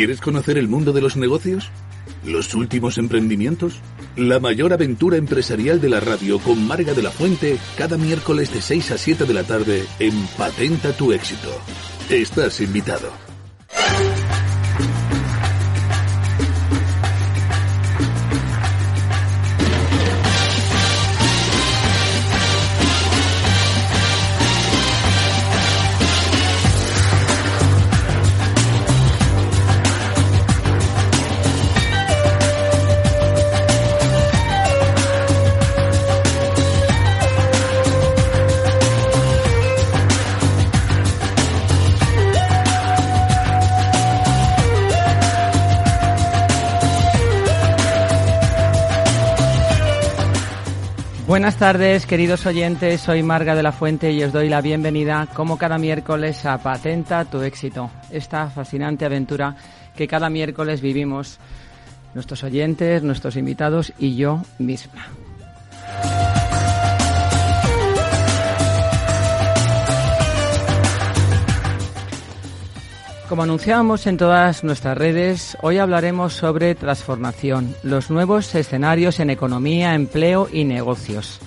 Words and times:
¿Quieres 0.00 0.22
conocer 0.22 0.56
el 0.56 0.66
mundo 0.66 0.94
de 0.94 1.02
los 1.02 1.18
negocios? 1.18 1.70
¿Los 2.24 2.54
últimos 2.54 2.96
emprendimientos? 2.96 3.82
La 4.16 4.40
mayor 4.40 4.72
aventura 4.72 5.18
empresarial 5.18 5.78
de 5.78 5.90
la 5.90 6.00
radio 6.00 6.38
con 6.38 6.66
Marga 6.66 6.94
de 6.94 7.02
la 7.02 7.10
Fuente 7.10 7.58
cada 7.76 7.98
miércoles 7.98 8.50
de 8.50 8.62
6 8.62 8.92
a 8.92 8.96
7 8.96 9.26
de 9.26 9.34
la 9.34 9.44
tarde 9.44 9.84
en 9.98 10.14
Patenta 10.38 10.96
tu 10.96 11.12
éxito. 11.12 11.50
Estás 12.08 12.62
invitado. 12.62 13.29
Buenas 51.40 51.56
tardes, 51.56 52.04
queridos 52.04 52.44
oyentes. 52.44 53.00
Soy 53.00 53.22
Marga 53.22 53.54
de 53.54 53.62
la 53.62 53.72
Fuente 53.72 54.12
y 54.12 54.22
os 54.22 54.30
doy 54.30 54.50
la 54.50 54.60
bienvenida, 54.60 55.26
como 55.32 55.56
cada 55.56 55.78
miércoles, 55.78 56.44
a 56.44 56.58
Patenta 56.58 57.24
tu 57.24 57.40
éxito. 57.40 57.90
Esta 58.10 58.50
fascinante 58.50 59.06
aventura 59.06 59.56
que 59.96 60.06
cada 60.06 60.28
miércoles 60.28 60.82
vivimos 60.82 61.38
nuestros 62.12 62.44
oyentes, 62.44 63.02
nuestros 63.02 63.36
invitados 63.36 63.90
y 63.98 64.16
yo 64.16 64.42
misma. 64.58 65.06
Como 73.30 73.44
anunciábamos 73.44 74.08
en 74.08 74.16
todas 74.16 74.64
nuestras 74.64 74.98
redes, 74.98 75.56
hoy 75.62 75.78
hablaremos 75.78 76.32
sobre 76.32 76.74
transformación, 76.74 77.76
los 77.84 78.10
nuevos 78.10 78.52
escenarios 78.56 79.20
en 79.20 79.30
economía, 79.30 79.94
empleo 79.94 80.48
y 80.52 80.64
negocios. 80.64 81.38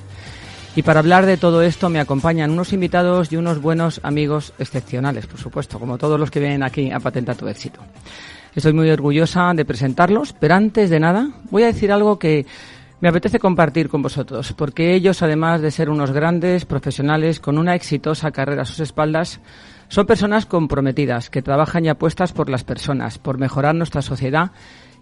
Y 0.78 0.84
para 0.84 1.02
hablar 1.02 1.26
de 1.26 1.36
todo 1.36 1.62
esto 1.62 1.90
me 1.90 2.00
acompañan 2.00 2.52
unos 2.52 2.72
invitados 2.72 3.34
y 3.34 3.36
unos 3.36 3.62
buenos 3.62 4.00
amigos 4.02 4.54
excepcionales, 4.60 5.28
por 5.28 5.42
supuesto, 5.42 5.78
como 5.78 5.98
todos 5.98 6.18
los 6.18 6.32
que 6.32 6.40
vienen 6.40 6.64
aquí 6.64 6.90
a 6.90 7.02
patentar 7.02 7.36
tu 7.36 7.50
éxito. 7.50 7.82
Estoy 8.56 8.72
muy 8.72 8.90
orgullosa 8.90 9.54
de 9.54 9.66
presentarlos, 9.66 10.32
pero 10.32 10.56
antes 10.56 10.90
de 10.90 11.02
nada 11.02 11.32
voy 11.52 11.64
a 11.64 11.68
decir 11.68 11.92
algo 11.92 12.18
que 12.18 12.46
me 13.02 13.10
apetece 13.10 13.40
compartir 13.40 13.90
con 13.90 14.02
vosotros, 14.02 14.54
porque 14.54 14.96
ellos, 14.96 15.22
además 15.22 15.60
de 15.60 15.70
ser 15.70 15.90
unos 15.90 16.12
grandes 16.12 16.64
profesionales 16.64 17.42
con 17.42 17.58
una 17.58 17.76
exitosa 17.76 18.32
carrera 18.32 18.62
a 18.62 18.66
sus 18.66 18.80
espaldas, 18.80 19.42
son 19.94 20.08
personas 20.08 20.48
comprometidas 20.48 21.30
que 21.30 21.44
trabajan 21.44 21.86
y 21.86 21.90
apuestas 21.90 22.34
por 22.34 22.50
las 22.50 22.64
personas, 22.64 23.20
por 23.20 23.38
mejorar 23.38 23.76
nuestra 23.76 24.02
sociedad 24.02 24.50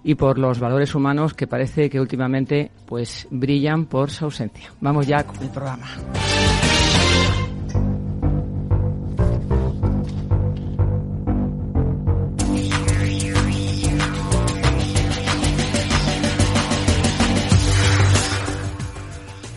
y 0.04 0.16
por 0.16 0.38
los 0.38 0.60
valores 0.60 0.96
humanos 0.96 1.34
que 1.34 1.48
parece 1.48 1.90
que 1.90 2.02
últimamente 2.02 2.72
pues 2.88 3.26
brillan 3.32 3.86
por 3.86 4.12
su 4.12 4.26
ausencia. 4.26 4.74
Vamos 4.82 5.08
ya 5.08 5.24
con 5.26 5.42
el 5.42 5.50
programa. 5.50 5.88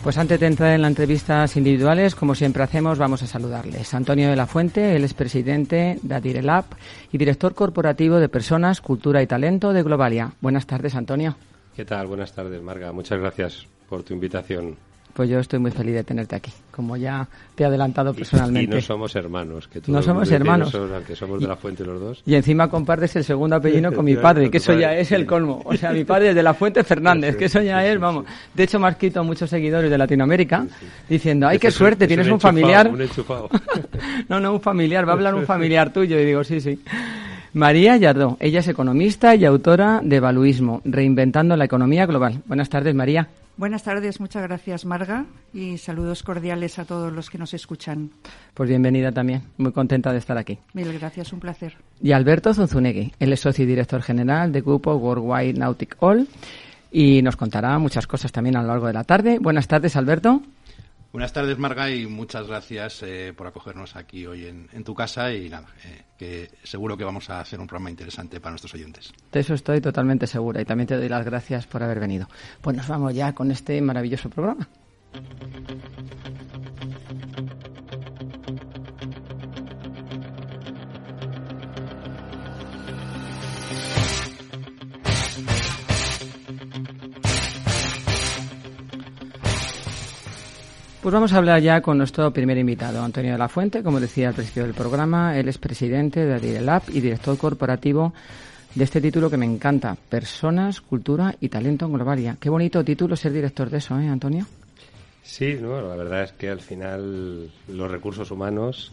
Pues 0.05 0.19
antes 0.19 0.39
de 0.39 0.45
entrar 0.45 0.75
en 0.75 0.83
las 0.83 0.89
entrevistas 0.89 1.57
individuales, 1.57 2.13
como 2.13 2.35
siempre 2.35 2.61
hacemos, 2.61 2.99
vamos 2.99 3.23
a 3.23 3.25
saludarles. 3.25 3.91
Antonio 3.95 4.29
de 4.29 4.35
la 4.35 4.45
Fuente, 4.45 4.95
él 4.95 5.03
es 5.03 5.15
presidente 5.15 5.97
de 5.99 6.13
Adirelab 6.13 6.65
y 7.11 7.17
director 7.17 7.55
corporativo 7.55 8.17
de 8.17 8.29
Personas, 8.29 8.81
Cultura 8.81 9.23
y 9.23 9.25
Talento 9.25 9.73
de 9.73 9.81
Globalia. 9.81 10.33
Buenas 10.41 10.67
tardes, 10.67 10.93
Antonio. 10.93 11.35
¿Qué 11.75 11.85
tal? 11.85 12.05
Buenas 12.05 12.33
tardes, 12.33 12.61
Marga. 12.61 12.91
Muchas 12.91 13.19
gracias 13.19 13.65
por 13.89 14.03
tu 14.03 14.13
invitación. 14.13 14.77
Pues 15.15 15.29
yo 15.29 15.39
estoy 15.39 15.59
muy 15.59 15.71
feliz 15.71 15.93
de 15.93 16.03
tenerte 16.03 16.35
aquí, 16.35 16.51
como 16.71 16.97
ya 16.97 17.25
te 17.55 17.63
he 17.63 17.65
adelantado 17.65 18.13
personalmente. 18.13 18.75
Y, 18.75 18.79
no 18.79 18.81
somos 18.81 19.15
hermanos, 19.15 19.65
que 19.69 19.81
no 19.87 20.01
somos 20.01 20.29
hermanos, 20.29 20.77
que 21.07 21.15
somos 21.15 21.39
de 21.39 21.47
la 21.47 21.55
fuente 21.55 21.85
los 21.85 22.01
dos. 22.01 22.21
Y 22.25 22.35
encima 22.35 22.67
compartes 22.67 23.15
el 23.15 23.23
segundo 23.23 23.55
apellido 23.55 23.93
con 23.93 24.03
mi 24.03 24.17
padre, 24.17 24.51
que 24.51 24.57
eso 24.57 24.73
ya 24.73 24.93
es 24.93 25.13
el 25.13 25.25
colmo. 25.25 25.61
O 25.63 25.73
sea, 25.77 25.93
mi 25.93 26.03
padre 26.03 26.31
es 26.31 26.35
de 26.35 26.43
la 26.43 26.53
Fuente 26.53 26.83
Fernández, 26.83 27.37
que 27.37 27.45
eso 27.45 27.61
ya 27.61 27.85
es, 27.87 27.97
vamos. 27.97 28.25
De 28.53 28.63
hecho, 28.63 28.77
me 28.77 28.87
has 28.87 28.97
quitado 28.97 29.23
muchos 29.23 29.49
seguidores 29.49 29.89
de 29.89 29.97
Latinoamérica 29.97 30.67
diciendo, 31.07 31.47
ay, 31.47 31.59
qué 31.59 31.71
suerte, 31.71 32.07
tienes 32.07 32.27
un, 32.27 32.41
familiar. 32.41 32.91
no, 34.27 34.39
no, 34.41 34.51
un 34.51 34.59
familiar, 34.59 35.07
va 35.07 35.11
a 35.11 35.15
hablar 35.15 35.33
un 35.33 35.45
familiar 35.45 35.93
tuyo. 35.93 36.19
Y 36.19 36.25
digo, 36.25 36.43
sí, 36.43 36.59
sí. 36.59 36.77
María 37.53 37.95
Yardó, 37.95 38.35
ella 38.41 38.59
es 38.59 38.67
economista 38.67 39.33
y 39.33 39.45
autora 39.45 40.01
de 40.03 40.19
Valuismo, 40.19 40.81
Reinventando 40.83 41.55
la 41.55 41.63
Economía 41.63 42.05
Global. 42.05 42.41
Buenas 42.47 42.67
tardes, 42.67 42.93
María. 42.93 43.29
Buenas 43.57 43.83
tardes, 43.83 44.19
muchas 44.19 44.43
gracias 44.43 44.83
Marga 44.83 45.25
y 45.53 45.77
saludos 45.77 46.23
cordiales 46.23 46.77
a 46.77 46.83
todos 46.83 47.13
los 47.13 47.29
que 47.29 47.37
nos 47.37 47.53
escuchan. 47.53 48.11
Pues 48.53 48.67
bienvenida 48.67 49.13
también, 49.13 49.43
muy 49.57 49.71
contenta 49.71 50.11
de 50.11 50.17
estar 50.17 50.37
aquí. 50.37 50.59
Mil 50.73 50.91
gracias, 50.91 51.31
un 51.31 51.39
placer. 51.39 51.77
Y 52.01 52.11
Alberto 52.11 52.53
Zunzunegui, 52.53 53.13
él 53.17 53.31
es 53.31 53.39
socio 53.39 53.63
y 53.63 53.67
director 53.67 54.01
general 54.01 54.51
del 54.51 54.63
grupo 54.63 54.93
Worldwide 54.95 55.53
Nautic 55.53 55.95
All 56.01 56.27
y 56.91 57.21
nos 57.21 57.37
contará 57.37 57.79
muchas 57.79 58.07
cosas 58.07 58.33
también 58.33 58.57
a 58.57 58.61
lo 58.61 58.67
largo 58.67 58.87
de 58.87 58.93
la 58.93 59.05
tarde. 59.05 59.39
Buenas 59.39 59.69
tardes, 59.69 59.95
Alberto. 59.95 60.41
Buenas 61.15 61.31
tardes, 61.31 61.57
Marga, 61.57 61.89
y 61.89 62.07
muchas 62.07 62.45
gracias 62.45 63.01
eh, 63.03 63.31
por 63.33 63.47
acogernos 63.47 63.95
aquí 63.95 64.27
hoy 64.27 64.47
en, 64.47 64.83
tu 64.83 64.93
casa. 64.93 65.31
Y 65.31 65.47
nada, 65.47 65.69
eh, 65.85 66.01
que 66.17 66.51
seguro 66.61 66.97
que 66.97 67.05
vamos 67.05 67.29
a 67.29 67.39
hacer 67.39 67.57
un 67.61 67.67
programa 67.67 67.89
interesante 67.89 68.41
para 68.41 68.51
nuestros 68.51 68.73
oyentes. 68.73 69.13
De 69.31 69.39
eso 69.39 69.53
estoy 69.53 69.79
totalmente 69.79 70.27
segura 70.27 70.59
y 70.59 70.65
también 70.65 70.87
te 70.87 70.97
doy 70.97 71.07
las 71.07 71.23
gracias 71.23 71.67
por 71.67 71.81
haber 71.81 72.01
venido. 72.01 72.27
Pues 72.59 72.75
nos 72.75 72.89
vamos 72.89 73.15
ya 73.15 73.31
con 73.31 73.49
este 73.49 73.81
maravilloso 73.81 74.29
programa. 74.29 74.67
Pues 91.05 91.13
vamos 91.13 91.33
a 91.33 91.37
hablar 91.37 91.61
ya 91.61 91.81
con 91.81 91.99
nuestro 91.99 92.33
primer 92.33 92.57
invitado, 92.57 92.99
Antonio 93.03 93.33
de 93.33 93.37
la 93.37 93.47
Fuente, 93.47 93.83
como 93.83 93.99
decía 93.99 94.29
al 94.29 94.33
principio 94.33 94.63
del 94.63 94.73
programa, 94.73 95.37
él 95.37 95.47
es 95.47 95.59
presidente 95.59 96.25
de 96.25 96.33
Adirelab 96.33 96.81
y 96.87 96.99
director 96.99 97.37
corporativo 97.37 98.11
de 98.73 98.83
este 98.83 98.99
título 98.99 99.29
que 99.29 99.37
me 99.37 99.45
encanta, 99.45 99.95
Personas, 100.09 100.81
Cultura 100.81 101.35
y 101.39 101.49
Talento 101.49 101.85
en 101.85 101.93
Globalia. 101.93 102.37
Qué 102.39 102.49
bonito 102.49 102.83
título 102.83 103.15
ser 103.15 103.33
director 103.33 103.69
de 103.69 103.77
eso, 103.77 103.99
¿eh, 103.99 104.07
Antonio? 104.07 104.47
Sí, 105.21 105.59
no, 105.61 105.79
la 105.79 105.95
verdad 105.95 106.23
es 106.23 106.31
que 106.31 106.49
al 106.49 106.61
final 106.61 107.51
los 107.67 107.91
recursos 107.91 108.31
humanos 108.31 108.91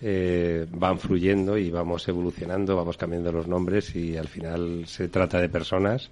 eh, 0.00 0.64
van 0.70 1.00
fluyendo 1.00 1.58
y 1.58 1.72
vamos 1.72 2.06
evolucionando, 2.06 2.76
vamos 2.76 2.96
cambiando 2.96 3.32
los 3.32 3.48
nombres 3.48 3.96
y 3.96 4.16
al 4.16 4.28
final 4.28 4.84
se 4.86 5.08
trata 5.08 5.40
de 5.40 5.48
personas, 5.48 6.08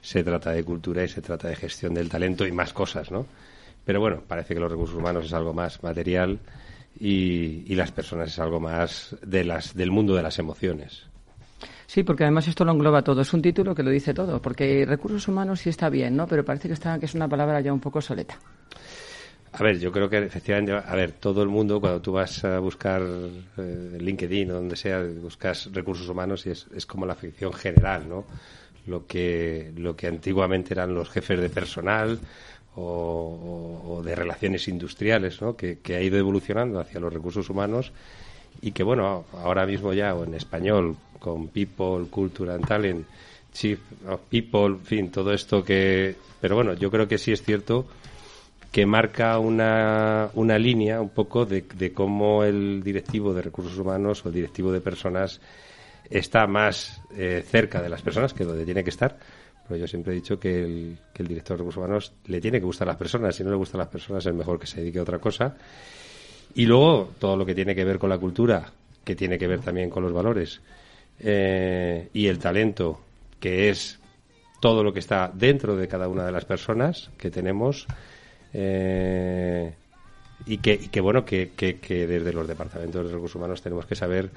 se 0.00 0.24
trata 0.24 0.52
de 0.52 0.64
cultura 0.64 1.04
y 1.04 1.08
se 1.08 1.20
trata 1.20 1.48
de 1.48 1.56
gestión 1.56 1.92
del 1.92 2.08
talento 2.08 2.46
y 2.46 2.52
más 2.52 2.72
cosas, 2.72 3.10
¿no? 3.10 3.26
Pero 3.84 4.00
bueno, 4.00 4.22
parece 4.26 4.54
que 4.54 4.60
los 4.60 4.70
recursos 4.70 4.96
humanos 4.96 5.26
es 5.26 5.32
algo 5.32 5.52
más 5.52 5.82
material 5.82 6.38
y, 6.98 7.74
las 7.74 7.92
personas 7.92 8.30
es 8.30 8.38
algo 8.38 8.60
más 8.60 9.16
de 9.22 9.44
las, 9.44 9.74
del 9.74 9.90
mundo 9.90 10.14
de 10.14 10.22
las 10.22 10.38
emociones. 10.38 11.06
Sí, 11.86 12.02
porque 12.02 12.24
además 12.24 12.48
esto 12.48 12.64
lo 12.64 12.72
engloba 12.72 13.02
todo. 13.02 13.20
Es 13.20 13.32
un 13.32 13.42
título 13.42 13.74
que 13.74 13.82
lo 13.82 13.90
dice 13.90 14.14
todo. 14.14 14.40
Porque 14.40 14.84
recursos 14.86 15.28
humanos 15.28 15.60
sí 15.60 15.70
está 15.70 15.88
bien, 15.90 16.16
¿no? 16.16 16.26
Pero 16.26 16.44
parece 16.44 16.68
que, 16.68 16.74
está, 16.74 16.98
que 16.98 17.06
es 17.06 17.14
una 17.14 17.28
palabra 17.28 17.60
ya 17.60 17.72
un 17.72 17.80
poco 17.80 18.00
soleta. 18.00 18.38
A 19.56 19.62
ver, 19.62 19.78
yo 19.78 19.92
creo 19.92 20.10
que 20.10 20.18
efectivamente, 20.18 20.72
a 20.72 20.94
ver, 20.96 21.12
todo 21.12 21.42
el 21.42 21.48
mundo 21.48 21.80
cuando 21.80 22.00
tú 22.02 22.12
vas 22.12 22.44
a 22.44 22.58
buscar 22.58 23.02
eh, 23.56 23.98
LinkedIn 24.00 24.50
o 24.50 24.54
donde 24.54 24.74
sea, 24.74 25.00
buscas 25.04 25.70
recursos 25.72 26.08
humanos 26.08 26.44
y 26.46 26.50
es, 26.50 26.66
es 26.74 26.86
como 26.86 27.06
la 27.06 27.14
ficción 27.14 27.52
general, 27.52 28.08
¿no? 28.08 28.24
Lo 28.86 29.06
que, 29.06 29.72
lo 29.76 29.94
que 29.94 30.08
antiguamente 30.08 30.74
eran 30.74 30.92
los 30.92 31.08
jefes 31.08 31.40
de 31.40 31.48
personal, 31.50 32.18
o, 32.76 34.02
de 34.04 34.14
relaciones 34.14 34.68
industriales, 34.68 35.40
¿no? 35.40 35.56
que, 35.56 35.78
ha 35.88 36.00
ido 36.00 36.18
evolucionando 36.18 36.80
hacia 36.80 37.00
los 37.00 37.12
recursos 37.12 37.48
humanos 37.48 37.92
y 38.60 38.72
que, 38.72 38.82
bueno, 38.82 39.24
ahora 39.32 39.66
mismo 39.66 39.92
ya 39.92 40.14
o 40.14 40.24
en 40.24 40.34
español, 40.34 40.96
con 41.18 41.48
People, 41.48 42.06
Culture 42.10 42.52
and 42.52 42.66
Talent, 42.66 43.06
Chief 43.52 43.78
of 44.08 44.20
People, 44.28 44.66
en 44.66 44.80
fin, 44.80 45.10
todo 45.10 45.32
esto 45.32 45.64
que... 45.64 46.16
Pero 46.40 46.56
bueno, 46.56 46.74
yo 46.74 46.90
creo 46.90 47.08
que 47.08 47.18
sí 47.18 47.32
es 47.32 47.42
cierto 47.42 47.86
que 48.70 48.86
marca 48.86 49.38
una, 49.38 50.30
una 50.34 50.58
línea 50.58 51.00
un 51.00 51.10
poco 51.10 51.46
de, 51.46 51.64
de 51.74 51.92
cómo 51.92 52.42
el 52.42 52.82
directivo 52.82 53.32
de 53.32 53.42
recursos 53.42 53.78
humanos 53.78 54.24
o 54.24 54.28
el 54.28 54.34
directivo 54.34 54.72
de 54.72 54.80
personas 54.80 55.40
está 56.10 56.46
más 56.46 57.00
eh, 57.16 57.44
cerca 57.46 57.80
de 57.80 57.88
las 57.88 58.02
personas 58.02 58.34
que 58.34 58.44
donde 58.44 58.64
tiene 58.64 58.84
que 58.84 58.90
estar. 58.90 59.16
Pero 59.66 59.80
yo 59.80 59.86
siempre 59.86 60.12
he 60.12 60.16
dicho 60.16 60.38
que 60.38 60.62
el, 60.62 60.98
director 61.18 61.56
de 61.56 61.62
recursos 61.62 61.78
humanos 61.78 62.12
le 62.26 62.40
tiene 62.40 62.60
que 62.60 62.66
gustar 62.66 62.88
a 62.88 62.92
las 62.92 62.98
personas. 62.98 63.34
Si 63.34 63.42
no 63.42 63.50
le 63.50 63.56
gustan 63.56 63.78
las 63.78 63.88
personas, 63.88 64.24
es 64.26 64.34
mejor 64.34 64.58
que 64.58 64.66
se 64.66 64.80
dedique 64.80 64.98
a 64.98 65.02
otra 65.02 65.18
cosa. 65.18 65.56
Y 66.54 66.66
luego 66.66 67.10
todo 67.18 67.36
lo 67.36 67.46
que 67.46 67.54
tiene 67.54 67.74
que 67.74 67.84
ver 67.84 67.98
con 67.98 68.10
la 68.10 68.18
cultura, 68.18 68.70
que 69.02 69.16
tiene 69.16 69.38
que 69.38 69.46
ver 69.46 69.60
también 69.60 69.88
con 69.88 70.02
los 70.02 70.12
valores, 70.12 70.60
eh, 71.20 72.08
y 72.12 72.26
el 72.26 72.38
talento, 72.38 73.00
que 73.40 73.70
es 73.70 73.98
todo 74.60 74.82
lo 74.82 74.92
que 74.92 75.00
está 75.00 75.30
dentro 75.32 75.76
de 75.76 75.88
cada 75.88 76.08
una 76.08 76.26
de 76.26 76.32
las 76.32 76.44
personas 76.44 77.10
que 77.16 77.30
tenemos. 77.30 77.86
Eh, 78.52 79.72
y 80.46 80.58
que, 80.58 80.74
y 80.74 80.88
que 80.88 81.00
bueno, 81.00 81.24
que, 81.24 81.52
que, 81.56 81.78
que 81.78 82.06
desde 82.06 82.32
los 82.32 82.46
departamentos 82.46 83.06
de 83.06 83.14
recursos 83.14 83.36
humanos 83.36 83.62
tenemos 83.62 83.86
que 83.86 83.94
saber 83.94 84.30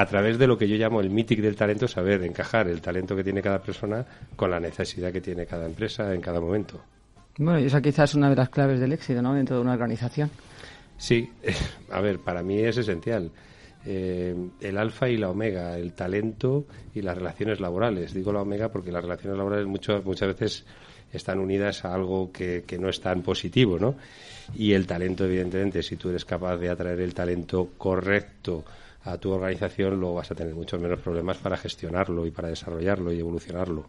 a 0.00 0.06
través 0.06 0.38
de 0.38 0.46
lo 0.46 0.56
que 0.56 0.68
yo 0.68 0.76
llamo 0.76 1.00
el 1.00 1.10
mític 1.10 1.40
del 1.40 1.56
talento, 1.56 1.88
saber 1.88 2.22
encajar 2.22 2.68
el 2.68 2.80
talento 2.80 3.16
que 3.16 3.24
tiene 3.24 3.42
cada 3.42 3.60
persona 3.60 4.06
con 4.36 4.48
la 4.48 4.60
necesidad 4.60 5.12
que 5.12 5.20
tiene 5.20 5.44
cada 5.44 5.66
empresa 5.66 6.14
en 6.14 6.20
cada 6.20 6.40
momento. 6.40 6.80
Bueno, 7.36 7.58
y 7.58 7.64
esa 7.64 7.82
quizás 7.82 8.10
es 8.10 8.14
una 8.14 8.30
de 8.30 8.36
las 8.36 8.48
claves 8.48 8.78
del 8.78 8.92
éxito, 8.92 9.20
¿no? 9.22 9.34
Dentro 9.34 9.56
de 9.56 9.62
una 9.62 9.72
organización. 9.72 10.30
Sí, 10.96 11.28
a 11.90 12.00
ver, 12.00 12.20
para 12.20 12.44
mí 12.44 12.60
es 12.60 12.76
esencial. 12.76 13.32
Eh, 13.84 14.36
el 14.60 14.78
alfa 14.78 15.08
y 15.08 15.16
la 15.16 15.30
omega, 15.30 15.76
el 15.76 15.92
talento 15.94 16.66
y 16.94 17.02
las 17.02 17.18
relaciones 17.18 17.58
laborales. 17.58 18.14
Digo 18.14 18.32
la 18.32 18.42
omega 18.42 18.68
porque 18.70 18.92
las 18.92 19.02
relaciones 19.02 19.36
laborales 19.36 19.66
mucho, 19.66 20.00
muchas 20.04 20.28
veces 20.28 20.64
están 21.12 21.40
unidas 21.40 21.84
a 21.84 21.92
algo 21.92 22.30
que, 22.30 22.62
que, 22.64 22.78
no 22.78 22.88
es 22.88 23.00
tan 23.00 23.22
positivo, 23.22 23.80
¿no? 23.80 23.96
Y 24.54 24.74
el 24.74 24.86
talento, 24.86 25.24
evidentemente, 25.24 25.82
si 25.82 25.96
tú 25.96 26.10
eres 26.10 26.24
capaz 26.24 26.56
de 26.58 26.68
atraer 26.68 27.00
el 27.00 27.14
talento 27.14 27.70
correcto 27.76 28.64
a 29.10 29.18
tu 29.18 29.30
organización, 29.30 29.98
luego 29.98 30.16
vas 30.16 30.30
a 30.30 30.34
tener 30.34 30.54
muchos 30.54 30.80
menos 30.80 31.00
problemas 31.00 31.38
para 31.38 31.56
gestionarlo 31.56 32.26
y 32.26 32.30
para 32.30 32.48
desarrollarlo 32.48 33.12
y 33.12 33.18
evolucionarlo. 33.18 33.86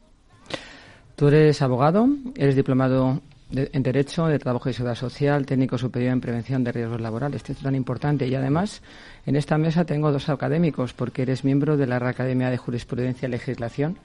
Tú 1.15 1.27
eres 1.27 1.61
abogado, 1.61 2.07
eres 2.35 2.55
diplomado 2.55 3.21
de, 3.49 3.69
en 3.73 3.83
Derecho, 3.83 4.27
de 4.27 4.39
Trabajo 4.39 4.69
y 4.69 4.73
Seguridad 4.73 4.95
Social, 4.95 5.45
técnico 5.45 5.77
superior 5.77 6.13
en 6.13 6.21
Prevención 6.21 6.63
de 6.63 6.71
Riesgos 6.71 7.01
Laborales. 7.01 7.37
Esto 7.37 7.51
es 7.51 7.59
tan 7.59 7.75
importante. 7.75 8.27
Y 8.27 8.35
además, 8.35 8.81
en 9.25 9.35
esta 9.35 9.57
mesa 9.57 9.85
tengo 9.85 10.11
dos 10.11 10.29
académicos, 10.29 10.93
porque 10.93 11.23
eres 11.23 11.43
miembro 11.43 11.75
de 11.75 11.87
la 11.87 11.97
Academia 11.97 12.49
de 12.49 12.57
Jurisprudencia 12.57 13.27
y 13.27 13.31
Legislación. 13.31 13.97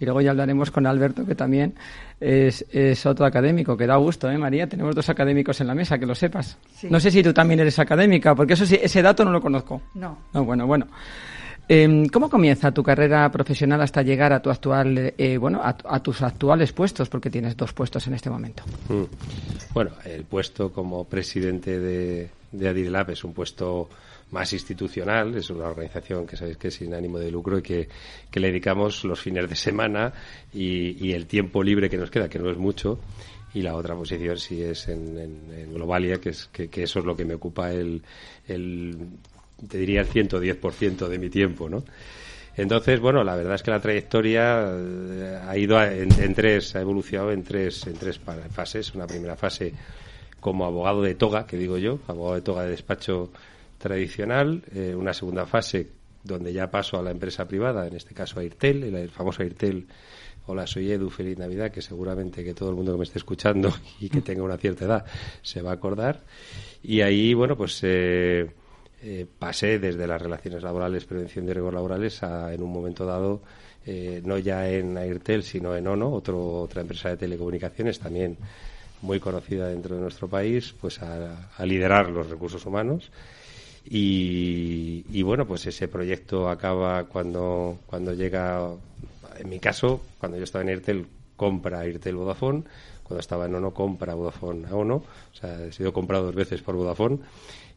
Y 0.00 0.06
luego 0.06 0.22
ya 0.22 0.30
hablaremos 0.30 0.70
con 0.70 0.86
Alberto, 0.86 1.26
que 1.26 1.34
también 1.34 1.74
es, 2.18 2.64
es 2.72 3.04
otro 3.04 3.26
académico, 3.26 3.76
que 3.76 3.86
da 3.86 3.96
gusto, 3.96 4.30
¿eh, 4.30 4.38
María? 4.38 4.66
Tenemos 4.66 4.94
dos 4.94 5.08
académicos 5.10 5.60
en 5.60 5.66
la 5.66 5.74
mesa, 5.74 5.98
que 5.98 6.06
lo 6.06 6.14
sepas. 6.14 6.56
Sí. 6.74 6.88
No 6.90 6.98
sé 6.98 7.10
si 7.10 7.22
tú 7.22 7.34
también 7.34 7.60
eres 7.60 7.78
académica, 7.78 8.34
porque 8.34 8.54
eso 8.54 8.64
sí, 8.64 8.78
ese 8.82 9.02
dato 9.02 9.26
no 9.26 9.30
lo 9.30 9.42
conozco. 9.42 9.82
No. 9.94 10.16
No, 10.32 10.44
bueno, 10.44 10.66
bueno. 10.66 10.86
Eh, 11.68 12.06
¿Cómo 12.10 12.28
comienza 12.28 12.72
tu 12.72 12.82
carrera 12.82 13.30
profesional 13.30 13.80
hasta 13.82 14.02
llegar 14.02 14.32
a 14.32 14.40
tu 14.40 14.50
actual, 14.50 15.14
eh, 15.16 15.36
bueno, 15.36 15.60
a, 15.62 15.76
a, 15.84 16.02
tus 16.02 16.22
actuales 16.22 16.72
puestos? 16.72 17.08
Porque 17.08 17.30
tienes 17.30 17.56
dos 17.56 17.72
puestos 17.74 18.06
en 18.06 18.14
este 18.14 18.30
momento. 18.30 18.64
Mm. 18.88 19.04
Bueno, 19.72 19.90
el 20.04 20.24
puesto 20.24 20.72
como 20.72 21.04
presidente 21.04 21.78
de, 21.78 22.30
de 22.50 22.68
Adirelab 22.68 23.10
es 23.10 23.22
un 23.22 23.34
puesto 23.34 23.88
más 24.30 24.52
institucional, 24.52 25.34
es 25.36 25.50
una 25.50 25.66
organización 25.66 26.26
que 26.26 26.36
sabéis 26.36 26.56
que 26.56 26.68
es 26.68 26.74
sin 26.74 26.94
ánimo 26.94 27.18
de 27.18 27.30
lucro 27.30 27.58
y 27.58 27.62
que, 27.62 27.88
que 28.30 28.40
le 28.40 28.48
dedicamos 28.48 29.04
los 29.04 29.20
fines 29.20 29.48
de 29.48 29.56
semana 29.56 30.12
y, 30.52 31.06
y, 31.06 31.12
el 31.12 31.26
tiempo 31.26 31.62
libre 31.62 31.90
que 31.90 31.96
nos 31.96 32.10
queda, 32.10 32.28
que 32.28 32.38
no 32.38 32.50
es 32.50 32.56
mucho, 32.56 33.00
y 33.54 33.62
la 33.62 33.74
otra 33.74 33.94
posición 33.94 34.38
sí 34.38 34.62
es 34.62 34.88
en, 34.88 35.18
en, 35.18 35.74
Globalia, 35.74 36.20
que, 36.20 36.30
es, 36.30 36.46
que, 36.46 36.68
que, 36.68 36.84
eso 36.84 37.00
es 37.00 37.04
lo 37.04 37.16
que 37.16 37.24
me 37.24 37.34
ocupa 37.34 37.72
el, 37.72 38.02
el 38.46 38.96
te 39.68 39.78
diría 39.78 40.00
el 40.00 40.08
110% 40.08 41.08
de 41.08 41.18
mi 41.18 41.28
tiempo, 41.28 41.68
¿no? 41.68 41.84
Entonces, 42.56 43.00
bueno, 43.00 43.24
la 43.24 43.36
verdad 43.36 43.54
es 43.54 43.62
que 43.62 43.70
la 43.70 43.80
trayectoria 43.80 44.68
ha 45.48 45.56
ido 45.56 45.82
en, 45.82 46.12
en, 46.20 46.34
tres, 46.34 46.74
ha 46.76 46.80
evolucionado 46.80 47.32
en 47.32 47.42
tres, 47.42 47.86
en 47.86 47.94
tres 47.94 48.20
fases. 48.50 48.94
Una 48.94 49.06
primera 49.06 49.36
fase 49.36 49.72
como 50.40 50.64
abogado 50.64 51.00
de 51.02 51.14
toga, 51.14 51.46
que 51.46 51.56
digo 51.56 51.78
yo, 51.78 52.00
abogado 52.08 52.34
de 52.34 52.42
toga 52.42 52.64
de 52.64 52.70
despacho 52.70 53.30
tradicional. 53.80 54.62
Eh, 54.72 54.94
una 54.94 55.12
segunda 55.12 55.46
fase 55.46 55.88
donde 56.22 56.52
ya 56.52 56.70
paso 56.70 56.98
a 56.98 57.02
la 57.02 57.10
empresa 57.10 57.48
privada, 57.48 57.86
en 57.86 57.96
este 57.96 58.14
caso 58.14 58.38
a 58.38 58.42
Airtel, 58.42 58.84
el, 58.84 59.10
famoso 59.10 59.42
Airtel. 59.42 59.86
Hola, 60.46 60.66
soy 60.66 60.90
Edu, 60.90 61.10
feliz 61.10 61.38
Navidad, 61.38 61.70
que 61.70 61.80
seguramente 61.80 62.44
que 62.44 62.54
todo 62.54 62.70
el 62.70 62.76
mundo 62.76 62.92
que 62.92 62.98
me 62.98 63.04
esté 63.04 63.18
escuchando 63.18 63.72
y 64.00 64.08
que 64.08 64.20
tenga 64.20 64.42
una 64.42 64.58
cierta 64.58 64.84
edad 64.84 65.04
se 65.42 65.62
va 65.62 65.70
a 65.70 65.74
acordar. 65.74 66.20
Y 66.82 67.00
ahí, 67.00 67.32
bueno, 67.34 67.56
pues 67.56 67.80
eh, 67.82 68.50
eh, 69.02 69.26
pasé 69.38 69.78
desde 69.78 70.06
las 70.06 70.20
relaciones 70.20 70.62
laborales, 70.62 71.06
prevención 71.06 71.46
de 71.46 71.54
riesgos 71.54 71.74
laborales, 71.74 72.22
a 72.22 72.52
en 72.52 72.62
un 72.62 72.72
momento 72.72 73.06
dado, 73.06 73.42
no 74.24 74.38
ya 74.38 74.68
en 74.68 74.98
Airtel, 74.98 75.42
sino 75.42 75.74
en 75.74 75.86
ONO, 75.86 76.12
otro, 76.12 76.60
otra 76.60 76.82
empresa 76.82 77.08
de 77.08 77.16
telecomunicaciones 77.16 77.98
también 77.98 78.36
muy 79.02 79.18
conocida 79.18 79.68
dentro 79.68 79.96
de 79.96 80.02
nuestro 80.02 80.28
país, 80.28 80.74
pues 80.78 81.00
a 81.00 81.64
liderar 81.64 82.10
los 82.10 82.28
recursos 82.28 82.64
humanos. 82.66 83.10
Y, 83.92 85.22
bueno, 85.22 85.46
pues 85.46 85.66
ese 85.66 85.88
proyecto 85.88 86.48
acaba 86.48 87.04
cuando, 87.04 87.80
cuando 87.86 88.14
llega, 88.14 88.70
en 89.36 89.48
mi 89.48 89.58
caso, 89.58 90.00
cuando 90.20 90.38
yo 90.38 90.44
estaba 90.44 90.62
en 90.62 90.68
Airtel, 90.68 91.06
compra 91.36 91.80
Airtel 91.80 92.14
Vodafone, 92.14 92.62
cuando 93.02 93.20
estaba 93.20 93.46
en 93.46 93.54
ONO, 93.56 93.74
compra 93.74 94.14
Vodafone 94.14 94.68
a 94.68 94.76
ONO, 94.76 94.94
o 94.96 95.34
sea, 95.34 95.64
he 95.64 95.72
sido 95.72 95.92
comprado 95.92 96.26
dos 96.26 96.36
veces 96.36 96.62
por 96.62 96.76
Vodafone 96.76 97.18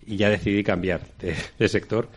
y 0.06 0.18
ya 0.18 0.30
decidí 0.30 0.64
cambiar 0.64 1.02
de, 1.20 1.36
de 1.58 1.68
sector. 1.68 2.08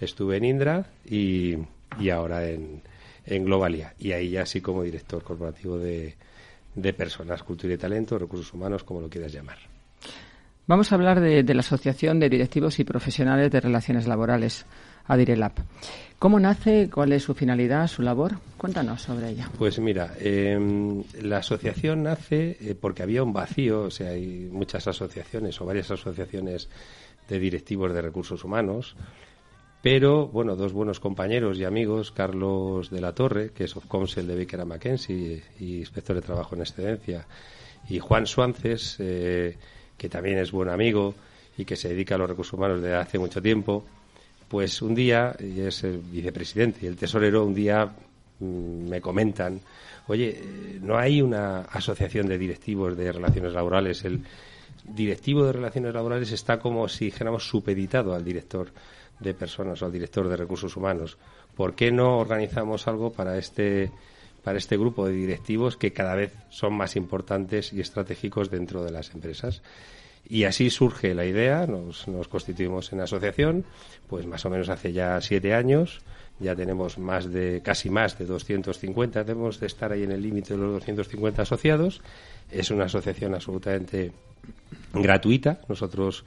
Estuve 0.00 0.38
en 0.38 0.44
Indra 0.44 0.86
y, 1.08 1.54
y 2.00 2.10
ahora 2.10 2.50
en, 2.50 2.82
en, 3.24 3.44
Globalia. 3.44 3.94
Y 4.00 4.10
ahí 4.10 4.30
ya 4.30 4.46
sí 4.46 4.60
como 4.60 4.82
director 4.82 5.22
corporativo 5.22 5.78
de, 5.78 6.16
de, 6.74 6.92
personas, 6.92 7.44
cultura 7.44 7.74
y 7.74 7.78
talento, 7.78 8.18
recursos 8.18 8.52
humanos, 8.52 8.82
como 8.82 9.00
lo 9.00 9.08
quieras 9.08 9.32
llamar. 9.32 9.58
Vamos 10.66 10.90
a 10.90 10.94
hablar 10.94 11.20
de, 11.20 11.42
la 11.54 11.60
Asociación 11.60 12.18
de 12.18 12.30
Directivos 12.30 12.78
y 12.78 12.84
Profesionales 12.84 13.50
de 13.50 13.60
Relaciones 13.60 14.06
Laborales, 14.06 14.64
Adirelab. 15.04 15.52
¿Cómo 16.18 16.40
nace? 16.40 16.88
¿Cuál 16.90 17.12
es 17.12 17.22
su 17.22 17.34
finalidad, 17.34 17.86
su 17.86 18.00
labor? 18.00 18.36
Cuéntanos 18.56 19.02
sobre 19.02 19.28
ella. 19.28 19.50
Pues 19.58 19.78
mira, 19.78 20.14
eh, 20.18 20.58
la 21.20 21.38
asociación 21.38 22.04
nace 22.04 22.56
eh, 22.58 22.74
porque 22.80 23.02
había 23.02 23.22
un 23.22 23.34
vacío, 23.34 23.82
o 23.82 23.90
sea, 23.90 24.10
hay 24.10 24.48
muchas 24.50 24.88
asociaciones 24.88 25.60
o 25.60 25.66
varias 25.66 25.90
asociaciones 25.90 26.70
de 27.28 27.38
directivos 27.38 27.92
de 27.92 28.00
recursos 28.00 28.42
humanos, 28.42 28.96
pero 29.82 30.28
bueno, 30.28 30.56
dos 30.56 30.72
buenos 30.72 30.98
compañeros 30.98 31.58
y 31.58 31.64
amigos, 31.64 32.10
Carlos 32.10 32.88
de 32.88 33.02
la 33.02 33.12
Torre, 33.12 33.50
que 33.50 33.64
es 33.64 33.76
of 33.76 33.84
counsel 33.84 34.26
de 34.26 34.34
Baker 34.34 34.64
McKenzie 34.64 35.42
y 35.60 35.76
inspector 35.80 36.16
de 36.16 36.22
trabajo 36.22 36.54
en 36.54 36.62
excedencia, 36.62 37.26
y 37.86 37.98
Juan 37.98 38.26
Suances, 38.26 38.96
eh, 38.98 39.58
que 39.96 40.08
también 40.08 40.38
es 40.38 40.50
buen 40.52 40.68
amigo 40.68 41.14
y 41.56 41.64
que 41.64 41.76
se 41.76 41.88
dedica 41.88 42.14
a 42.14 42.18
los 42.18 42.28
recursos 42.28 42.54
humanos 42.54 42.82
desde 42.82 42.96
hace 42.96 43.18
mucho 43.18 43.40
tiempo, 43.40 43.84
pues 44.48 44.82
un 44.82 44.94
día, 44.94 45.34
y 45.40 45.60
es 45.60 45.84
el 45.84 45.98
vicepresidente 45.98 46.80
y 46.82 46.86
el 46.86 46.96
tesorero, 46.96 47.44
un 47.44 47.54
día 47.54 47.86
mmm, 48.40 48.88
me 48.88 49.00
comentan, 49.00 49.60
oye, 50.08 50.40
¿no 50.80 50.96
hay 50.96 51.22
una 51.22 51.62
asociación 51.62 52.26
de 52.26 52.38
directivos 52.38 52.96
de 52.96 53.12
relaciones 53.12 53.52
laborales? 53.52 54.04
El 54.04 54.20
directivo 54.84 55.44
de 55.44 55.52
relaciones 55.52 55.94
laborales 55.94 56.30
está 56.32 56.58
como 56.58 56.88
si 56.88 57.06
dijéramos 57.06 57.48
supeditado 57.48 58.14
al 58.14 58.24
director 58.24 58.68
de 59.18 59.34
personas 59.34 59.80
o 59.80 59.86
al 59.86 59.92
director 59.92 60.28
de 60.28 60.36
recursos 60.36 60.76
humanos. 60.76 61.16
¿Por 61.56 61.74
qué 61.74 61.90
no 61.90 62.18
organizamos 62.18 62.86
algo 62.88 63.12
para 63.12 63.38
este 63.38 63.90
para 64.44 64.58
este 64.58 64.76
grupo 64.76 65.06
de 65.06 65.14
directivos 65.14 65.76
que 65.76 65.92
cada 65.92 66.14
vez 66.14 66.32
son 66.50 66.74
más 66.74 66.94
importantes 66.94 67.72
y 67.72 67.80
estratégicos 67.80 68.50
dentro 68.50 68.84
de 68.84 68.92
las 68.92 69.12
empresas? 69.14 69.62
Y 70.26 70.44
así 70.44 70.70
surge 70.70 71.14
la 71.14 71.26
idea, 71.26 71.66
nos, 71.66 72.06
constituimos 72.28 72.92
en 72.92 73.00
asociación, 73.00 73.64
pues 74.08 74.26
más 74.26 74.44
o 74.46 74.50
menos 74.50 74.68
hace 74.68 74.92
ya 74.92 75.20
siete 75.20 75.54
años, 75.54 76.00
ya 76.40 76.56
tenemos 76.56 76.98
más 76.98 77.30
de, 77.30 77.60
casi 77.62 77.90
más 77.90 78.18
de 78.18 78.24
250, 78.24 79.24
debemos 79.24 79.60
de 79.60 79.66
estar 79.66 79.92
ahí 79.92 80.02
en 80.02 80.12
el 80.12 80.22
límite 80.22 80.54
de 80.54 80.60
los 80.60 80.72
250 80.74 81.42
asociados. 81.42 82.00
Es 82.50 82.70
una 82.70 82.84
asociación 82.84 83.34
absolutamente 83.34 84.12
gratuita. 84.92 85.60
Nosotros 85.68 86.24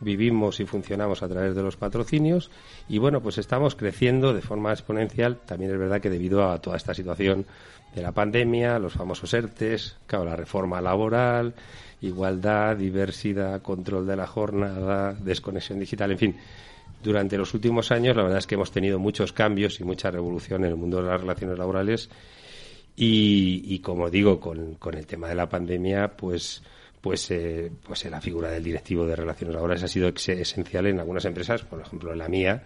vivimos 0.00 0.60
y 0.60 0.66
funcionamos 0.66 1.22
a 1.22 1.28
través 1.28 1.54
de 1.54 1.62
los 1.62 1.76
patrocinios 1.76 2.50
y 2.88 2.98
bueno, 2.98 3.22
pues 3.22 3.38
estamos 3.38 3.74
creciendo 3.74 4.34
de 4.34 4.42
forma 4.42 4.72
exponencial. 4.72 5.38
También 5.46 5.72
es 5.72 5.78
verdad 5.78 6.00
que 6.00 6.10
debido 6.10 6.50
a 6.50 6.60
toda 6.60 6.76
esta 6.76 6.94
situación 6.94 7.46
de 7.94 8.02
la 8.02 8.12
pandemia, 8.12 8.78
los 8.78 8.92
famosos 8.92 9.32
ERTES, 9.32 9.96
claro, 10.06 10.26
la 10.26 10.36
reforma 10.36 10.80
laboral, 10.80 11.54
igualdad, 12.02 12.76
diversidad, 12.76 13.62
control 13.62 14.06
de 14.06 14.16
la 14.16 14.26
jornada, 14.26 15.14
desconexión 15.14 15.78
digital, 15.78 16.10
en 16.12 16.18
fin. 16.18 16.36
Durante 17.02 17.38
los 17.38 17.54
últimos 17.54 17.90
años, 17.92 18.16
la 18.16 18.22
verdad 18.22 18.38
es 18.38 18.46
que 18.46 18.56
hemos 18.56 18.70
tenido 18.70 18.98
muchos 18.98 19.32
cambios 19.32 19.80
y 19.80 19.84
mucha 19.84 20.10
revolución 20.10 20.64
en 20.64 20.70
el 20.70 20.76
mundo 20.76 21.00
de 21.00 21.08
las 21.08 21.20
relaciones 21.20 21.58
laborales. 21.58 22.10
Y, 22.98 23.78
como 23.80 24.08
digo, 24.08 24.40
con, 24.40 24.74
con 24.76 24.94
el 24.94 25.06
tema 25.06 25.28
de 25.28 25.34
la 25.34 25.48
pandemia, 25.48 26.16
pues 26.16 26.62
pues, 27.06 27.30
eh, 27.30 27.70
pues 27.86 28.04
la 28.06 28.20
figura 28.20 28.50
del 28.50 28.64
directivo 28.64 29.06
de 29.06 29.14
relaciones 29.14 29.54
laborales 29.54 29.84
ha 29.84 29.86
sido 29.86 30.08
esencial 30.08 30.88
en 30.88 30.98
algunas 30.98 31.24
empresas, 31.24 31.62
por 31.62 31.80
ejemplo 31.80 32.12
en 32.12 32.18
la 32.18 32.26
mía, 32.26 32.64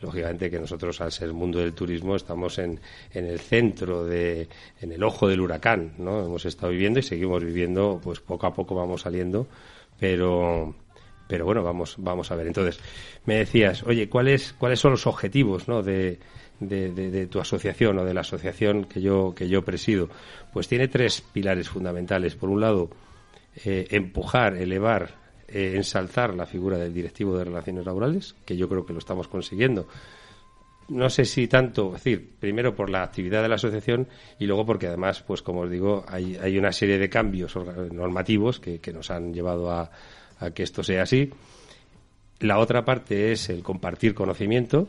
lógicamente 0.00 0.48
que 0.48 0.60
nosotros 0.60 1.00
al 1.00 1.10
ser 1.10 1.32
mundo 1.32 1.58
del 1.58 1.72
turismo 1.72 2.14
estamos 2.14 2.60
en, 2.60 2.78
en 3.12 3.24
el 3.26 3.40
centro 3.40 4.04
de, 4.04 4.46
en 4.80 4.92
el 4.92 5.02
ojo 5.02 5.26
del 5.26 5.40
huracán, 5.40 5.94
¿no? 5.98 6.24
Hemos 6.24 6.44
estado 6.44 6.70
viviendo 6.70 7.00
y 7.00 7.02
seguimos 7.02 7.42
viviendo, 7.42 8.00
pues 8.00 8.20
poco 8.20 8.46
a 8.46 8.54
poco 8.54 8.76
vamos 8.76 9.00
saliendo, 9.00 9.48
pero 9.98 10.72
pero 11.26 11.44
bueno, 11.44 11.64
vamos, 11.64 11.96
vamos 11.98 12.30
a 12.30 12.36
ver. 12.36 12.46
Entonces, 12.46 12.78
me 13.24 13.38
decías, 13.38 13.82
oye, 13.82 14.08
¿cuáles, 14.08 14.52
cuáles 14.52 14.78
son 14.78 14.92
los 14.92 15.08
objetivos 15.08 15.66
¿no? 15.66 15.82
de, 15.82 16.20
de, 16.60 17.26
tu 17.26 17.40
asociación 17.40 17.98
o 17.98 18.04
de 18.04 18.14
la 18.14 18.20
asociación 18.20 18.84
que 18.84 19.00
yo, 19.00 19.34
que 19.34 19.48
yo 19.48 19.64
presido? 19.64 20.08
Pues 20.52 20.68
tiene 20.68 20.86
tres 20.86 21.22
pilares 21.32 21.68
fundamentales. 21.68 22.36
Por 22.36 22.50
un 22.50 22.60
lado, 22.60 22.90
eh, 23.64 23.86
empujar, 23.90 24.56
elevar, 24.56 25.10
eh, 25.48 25.72
ensalzar 25.76 26.34
la 26.34 26.46
figura 26.46 26.78
del 26.78 26.94
directivo 26.94 27.36
de 27.36 27.44
relaciones 27.44 27.84
laborales, 27.84 28.34
que 28.44 28.56
yo 28.56 28.68
creo 28.68 28.86
que 28.86 28.92
lo 28.92 28.98
estamos 28.98 29.28
consiguiendo. 29.28 29.86
No 30.88 31.08
sé 31.08 31.24
si 31.24 31.46
tanto, 31.46 31.88
es 31.88 32.04
decir, 32.04 32.32
primero 32.40 32.74
por 32.74 32.90
la 32.90 33.02
actividad 33.02 33.42
de 33.42 33.48
la 33.48 33.54
asociación 33.54 34.08
y 34.38 34.46
luego 34.46 34.66
porque 34.66 34.88
además, 34.88 35.22
pues 35.22 35.40
como 35.40 35.60
os 35.60 35.70
digo, 35.70 36.04
hay, 36.08 36.58
una 36.58 36.72
serie 36.72 36.98
de 36.98 37.08
cambios 37.08 37.54
normativos 37.92 38.58
que, 38.58 38.80
que 38.80 38.92
nos 38.92 39.10
han 39.10 39.32
llevado 39.32 39.70
a, 39.70 39.90
a 40.40 40.50
que 40.50 40.64
esto 40.64 40.82
sea 40.82 41.02
así. 41.02 41.30
La 42.40 42.58
otra 42.58 42.84
parte 42.84 43.32
es 43.32 43.50
el 43.50 43.62
compartir 43.62 44.14
conocimiento, 44.14 44.88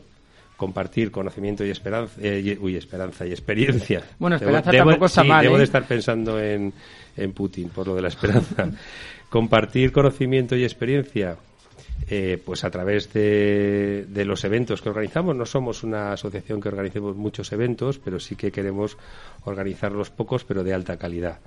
compartir 0.62 1.10
conocimiento 1.10 1.64
y 1.64 1.70
esperanza, 1.70 2.14
eh, 2.22 2.56
uy, 2.60 2.76
esperanza 2.76 3.26
y 3.26 3.30
experiencia. 3.30 4.00
Bueno, 4.20 4.36
esperanza 4.36 4.70
tampoco 4.70 5.06
está 5.06 5.24
mal. 5.24 5.42
Debo 5.42 5.56
de 5.56 5.62
¿eh? 5.62 5.64
estar 5.64 5.84
pensando 5.88 6.40
en, 6.40 6.72
en, 7.16 7.32
Putin 7.32 7.68
por 7.70 7.88
lo 7.88 7.96
de 7.96 8.02
la 8.02 8.06
esperanza. 8.06 8.70
compartir 9.28 9.90
conocimiento 9.90 10.54
y 10.54 10.62
experiencia, 10.62 11.36
eh, 12.08 12.40
pues 12.44 12.62
a 12.62 12.70
través 12.70 13.12
de, 13.12 14.06
de, 14.08 14.24
los 14.24 14.44
eventos 14.44 14.80
que 14.80 14.90
organizamos. 14.90 15.34
No 15.34 15.46
somos 15.46 15.82
una 15.82 16.12
asociación 16.12 16.60
que 16.60 16.68
organicemos 16.68 17.16
muchos 17.16 17.50
eventos, 17.50 17.98
pero 17.98 18.20
sí 18.20 18.36
que 18.36 18.52
queremos 18.52 18.96
organizarlos 19.42 20.10
pocos, 20.10 20.44
pero 20.44 20.62
de 20.62 20.74
alta 20.74 20.96
calidad, 20.96 21.40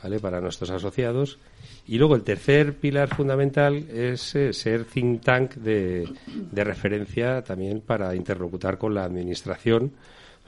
Para 0.00 0.40
nuestros 0.40 0.70
asociados 0.70 1.38
y 1.86 1.98
luego 1.98 2.14
el 2.14 2.22
tercer 2.22 2.74
pilar 2.74 3.14
fundamental 3.14 3.76
es 3.90 4.34
eh, 4.34 4.52
ser 4.52 4.84
think 4.84 5.22
tank 5.22 5.54
de, 5.54 6.08
referencia 6.52 7.42
también 7.42 7.80
para 7.80 8.14
interlocutar 8.14 8.78
con 8.78 8.94
la 8.94 9.04
administración 9.04 9.92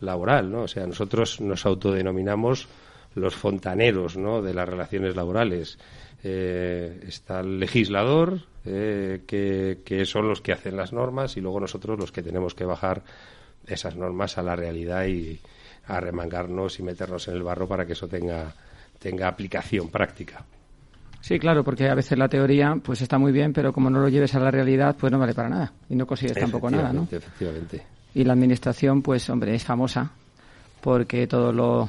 laboral, 0.01 0.51
¿no? 0.51 0.63
O 0.63 0.69
sea, 0.69 0.87
nosotros 0.87 1.41
nos 1.41 1.67
autodenominamos 1.67 2.67
los 3.15 3.35
fontaneros, 3.35 4.17
¿no? 4.17 4.41
De 4.41 4.55
las 4.55 4.69
relaciones 4.69 5.17
laborales. 5.17 5.79
Eh, 6.25 7.01
está 7.07 7.41
el 7.41 7.61
legislador, 7.61 8.41
eh, 8.65 9.23
que, 9.27 9.81
que 9.85 10.07
son 10.07 10.29
los 10.29 10.41
que 10.41 10.53
hacen 10.53 10.77
las 10.77 10.93
normas, 10.93 11.37
y 11.37 11.41
luego 11.41 11.61
nosotros 11.61 11.99
los 11.99 12.11
que 12.11 12.23
tenemos 12.23 12.55
que 12.55 12.65
bajar 12.65 13.03
esas 13.67 13.97
normas 13.97 14.39
a 14.39 14.43
la 14.43 14.57
realidad 14.57 15.07
y 15.07 15.41
arremangarnos 15.87 16.79
y 16.79 16.83
meternos 16.83 17.29
en 17.29 17.35
el 17.35 17.43
barro 17.43 17.67
para 17.67 17.87
que 17.87 17.93
eso 17.93 18.09
tenga, 18.09 18.55
tenga 19.03 19.29
aplicación 19.29 19.89
práctica. 19.89 20.45
Sí, 21.21 21.39
claro, 21.39 21.63
porque 21.63 21.89
a 21.89 21.95
veces 21.95 22.19
la 22.19 22.29
teoría 22.29 22.75
pues 22.83 23.01
está 23.01 23.19
muy 23.19 23.33
bien, 23.33 23.53
pero 23.53 23.73
como 23.73 23.91
no 23.91 24.01
lo 24.01 24.09
lleves 24.09 24.35
a 24.35 24.41
la 24.41 24.51
realidad, 24.51 24.97
pues 24.99 25.13
no 25.13 25.19
vale 25.19 25.35
para 25.35 25.49
nada 25.49 25.73
y 25.89 25.95
no 25.95 26.07
consigues 26.07 26.37
tampoco 26.37 26.71
nada, 26.71 26.93
¿no? 26.93 27.07
Efectivamente. 27.11 27.83
Y 28.15 28.25
la 28.25 28.33
administración, 28.33 29.03
pues 29.03 29.29
hombre, 29.31 29.55
es 29.55 29.65
famosa 29.65 30.11
porque 30.81 31.27
todo 31.29 31.53
lo 31.53 31.89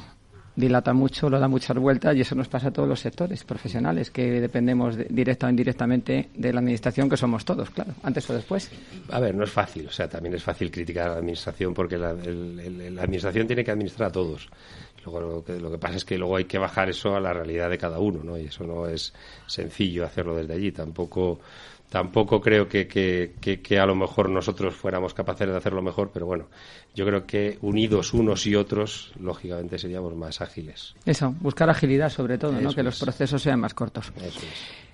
dilata 0.56 0.92
mucho, 0.92 1.28
lo 1.28 1.40
da 1.40 1.48
muchas 1.48 1.76
vueltas 1.76 2.14
y 2.16 2.20
eso 2.20 2.34
nos 2.36 2.46
pasa 2.48 2.68
a 2.68 2.70
todos 2.70 2.88
los 2.88 3.00
sectores 3.00 3.42
profesionales 3.42 4.10
que 4.10 4.40
dependemos 4.40 4.96
directa 5.10 5.46
o 5.48 5.50
indirectamente 5.50 6.30
de 6.32 6.52
la 6.52 6.60
administración, 6.60 7.10
que 7.10 7.16
somos 7.16 7.44
todos, 7.44 7.70
claro, 7.70 7.92
antes 8.02 8.28
o 8.30 8.34
después. 8.34 8.70
A 9.10 9.18
ver, 9.18 9.34
no 9.34 9.44
es 9.44 9.50
fácil, 9.50 9.88
o 9.88 9.90
sea, 9.90 10.08
también 10.08 10.36
es 10.36 10.42
fácil 10.42 10.70
criticar 10.70 11.08
a 11.08 11.10
la 11.10 11.16
administración 11.18 11.74
porque 11.74 11.98
la, 11.98 12.12
la 12.12 13.02
administración 13.02 13.46
tiene 13.46 13.64
que 13.64 13.72
administrar 13.72 14.10
a 14.10 14.12
todos. 14.12 14.48
Luego 15.04 15.20
lo 15.20 15.44
que, 15.44 15.60
lo 15.60 15.70
que 15.70 15.78
pasa 15.78 15.96
es 15.96 16.04
que 16.04 16.18
luego 16.18 16.36
hay 16.36 16.44
que 16.44 16.58
bajar 16.58 16.88
eso 16.88 17.14
a 17.14 17.20
la 17.20 17.32
realidad 17.32 17.70
de 17.70 17.78
cada 17.78 17.98
uno, 17.98 18.22
¿no? 18.22 18.38
Y 18.38 18.46
eso 18.46 18.64
no 18.64 18.86
es 18.86 19.12
sencillo 19.46 20.04
hacerlo 20.04 20.34
desde 20.34 20.54
allí. 20.54 20.72
Tampoco, 20.72 21.40
tampoco 21.88 22.40
creo 22.40 22.68
que, 22.68 22.86
que, 22.86 23.34
que, 23.40 23.78
a 23.78 23.86
lo 23.86 23.94
mejor 23.94 24.30
nosotros 24.30 24.74
fuéramos 24.74 25.14
capaces 25.14 25.48
de 25.48 25.56
hacerlo 25.56 25.82
mejor, 25.82 26.10
pero 26.12 26.26
bueno, 26.26 26.46
yo 26.94 27.04
creo 27.04 27.26
que 27.26 27.58
unidos 27.62 28.14
unos 28.14 28.46
y 28.46 28.54
otros, 28.54 29.12
lógicamente 29.20 29.78
seríamos 29.78 30.14
más 30.16 30.40
ágiles. 30.40 30.94
Eso, 31.04 31.34
buscar 31.40 31.68
agilidad 31.68 32.10
sobre 32.10 32.38
todo, 32.38 32.52
¿no? 32.52 32.72
Que 32.72 32.82
los 32.82 32.98
procesos 32.98 33.42
sean 33.42 33.60
más 33.60 33.74
cortos. 33.74 34.12
Eso 34.16 34.40
es. 34.40 34.84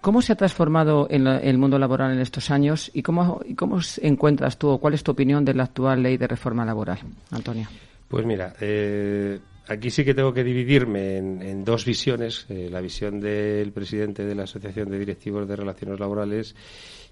¿Cómo 0.00 0.22
se 0.22 0.32
ha 0.32 0.36
transformado 0.36 1.06
en 1.10 1.26
el 1.26 1.58
mundo 1.58 1.78
laboral 1.78 2.12
en 2.12 2.20
estos 2.20 2.50
años 2.50 2.90
y 2.94 3.02
cómo, 3.02 3.42
y 3.44 3.54
cómo 3.54 3.80
encuentras 4.00 4.56
tú 4.56 4.68
o 4.68 4.78
cuál 4.78 4.94
es 4.94 5.02
tu 5.02 5.12
opinión 5.12 5.44
de 5.44 5.52
la 5.52 5.64
actual 5.64 6.02
ley 6.02 6.16
de 6.16 6.26
reforma 6.26 6.64
laboral, 6.64 6.98
Antonio? 7.30 7.68
Pues 8.08 8.24
mira, 8.24 8.54
eh, 8.60 9.38
aquí 9.70 9.90
sí 9.90 10.04
que 10.04 10.14
tengo 10.14 10.34
que 10.34 10.42
dividirme 10.42 11.16
en, 11.18 11.64
dos 11.64 11.84
visiones, 11.84 12.44
eh, 12.48 12.68
la 12.70 12.80
visión 12.80 13.20
del 13.20 13.70
presidente 13.70 14.24
de 14.24 14.34
la 14.34 14.42
Asociación 14.42 14.90
de 14.90 14.98
Directivos 14.98 15.46
de 15.46 15.54
Relaciones 15.54 16.00
Laborales 16.00 16.56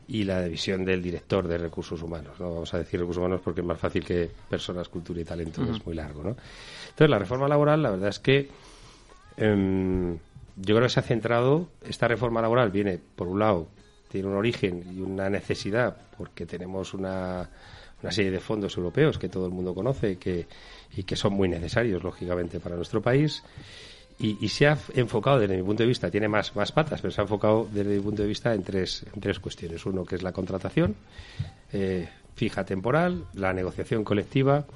y 0.08 0.24
la 0.24 0.42
visión 0.48 0.84
del 0.84 1.00
director 1.00 1.46
de 1.46 1.56
Recursos 1.56 2.02
Humanos. 2.02 2.40
¿no? 2.40 2.54
Vamos 2.54 2.74
a 2.74 2.78
decir 2.78 2.98
recursos 2.98 3.20
humanos 3.20 3.40
porque 3.44 3.60
es 3.60 3.66
más 3.66 3.78
fácil 3.78 4.04
que 4.04 4.28
personas, 4.50 4.88
cultura 4.88 5.20
y 5.20 5.24
talento, 5.24 5.62
es 5.62 5.86
muy 5.86 5.94
largo. 5.94 6.24
¿no? 6.24 6.30
Entonces, 6.30 7.08
la 7.08 7.18
reforma 7.18 7.46
laboral, 7.46 7.80
la 7.80 7.90
verdad 7.90 8.08
es 8.08 8.18
que 8.18 8.48
em, 9.36 10.14
yo 10.56 10.74
creo 10.74 10.82
que 10.82 10.88
se 10.88 10.98
ha 10.98 11.04
centrado, 11.04 11.68
esta 11.86 12.08
reforma 12.08 12.42
laboral 12.42 12.72
viene, 12.72 12.98
por 12.98 13.28
un 13.28 13.38
lado, 13.38 13.68
tiene 14.10 14.26
un 14.26 14.34
origen 14.34 14.82
y 14.96 15.00
una 15.00 15.30
necesidad 15.30 15.96
porque 16.16 16.44
tenemos 16.44 16.92
una 16.92 17.48
una 18.02 18.12
serie 18.12 18.30
de 18.30 18.40
fondos 18.40 18.76
europeos 18.76 19.18
que 19.18 19.28
todo 19.28 19.46
el 19.46 19.52
mundo 19.52 19.74
conoce 19.74 20.16
que, 20.18 20.46
y 20.96 21.02
que 21.04 21.16
son 21.16 21.34
muy 21.34 21.48
necesarios, 21.48 22.02
lógicamente, 22.02 22.60
para 22.60 22.76
nuestro 22.76 23.00
país. 23.02 23.42
Y, 24.20 24.48
se 24.48 24.66
ha 24.66 24.76
enfocado, 24.94 25.38
desde 25.38 25.56
mi 25.56 25.62
punto 25.62 25.84
de 25.84 25.86
vista, 25.86 26.10
tiene 26.10 26.26
más, 26.26 26.56
más 26.56 26.72
patas, 26.72 27.00
pero 27.00 27.12
se 27.12 27.20
ha 27.20 27.22
enfocado 27.22 27.68
desde 27.72 27.94
mi 27.94 28.00
punto 28.00 28.22
de 28.22 28.28
vista 28.28 28.52
en 28.52 28.64
tres, 28.64 29.06
en 29.14 29.20
tres 29.20 29.38
cuestiones. 29.38 29.86
Uno, 29.86 30.04
que 30.04 30.16
es 30.16 30.24
la 30.24 30.32
contratación 30.32 30.96
eh, 31.72 32.08
fija 32.34 32.64
temporal, 32.64 33.26
la 33.34 33.52
negociación 33.52 34.02
colectiva 34.02 34.66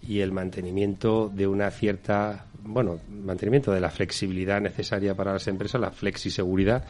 y 0.00 0.20
el 0.20 0.30
mantenimiento 0.30 1.28
de 1.28 1.48
una 1.48 1.72
cierta, 1.72 2.46
bueno, 2.62 3.00
mantenimiento 3.08 3.72
de 3.72 3.80
la 3.80 3.90
flexibilidad 3.90 4.60
necesaria 4.60 5.16
para 5.16 5.32
las 5.32 5.48
empresas, 5.48 5.80
la 5.80 5.90
flexiseguridad 5.90 6.84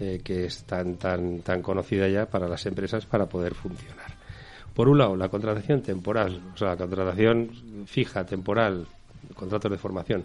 eh, 0.00 0.20
que 0.24 0.46
es 0.46 0.64
tan, 0.64 0.96
tan, 0.96 1.40
tan 1.42 1.62
conocida 1.62 2.08
ya 2.08 2.26
para 2.26 2.48
las 2.48 2.66
empresas 2.66 3.06
para 3.06 3.26
poder 3.26 3.54
funcionar. 3.54 4.03
Por 4.74 4.88
un 4.88 4.98
lado, 4.98 5.16
la 5.16 5.28
contratación 5.28 5.82
temporal, 5.82 6.40
o 6.52 6.56
sea, 6.56 6.68
la 6.70 6.76
contratación 6.76 7.86
fija, 7.86 8.26
temporal, 8.26 8.86
contratos 9.34 9.70
de 9.70 9.78
formación. 9.78 10.24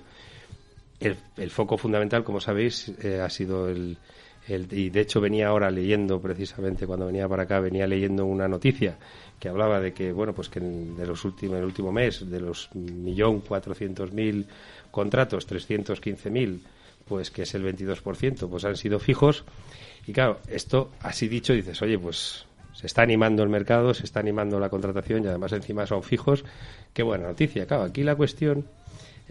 El, 0.99 1.49
foco 1.49 1.77
fundamental, 1.77 2.23
como 2.23 2.41
sabéis, 2.41 2.89
eh, 3.01 3.21
ha 3.21 3.29
sido 3.29 3.69
el, 3.69 3.97
y 4.49 4.89
de 4.89 5.01
hecho 5.01 5.21
venía 5.21 5.47
ahora 5.47 5.69
leyendo 5.69 6.19
precisamente 6.19 6.87
cuando 6.87 7.05
venía 7.05 7.27
para 7.27 7.43
acá 7.43 7.59
venía 7.59 7.85
leyendo 7.85 8.25
una 8.25 8.47
noticia 8.47 8.97
que 9.39 9.47
hablaba 9.47 9.79
de 9.79 9.93
que 9.93 10.11
bueno 10.11 10.33
pues 10.33 10.49
que 10.49 10.59
en, 10.59 10.97
de 10.97 11.05
los 11.05 11.23
últimos 11.23 11.57
el 11.57 11.65
último 11.65 11.91
mes 11.91 12.27
de 12.29 12.39
los 12.39 12.73
millón 12.73 13.41
cuatrocientos 13.41 14.11
mil 14.11 14.47
contratos 14.89 15.45
trescientos 15.45 16.01
quince 16.01 16.29
mil 16.31 16.63
pues 17.07 17.31
que 17.31 17.41
es 17.41 17.55
el 17.55 17.63
22%, 17.63 18.49
pues 18.49 18.65
han 18.65 18.75
sido 18.75 18.99
fijos 18.99 19.43
y 20.07 20.13
claro 20.13 20.39
esto 20.47 20.91
así 21.01 21.27
dicho 21.27 21.53
dices 21.53 21.81
oye 21.81 21.99
pues 21.99 22.45
se 22.79 22.87
está 22.87 23.01
animando 23.01 23.43
el 23.43 23.49
mercado, 23.49 23.93
se 23.93 24.05
está 24.05 24.21
animando 24.21 24.57
la 24.57 24.69
contratación 24.69 25.25
y 25.25 25.27
además 25.27 25.51
encima 25.51 25.85
son 25.85 26.01
fijos. 26.01 26.45
Qué 26.93 27.03
buena 27.03 27.27
noticia. 27.27 27.65
Claro, 27.65 27.83
aquí 27.83 28.03
la 28.03 28.15
cuestión, 28.15 28.67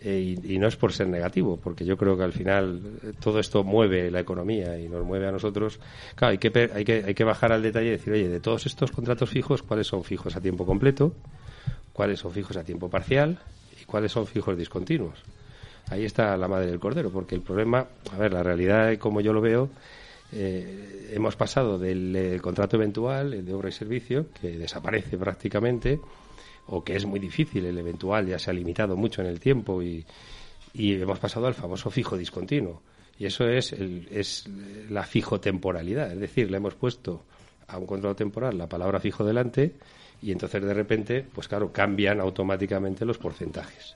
eh, 0.02 0.36
y, 0.44 0.58
no 0.58 0.68
es 0.68 0.76
por 0.76 0.92
ser 0.92 1.08
negativo, 1.08 1.56
porque 1.56 1.86
yo 1.86 1.96
creo 1.96 2.14
que 2.14 2.24
al 2.24 2.34
final 2.34 2.82
eh, 3.02 3.12
todo 3.18 3.38
esto 3.38 3.64
mueve 3.64 4.10
la 4.10 4.20
economía 4.20 4.78
y 4.78 4.86
nos 4.90 5.02
mueve 5.02 5.28
a 5.28 5.32
nosotros. 5.32 5.80
Claro, 6.14 6.32
hay 6.32 6.38
que, 6.38 6.70
hay 6.74 6.84
que, 6.84 7.04
hay 7.06 7.14
que 7.14 7.24
bajar 7.24 7.52
al 7.52 7.62
detalle 7.62 7.86
y 7.86 7.92
decir, 7.92 8.12
oye, 8.12 8.28
de 8.28 8.40
todos 8.40 8.66
estos 8.66 8.90
contratos 8.90 9.30
fijos, 9.30 9.62
¿cuáles 9.62 9.86
son 9.86 10.04
fijos 10.04 10.36
a 10.36 10.42
tiempo 10.42 10.66
completo? 10.66 11.14
¿Cuáles 11.94 12.18
son 12.20 12.32
fijos 12.32 12.58
a 12.58 12.64
tiempo 12.64 12.90
parcial? 12.90 13.38
¿Y 13.80 13.86
cuáles 13.86 14.12
son 14.12 14.26
fijos 14.26 14.58
discontinuos? 14.58 15.22
Ahí 15.88 16.04
está 16.04 16.36
la 16.36 16.48
madre 16.48 16.66
del 16.66 16.80
cordero, 16.80 17.08
porque 17.08 17.34
el 17.34 17.40
problema, 17.40 17.86
a 18.12 18.18
ver, 18.18 18.30
la 18.34 18.42
realidad, 18.42 18.94
como 18.98 19.22
yo 19.22 19.32
lo 19.32 19.40
veo, 19.40 19.70
eh, 20.32 21.10
hemos 21.12 21.36
pasado 21.36 21.78
del 21.78 22.14
eh, 22.14 22.40
contrato 22.40 22.76
eventual, 22.76 23.34
el 23.34 23.44
de 23.44 23.54
obra 23.54 23.68
y 23.70 23.72
servicio, 23.72 24.26
que 24.40 24.58
desaparece 24.58 25.16
prácticamente, 25.16 26.00
o 26.66 26.84
que 26.84 26.96
es 26.96 27.06
muy 27.06 27.18
difícil, 27.18 27.64
el 27.64 27.78
eventual 27.78 28.26
ya 28.26 28.38
se 28.38 28.50
ha 28.50 28.54
limitado 28.54 28.96
mucho 28.96 29.22
en 29.22 29.28
el 29.28 29.40
tiempo, 29.40 29.82
y, 29.82 30.04
hemos 30.74 31.18
pasado 31.18 31.46
al 31.46 31.54
famoso 31.54 31.90
fijo 31.90 32.16
discontinuo. 32.16 32.82
Y 33.18 33.26
eso 33.26 33.48
es, 33.48 33.72
es 33.72 34.48
la 34.90 35.02
fijo 35.02 35.40
temporalidad, 35.40 36.12
es 36.12 36.20
decir, 36.20 36.50
le 36.50 36.58
hemos 36.58 36.74
puesto 36.74 37.24
a 37.66 37.78
un 37.78 37.86
contrato 37.86 38.16
temporal 38.16 38.56
la 38.56 38.68
palabra 38.68 39.00
fijo 39.00 39.24
delante 39.24 39.74
y 40.22 40.32
entonces 40.32 40.62
de 40.62 40.74
repente, 40.74 41.24
pues 41.32 41.48
claro, 41.48 41.72
cambian 41.72 42.20
automáticamente 42.20 43.04
los 43.04 43.18
porcentajes. 43.18 43.94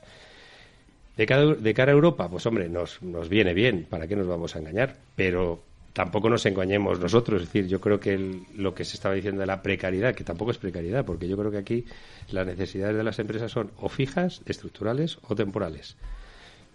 De 1.16 1.26
cara, 1.26 1.54
de 1.54 1.74
cara 1.74 1.92
a 1.92 1.94
Europa, 1.94 2.28
pues 2.28 2.46
hombre, 2.46 2.68
nos, 2.68 3.02
nos 3.02 3.28
viene 3.28 3.54
bien, 3.54 3.86
¿para 3.88 4.06
qué 4.06 4.16
nos 4.16 4.26
vamos 4.26 4.54
a 4.54 4.60
engañar? 4.60 4.96
Pero 5.14 5.62
tampoco 5.92 6.28
nos 6.30 6.44
engañemos 6.46 6.98
nosotros. 6.98 7.42
Es 7.42 7.48
decir, 7.48 7.68
yo 7.68 7.80
creo 7.80 8.00
que 8.00 8.42
lo 8.54 8.74
que 8.74 8.84
se 8.84 8.96
estaba 8.96 9.14
diciendo 9.14 9.40
de 9.40 9.46
la 9.46 9.62
precariedad, 9.62 10.14
que 10.14 10.24
tampoco 10.24 10.50
es 10.50 10.58
precariedad, 10.58 11.04
porque 11.04 11.28
yo 11.28 11.36
creo 11.36 11.50
que 11.50 11.58
aquí 11.58 11.84
las 12.30 12.46
necesidades 12.46 12.96
de 12.96 13.04
las 13.04 13.18
empresas 13.18 13.50
son 13.50 13.70
o 13.78 13.88
fijas, 13.88 14.42
estructurales 14.46 15.18
o 15.28 15.34
temporales. 15.34 15.96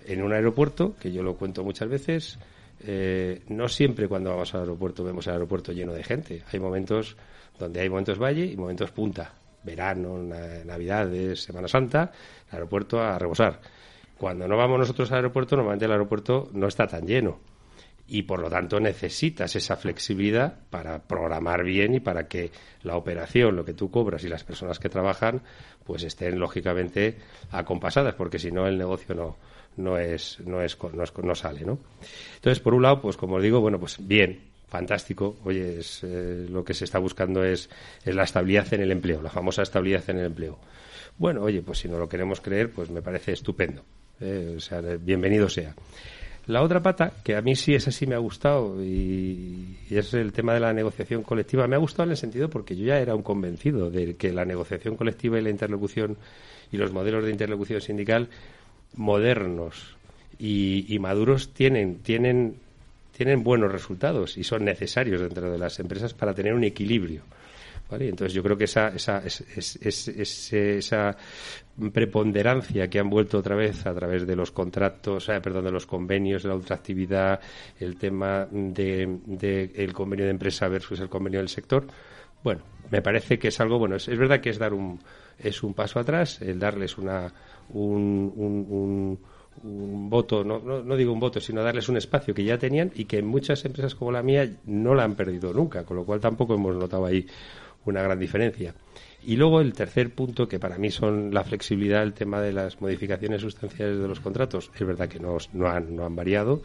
En 0.06 0.22
un 0.24 0.34
aeropuerto, 0.34 0.96
que 1.00 1.12
yo 1.12 1.24
lo 1.24 1.36
cuento 1.36 1.64
muchas 1.64 1.90
veces, 1.90 2.40
eh, 2.82 3.42
no 3.50 3.68
siempre 3.68 4.08
cuando 4.08 4.30
vamos 4.30 4.54
al 4.54 4.62
aeropuerto 4.62 5.04
vemos 5.04 5.26
el 5.28 5.34
aeropuerto 5.34 5.72
lleno 5.72 5.94
de 5.94 6.04
gente. 6.04 6.44
Hay 6.52 6.60
momentos 6.60 7.18
donde 7.60 7.82
hay 7.82 7.90
momentos 7.90 8.20
valle 8.20 8.46
y 8.46 8.56
momentos 8.56 8.92
punta. 8.92 9.34
Verano, 9.64 10.18
Navidades, 10.66 11.44
Semana 11.44 11.68
Santa, 11.68 12.12
el 12.50 12.56
aeropuerto 12.56 13.02
a 13.02 13.20
rebosar. 13.20 13.60
Cuando 14.18 14.48
no 14.48 14.56
vamos 14.56 14.80
nosotros 14.80 15.12
al 15.12 15.18
aeropuerto, 15.18 15.58
normalmente 15.58 15.86
el 15.86 15.92
aeropuerto 15.92 16.50
no 16.54 16.68
está 16.68 16.88
tan 16.88 17.06
lleno 17.06 17.40
y 18.08 18.24
por 18.24 18.40
lo 18.40 18.50
tanto 18.50 18.80
necesitas 18.80 19.56
esa 19.56 19.76
flexibilidad 19.76 20.58
para 20.70 21.00
programar 21.00 21.64
bien 21.64 21.94
y 21.96 22.00
para 22.00 22.28
que 22.28 22.52
la 22.84 22.96
operación, 22.96 23.56
lo 23.56 23.66
que 23.66 23.74
tú 23.74 23.92
cobras 23.92 24.24
y 24.24 24.30
las 24.30 24.44
personas 24.44 24.80
que 24.80 24.90
trabajan, 24.90 25.42
pues 25.84 26.04
estén 26.04 26.40
lógicamente 26.40 27.18
acompasadas, 27.52 28.16
porque 28.16 28.40
si 28.40 28.52
no 28.52 28.68
el 28.68 28.78
negocio 28.78 29.14
no 29.14 29.36
no 29.78 29.98
es 29.98 30.40
no 30.46 30.62
es 30.62 30.78
no, 30.82 31.04
no 31.24 31.36
sale, 31.36 31.66
¿no? 31.66 31.80
Entonces, 32.36 32.60
por 32.60 32.74
un 32.74 32.84
lado, 32.84 33.02
pues 33.02 33.18
como 33.18 33.36
os 33.36 33.44
digo, 33.44 33.60
bueno, 33.60 33.80
pues 33.80 33.98
bien, 34.00 34.42
fantástico. 34.68 35.38
Oye, 35.44 35.80
es, 35.80 36.04
eh, 36.04 36.46
lo 36.50 36.64
que 36.64 36.74
se 36.74 36.86
está 36.86 37.00
buscando 37.00 37.44
es, 37.44 37.70
es 38.04 38.16
la 38.16 38.24
estabilidad 38.24 38.74
en 38.74 38.82
el 38.82 38.92
empleo, 38.92 39.22
la 39.22 39.30
famosa 39.30 39.62
estabilidad 39.62 40.10
en 40.10 40.20
el 40.20 40.26
empleo. 40.28 40.60
Bueno, 41.18 41.44
oye, 41.44 41.62
pues 41.62 41.80
si 41.80 41.88
no 41.88 41.98
lo 41.98 42.08
queremos 42.08 42.42
creer, 42.42 42.72
pues 42.72 42.90
me 42.90 43.02
parece 43.02 43.34
estupendo. 43.34 43.84
Eh, 44.20 44.56
o 44.58 44.60
sea, 44.60 44.82
bienvenido 44.82 45.50
sea. 45.50 45.76
La 46.48 46.62
otra 46.62 46.82
pata, 46.82 47.12
que 47.26 47.36
a 47.36 47.42
mí 47.42 47.58
sí 47.58 47.76
es 47.76 47.90
así 47.90 48.08
me 48.08 48.16
ha 48.16 48.20
gustado, 48.20 48.82
y, 48.82 49.76
es 49.90 50.14
el 50.14 50.32
tema 50.32 50.54
de 50.54 50.62
la 50.62 50.72
negociación 50.72 51.22
colectiva. 51.22 51.68
Me 51.68 51.76
ha 51.76 51.80
gustado 51.80 52.06
en 52.06 52.12
el 52.12 52.18
sentido 52.18 52.50
porque 52.50 52.76
yo 52.76 52.86
ya 52.86 53.00
era 53.00 53.16
un 53.16 53.22
convencido 53.22 53.90
de 53.90 54.16
que 54.16 54.32
la 54.32 54.46
negociación 54.46 54.96
colectiva 54.96 55.38
y 55.38 55.42
la 55.42 55.50
interlocución 55.50 56.16
y 56.72 56.78
los 56.78 56.94
modelos 56.94 57.26
de 57.26 57.32
interlocución 57.32 57.82
sindical 57.82 58.30
modernos 58.96 59.98
y, 60.40 60.98
maduros 61.00 61.54
tienen, 61.54 61.98
tienen, 61.98 62.56
tienen 63.16 63.44
buenos 63.44 63.72
resultados 63.72 64.38
y 64.38 64.46
son 64.46 64.64
necesarios 64.64 65.20
dentro 65.20 65.52
de 65.52 65.58
las 65.58 65.80
empresas 65.80 66.14
para 66.14 66.34
tener 66.34 66.54
un 66.54 66.64
equilibrio. 66.64 67.24
Entonces 67.90 68.34
yo 68.34 68.44
creo 68.44 68.58
que 68.58 68.66
esa, 68.66 68.90
esa, 68.90 69.24
esa 69.26 71.18
preponderancia 71.94 72.90
que 72.90 73.00
han 73.00 73.10
vuelto 73.10 73.38
otra 73.38 73.56
vez 73.56 73.86
a 73.86 73.94
través 73.94 74.28
de 74.28 74.36
los 74.36 74.52
contratos, 74.52 75.30
eh, 75.30 75.40
perdón, 75.42 75.66
de 75.66 75.72
los 75.72 75.86
convenios, 75.86 76.44
de 76.44 76.50
la 76.50 76.56
ultraactividad, 76.56 77.40
el 77.80 77.98
tema 77.98 78.48
del 78.52 79.22
de, 79.26 79.72
el 79.76 79.94
convenio 79.94 80.26
de 80.26 80.32
empresa 80.32 80.68
versus 80.68 81.00
el 81.00 81.10
convenio 81.10 81.40
del 81.40 81.50
sector, 81.50 81.88
bueno, 82.44 82.62
me 82.92 83.02
parece 83.02 83.40
que 83.40 83.50
es 83.50 83.60
algo 83.60 83.80
bueno. 83.80 83.96
Es, 83.96 84.08
verdad 84.08 84.42
que 84.42 84.50
es 84.50 84.60
dar 84.60 84.74
un 84.74 85.00
es 85.40 85.64
un 85.64 85.74
paso 85.74 86.00
atrás, 86.00 86.42
el 86.42 86.60
darles 86.60 86.98
una 86.98 87.32
un, 87.70 88.34
un, 88.36 89.20
un 89.64 90.10
voto, 90.10 90.44
no, 90.44 90.60
no, 90.60 90.84
no, 90.84 90.96
digo 90.96 91.14
un 91.14 91.20
voto, 91.20 91.40
sino 91.40 91.64
darles 91.64 91.90
un 91.90 91.98
espacio 91.98 92.34
que 92.34 92.44
ya 92.44 92.58
tenían 92.58 92.92
y 92.96 93.06
que 93.06 93.22
muchas 93.22 93.64
empresas 93.66 93.96
como 93.96 94.12
la 94.12 94.24
mía 94.24 94.50
no 94.66 94.96
la 94.96 95.04
han 95.04 95.16
perdido 95.16 95.54
nunca, 95.54 95.84
con 95.86 95.98
lo 95.98 96.06
cual 96.06 96.20
tampoco 96.20 96.56
hemos 96.56 96.76
notado 96.76 97.06
ahí 97.06 97.26
una 97.94 98.02
gran 98.02 98.20
diferencia. 98.20 98.74
Y 99.24 99.36
luego 99.36 99.60
el 99.60 99.74
tercer 99.74 100.14
punto, 100.14 100.48
que 100.48 100.60
para 100.60 100.78
mí 100.78 100.90
son 100.90 101.34
la 101.34 101.44
flexibilidad, 101.44 102.04
el 102.04 102.14
tema 102.14 102.42
de 102.42 102.54
las 102.54 102.80
modificaciones 102.80 103.42
sustanciales 103.42 104.00
de 104.00 104.08
los 104.08 104.20
contratos. 104.20 104.72
Es 104.74 104.88
verdad 104.88 105.10
que 105.10 105.20
no, 105.20 105.38
no, 105.54 105.68
han, 105.68 105.96
no 105.96 106.06
han 106.06 106.16
variado, 106.16 106.62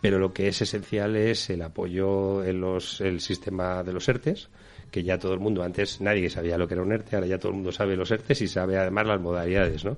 pero 0.00 0.18
lo 0.18 0.32
que 0.32 0.48
es 0.48 0.62
esencial 0.62 1.16
es 1.16 1.50
el 1.50 1.62
apoyo 1.62 2.44
en 2.44 2.60
los, 2.60 3.00
el 3.00 3.20
sistema 3.20 3.82
de 3.82 3.92
los 3.92 4.08
ERTES, 4.08 4.48
que 4.90 5.02
ya 5.02 5.18
todo 5.18 5.34
el 5.34 5.40
mundo, 5.40 5.62
antes 5.62 6.00
nadie 6.00 6.30
sabía 6.30 6.56
lo 6.56 6.66
que 6.66 6.74
era 6.74 6.82
un 6.82 6.92
ERTE, 6.92 7.16
ahora 7.16 7.26
ya 7.26 7.38
todo 7.38 7.48
el 7.48 7.56
mundo 7.56 7.72
sabe 7.72 7.96
los 7.96 8.10
ERTES 8.10 8.42
y 8.42 8.48
sabe 8.48 8.78
además 8.78 9.06
las 9.06 9.20
modalidades, 9.20 9.84
¿no? 9.84 9.96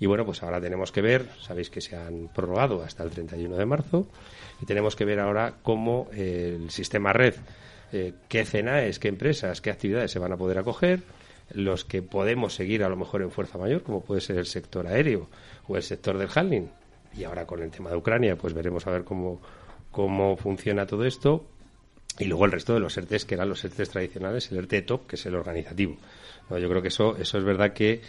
Y 0.00 0.06
bueno, 0.06 0.24
pues 0.24 0.42
ahora 0.42 0.60
tenemos 0.60 0.92
que 0.92 1.02
ver, 1.02 1.26
sabéis 1.40 1.70
que 1.70 1.80
se 1.80 1.96
han 1.96 2.28
prorrogado 2.28 2.82
hasta 2.82 3.02
el 3.02 3.10
31 3.10 3.56
de 3.56 3.66
marzo, 3.66 4.06
y 4.60 4.66
tenemos 4.66 4.96
que 4.96 5.04
ver 5.04 5.20
ahora 5.20 5.54
cómo 5.62 6.08
el 6.12 6.70
sistema 6.70 7.12
red 7.12 7.34
eh, 7.92 8.12
qué 8.28 8.44
CENAES, 8.44 8.98
qué 8.98 9.08
empresas, 9.08 9.60
qué 9.60 9.70
actividades 9.70 10.10
se 10.10 10.18
van 10.18 10.32
a 10.32 10.36
poder 10.36 10.58
acoger, 10.58 11.00
los 11.52 11.84
que 11.84 12.02
podemos 12.02 12.54
seguir 12.54 12.84
a 12.84 12.88
lo 12.88 12.96
mejor 12.96 13.22
en 13.22 13.30
fuerza 13.30 13.58
mayor, 13.58 13.82
como 13.82 14.02
puede 14.02 14.20
ser 14.20 14.36
el 14.36 14.46
sector 14.46 14.86
aéreo 14.86 15.28
o 15.66 15.76
el 15.76 15.82
sector 15.82 16.18
del 16.18 16.28
handling. 16.34 16.70
Y 17.16 17.24
ahora 17.24 17.46
con 17.46 17.62
el 17.62 17.70
tema 17.70 17.90
de 17.90 17.96
Ucrania, 17.96 18.36
pues 18.36 18.52
veremos 18.52 18.86
a 18.86 18.90
ver 18.90 19.04
cómo, 19.04 19.40
cómo 19.90 20.36
funciona 20.36 20.86
todo 20.86 21.04
esto. 21.04 21.46
Y 22.18 22.24
luego 22.24 22.44
el 22.44 22.52
resto 22.52 22.74
de 22.74 22.80
los 22.80 22.96
ERTES, 22.96 23.24
que 23.24 23.34
eran 23.34 23.48
los 23.48 23.64
ERTES 23.64 23.90
tradicionales, 23.90 24.50
el 24.50 24.58
ERTE 24.58 24.82
top, 24.82 25.06
que 25.06 25.16
es 25.16 25.26
el 25.26 25.34
organizativo. 25.34 25.96
yo 26.50 26.68
creo 26.68 26.82
que 26.82 26.88
eso, 26.88 27.16
eso 27.16 27.38
es 27.38 27.44
verdad 27.44 27.72
que 27.72 28.02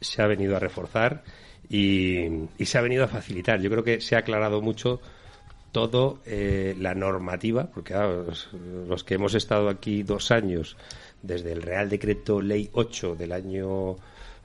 se 0.00 0.22
ha 0.22 0.26
venido 0.26 0.56
a 0.56 0.58
reforzar 0.58 1.22
y, 1.68 2.24
y 2.58 2.66
se 2.66 2.78
ha 2.78 2.80
venido 2.80 3.04
a 3.04 3.08
facilitar. 3.08 3.60
Yo 3.60 3.70
creo 3.70 3.84
que 3.84 4.00
se 4.00 4.16
ha 4.16 4.20
aclarado 4.20 4.60
mucho 4.62 5.00
todo 5.72 6.18
eh, 6.26 6.74
la 6.78 6.94
normativa, 6.94 7.70
porque 7.70 7.94
los, 7.94 9.04
que 9.04 9.14
hemos 9.14 9.34
estado 9.34 9.68
aquí 9.68 10.02
dos 10.02 10.30
años, 10.30 10.76
desde 11.22 11.52
el 11.52 11.62
Real 11.62 11.88
Decreto 11.88 12.40
Ley 12.40 12.70
8 12.72 13.14
del 13.14 13.32
año 13.32 13.96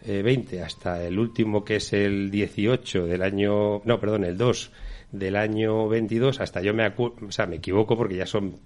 20 0.05 0.55
eh, 0.55 0.61
hasta 0.61 1.03
el 1.03 1.17
último 1.17 1.63
que 1.63 1.77
es 1.77 1.93
el 1.93 2.29
18 2.29 3.05
del 3.05 3.21
año, 3.21 3.81
no, 3.85 3.99
perdón, 3.99 4.23
el 4.25 4.38
2 4.38 4.71
del 5.11 5.35
año 5.35 5.88
22, 5.88 6.39
hasta 6.41 6.61
yo 6.61 6.73
me, 6.73 6.88
o 6.88 7.13
sea, 7.29 7.47
me 7.47 7.55
equivoco 7.57 7.97
porque 7.97 8.17
ya 8.17 8.25
son 8.25 8.59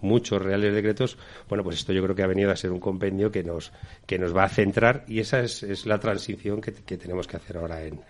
muchos 0.00 0.40
reales 0.40 0.72
decretos, 0.72 1.18
bueno, 1.48 1.64
pues 1.64 1.76
esto 1.76 1.92
yo 1.92 2.02
creo 2.04 2.14
que 2.14 2.22
ha 2.22 2.28
venido 2.28 2.50
a 2.52 2.56
ser 2.56 2.70
un 2.70 2.78
compendio 2.78 3.32
que 3.32 3.42
nos, 3.42 3.72
que 4.06 4.18
nos 4.18 4.34
va 4.34 4.44
a 4.44 4.48
centrar 4.48 5.04
y 5.08 5.18
esa 5.18 5.40
es, 5.40 5.62
es 5.64 5.86
la 5.86 5.98
transición 5.98 6.60
que, 6.60 6.72
que 6.72 6.96
tenemos 6.96 7.26
que 7.26 7.36
hacer 7.36 7.56
ahora 7.56 7.84
en, 7.84 8.00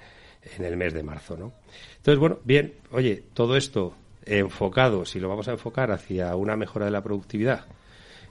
en 0.57 0.65
el 0.65 0.77
mes 0.77 0.95
de 0.95 1.03
marzo, 1.03 1.37
¿no? 1.37 1.53
Entonces, 1.97 2.19
bueno, 2.19 2.39
bien, 2.45 2.75
oye, 2.91 3.23
todo 3.35 3.57
esto 3.57 3.95
enfocado, 4.25 5.05
si 5.05 5.21
lo 5.21 5.29
vamos 5.29 5.49
a 5.49 5.53
enfocar 5.53 5.91
hacia 5.91 6.35
una 6.37 6.57
mejora 6.57 6.87
de 6.87 6.93
la 6.93 7.03
productividad, 7.03 7.67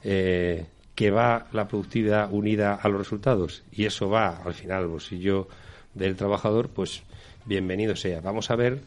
eh, 0.04 0.66
que 0.96 1.12
va 1.12 1.48
la 1.52 1.68
productividad 1.68 2.32
unida 2.32 2.74
a 2.76 2.90
los 2.90 3.00
resultados 3.00 3.64
y 3.72 3.86
eso 3.86 4.10
va 4.10 4.38
al 4.44 4.54
final 4.54 4.80
al 4.80 4.88
bolsillo 4.88 5.48
del 5.94 6.16
trabajador, 6.16 6.70
pues 6.70 7.04
bienvenido 7.46 7.96
sea. 7.96 8.22
Vamos 8.22 8.50
a 8.50 8.56
ver 8.56 8.80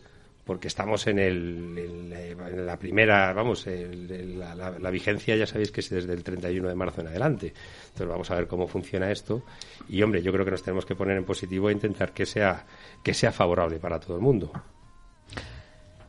porque 0.44 0.66
estamos 0.66 1.06
en, 1.06 1.20
el, 1.20 1.78
en 1.78 2.66
la 2.66 2.76
primera, 2.76 3.32
vamos, 3.32 3.64
la, 3.68 4.90
vigencia 4.90 5.36
ya 5.36 5.46
sabéis 5.46 5.70
que 5.70 5.80
es 5.80 5.90
desde 5.90 6.12
el 6.12 6.24
31 6.24 6.68
de 6.68 6.74
marzo 6.74 7.02
en 7.02 7.06
adelante. 7.06 7.52
Entonces 7.84 8.08
vamos 8.08 8.30
a 8.32 8.34
ver 8.34 8.48
cómo 8.48 8.66
funciona 8.66 9.12
esto 9.12 9.44
y 9.88 10.02
hombre, 10.02 10.22
yo 10.22 10.32
creo 10.32 10.44
que 10.44 10.50
nos 10.50 10.64
tenemos 10.64 10.84
que 10.84 10.96
poner 10.96 11.16
en 11.16 11.24
positivo 11.24 11.70
e 11.70 11.72
intentar 11.72 12.12
que 12.12 12.26
sea 12.26 12.66
que 13.02 13.14
sea 13.14 13.32
favorable 13.32 13.78
para 13.78 13.98
todo 13.98 14.16
el 14.16 14.22
mundo. 14.22 14.50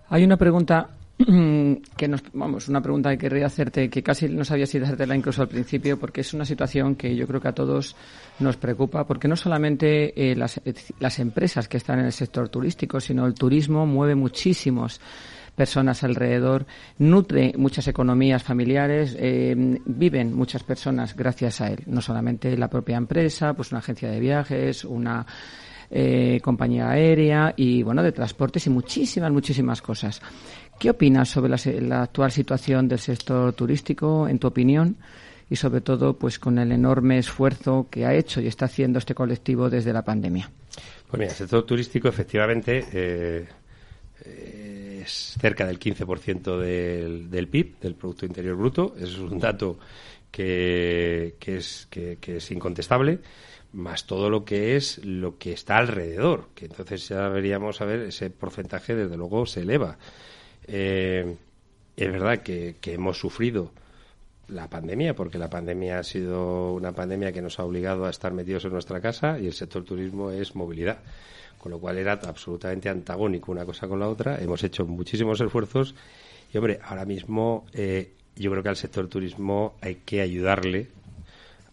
Hay 0.10 0.23
una 0.23 0.38
pregunta 0.38 0.89
que 1.97 2.08
nos, 2.08 2.23
vamos, 2.34 2.67
una 2.67 2.82
pregunta 2.82 3.12
que 3.12 3.17
querría 3.17 3.45
hacerte, 3.45 3.89
que 3.89 4.04
casi 4.04 4.27
no 4.27 4.43
sabía 4.43 4.65
si 4.65 4.77
hacértela 4.77 5.15
incluso 5.15 5.41
al 5.41 5.47
principio, 5.47 5.99
porque 5.99 6.21
es 6.21 6.34
una 6.34 6.45
situación 6.45 6.95
que 6.95 7.15
yo 7.15 7.27
creo 7.27 7.41
que 7.41 7.47
a 7.47 7.54
todos 7.54 7.95
nos 8.39 8.58
preocupa, 8.58 9.06
porque 9.06 9.27
no 9.27 9.36
solamente 9.36 10.32
eh, 10.32 10.36
las, 10.36 10.60
las, 10.99 11.19
empresas 11.19 11.67
que 11.67 11.77
están 11.77 11.99
en 11.99 12.06
el 12.06 12.12
sector 12.12 12.49
turístico, 12.49 12.99
sino 12.99 13.25
el 13.25 13.34
turismo 13.34 13.86
mueve 13.86 14.15
muchísimos 14.15 14.99
personas 15.56 16.04
alrededor, 16.04 16.65
nutre 16.97 17.54
muchas 17.58 17.88
economías 17.88 18.41
familiares, 18.41 19.15
eh, 19.19 19.54
viven 19.86 20.34
muchas 20.34 20.63
personas 20.63 21.15
gracias 21.15 21.62
a 21.62 21.67
él, 21.67 21.84
no 21.88 22.01
solamente 22.01 22.58
la 22.58 22.69
propia 22.69 22.97
empresa, 22.97 23.54
pues 23.54 23.71
una 23.71 23.80
agencia 23.80 24.10
de 24.10 24.19
viajes, 24.19 24.86
una 24.86 25.25
eh, 25.91 26.39
compañía 26.41 26.89
aérea 26.89 27.54
y 27.56 27.84
bueno 27.84 28.01
de 28.01 28.12
transportes 28.12 28.65
y 28.65 28.69
muchísimas 28.69 29.32
muchísimas 29.32 29.82
cosas 29.82 30.21
¿Qué 30.82 30.89
opinas 30.89 31.30
sobre 31.30 31.54
la, 31.82 32.01
actual 32.01 32.32
situación 32.32 32.88
del 32.88 32.97
sector 32.97 33.54
turístico, 33.54 34.27
en 34.27 34.39
tu 34.39 34.47
opinión? 34.47 34.97
Y 35.47 35.56
sobre 35.56 35.82
todo, 35.82 36.17
pues 36.17 36.39
con 36.39 36.58
el 36.58 36.71
enorme 36.71 37.19
esfuerzo 37.19 37.86
que 37.88 38.04
ha 38.04 38.15
hecho 38.15 38.41
y 38.41 38.47
está 38.47 38.65
haciendo 38.65 38.97
este 38.97 39.13
colectivo 39.13 39.69
desde 39.69 39.93
la 39.93 40.04
pandemia. 40.04 40.49
Pues 41.08 41.19
mira, 41.19 41.30
el 41.30 41.38
sector 41.38 41.67
turístico 41.67 42.08
efectivamente 42.08 42.84
eh, 42.93 43.45
es 45.04 45.38
cerca 45.39 45.67
del 45.67 45.77
15% 45.77 46.58
del, 46.58 47.30
del 47.30 47.47
PIB, 47.47 47.80
del 47.80 47.93
Producto 47.93 48.25
Interior 48.25 48.56
Bruto. 48.56 48.95
Es 48.99 49.19
un 49.19 49.38
dato 49.38 49.77
que, 50.32 51.36
es, 51.45 51.88
que, 51.91 52.17
es 52.25 52.49
incontestable 52.49 53.19
más 53.73 54.05
todo 54.05 54.29
lo 54.29 54.43
que 54.43 54.75
es 54.75 55.03
lo 55.03 55.38
que 55.38 55.53
está 55.53 55.77
alrededor, 55.77 56.49
que 56.55 56.65
entonces 56.65 57.07
ya 57.07 57.29
deberíamos 57.29 57.77
saber 57.77 58.01
ese 58.01 58.29
porcentaje 58.29 58.95
desde 58.95 59.17
luego 59.17 59.45
se 59.45 59.62
eleva. 59.62 59.97
Eh, 60.67 61.36
es 61.95 62.12
verdad 62.12 62.39
que, 62.39 62.75
hemos 62.86 63.17
sufrido 63.17 63.71
la 64.47 64.69
pandemia, 64.69 65.15
porque 65.15 65.38
la 65.38 65.49
pandemia 65.49 65.99
ha 65.99 66.03
sido 66.03 66.73
una 66.73 66.91
pandemia 66.91 67.31
que 67.31 67.41
nos 67.41 67.60
ha 67.60 67.63
obligado 67.63 68.05
a 68.05 68.10
estar 68.10 68.34
metidos 68.34 68.65
en 68.65 68.73
nuestra 68.73 68.99
casa 68.99 69.39
y 69.39 69.47
el 69.47 69.53
sector 69.53 69.84
turismo 69.84 70.31
es 70.31 70.55
movilidad, 70.55 70.99
con 71.57 71.71
lo 71.71 71.79
cual 71.79 71.97
era 71.97 72.13
absolutamente 72.13 72.89
antagónico 72.89 73.51
una 73.51 73.65
cosa 73.65 73.88
con 73.88 73.99
la 73.99 74.10
otra. 74.10 74.41
Hemos 74.41 74.63
hecho 74.63 74.86
muchísimos 74.86 75.39
esfuerzos 75.39 75.95
Y 76.53 76.57
hombre, 76.57 76.79
ahora 76.84 77.05
mismo 77.05 77.65
eh, 77.71 78.12
yo 78.36 78.51
creo 78.51 78.63
que 78.63 78.69
al 78.69 78.75
sector 78.75 79.07
turismo 79.07 79.75
hay 79.81 79.95
que 79.95 80.21
ayudarle 80.21 80.88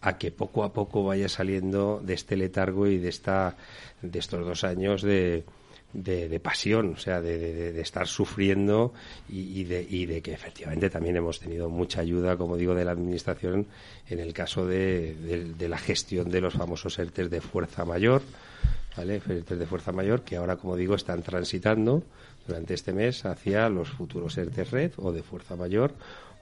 a 0.01 0.19
que 0.19 0.31
poco 0.31 0.65
a 0.65 0.73
poco 0.73 1.05
vaya 1.05 1.29
saliendo 1.29 2.01
de 2.05 2.15
este 2.15 2.37
letargo 2.37 2.87
y 2.87 2.99
de 2.99 3.09
esta 3.09 3.57
de 4.03 4.19
estos 4.19 4.47
dos 4.47 4.65
años 4.65 5.03
de, 5.03 5.45
de, 5.93 6.41
pasión, 6.41 6.95
o 6.97 6.99
sea, 6.99 7.21
de, 7.21 7.81
estar 7.81 8.07
sufriendo 8.07 8.93
y, 9.29 9.65
de, 9.65 9.87
y 9.89 10.07
de 10.07 10.21
que 10.21 10.33
efectivamente 10.33 10.91
también 10.91 11.17
hemos 11.17 11.41
tenido 11.41 11.69
mucha 11.69 12.01
ayuda, 12.01 12.37
como 12.37 12.57
digo, 12.57 12.75
de 12.75 12.85
la 12.85 12.93
Administración 12.93 13.67
en 14.09 14.21
el 14.21 14.33
caso 14.33 14.67
de, 14.67 15.55
la 15.59 15.79
gestión 15.79 16.31
de 16.31 16.41
los 16.41 16.55
famosos 16.55 16.99
ERTES 16.99 17.31
de 17.31 17.41
fuerza 17.41 17.85
mayor, 17.85 18.23
¿vale? 18.97 19.17
ERTES 19.27 19.59
de 19.59 19.67
fuerza 19.67 19.93
mayor 19.93 20.23
que 20.23 20.37
ahora, 20.37 20.57
como 20.57 20.77
digo, 20.77 20.95
están 20.95 21.23
transitando 21.23 22.03
durante 22.47 22.75
este 22.75 22.93
mes 22.93 23.25
hacia 23.25 23.69
los 23.69 23.91
futuros 23.91 24.37
ERTES 24.37 24.71
red 24.71 24.93
o 24.97 25.13
de 25.13 25.23
fuerza 25.23 25.57
mayor 25.57 25.95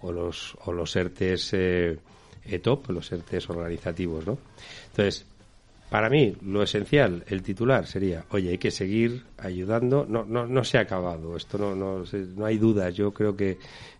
o 0.02 0.12
los, 0.12 0.56
o 0.64 0.72
los 0.72 0.94
ERTES 0.94 1.50
eh, 1.54 1.98
ETOP, 2.48 2.90
los 2.90 3.10
ERTES 3.12 3.50
organizativos, 3.50 4.26
¿no? 4.26 4.38
Entonces, 4.90 5.26
para 5.90 6.10
mí, 6.10 6.36
lo 6.42 6.62
esencial, 6.64 7.22
el 7.28 7.42
titular 7.42 7.86
sería, 7.86 8.24
oye, 8.30 8.50
hay 8.50 8.58
que 8.58 8.72
seguir 8.72 9.22
ayudando. 9.38 10.04
No, 10.08 10.24
no, 10.24 10.46
no 10.46 10.64
se 10.64 10.78
ha 10.78 10.80
acabado, 10.80 11.36
esto 11.36 11.58
no, 11.58 11.76
no, 11.76 12.02
no 12.36 12.44
hay 12.44 12.58
dudas. 12.58 12.94
Yo 12.94 13.12
creo 13.12 13.36
que 13.36 13.56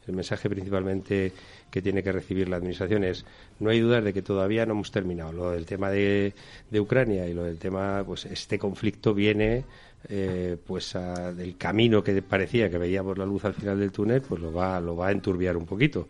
el 0.09 0.15
mensaje 0.15 0.51
principalmente 0.51 1.33
que 1.71 1.83
tiene 1.83 2.03
que 2.03 2.11
recibir 2.11 2.49
la 2.49 2.57
Administración 2.57 3.05
es, 3.05 3.25
no 3.61 3.71
hay 3.71 3.81
dudas 3.81 4.03
de 4.03 4.13
que 4.13 4.23
todavía 4.23 4.67
no 4.67 4.73
hemos 4.73 4.91
terminado. 4.91 5.33
Lo 5.33 5.51
del 5.53 5.65
tema 5.65 5.91
de, 5.91 6.35
de 6.71 6.81
Ucrania 6.81 7.29
y 7.29 7.35
lo 7.35 7.45
del 7.45 7.59
tema, 7.59 8.03
pues 8.05 8.25
este 8.27 8.59
conflicto 8.59 9.15
viene 9.15 9.65
eh, 10.09 10.57
pues 10.67 10.95
del 11.37 11.57
camino 11.57 12.03
que 12.03 12.21
parecía 12.21 12.69
que 12.69 12.79
veíamos 12.79 13.17
la 13.17 13.27
luz 13.27 13.45
al 13.45 13.55
final 13.55 13.79
del 13.79 13.93
túnel, 13.93 14.23
pues 14.23 14.41
lo 14.41 14.53
va, 14.53 14.81
lo 14.81 14.97
va 14.97 15.09
a 15.09 15.13
enturbiar 15.13 15.57
un 15.57 15.67
poquito 15.67 16.09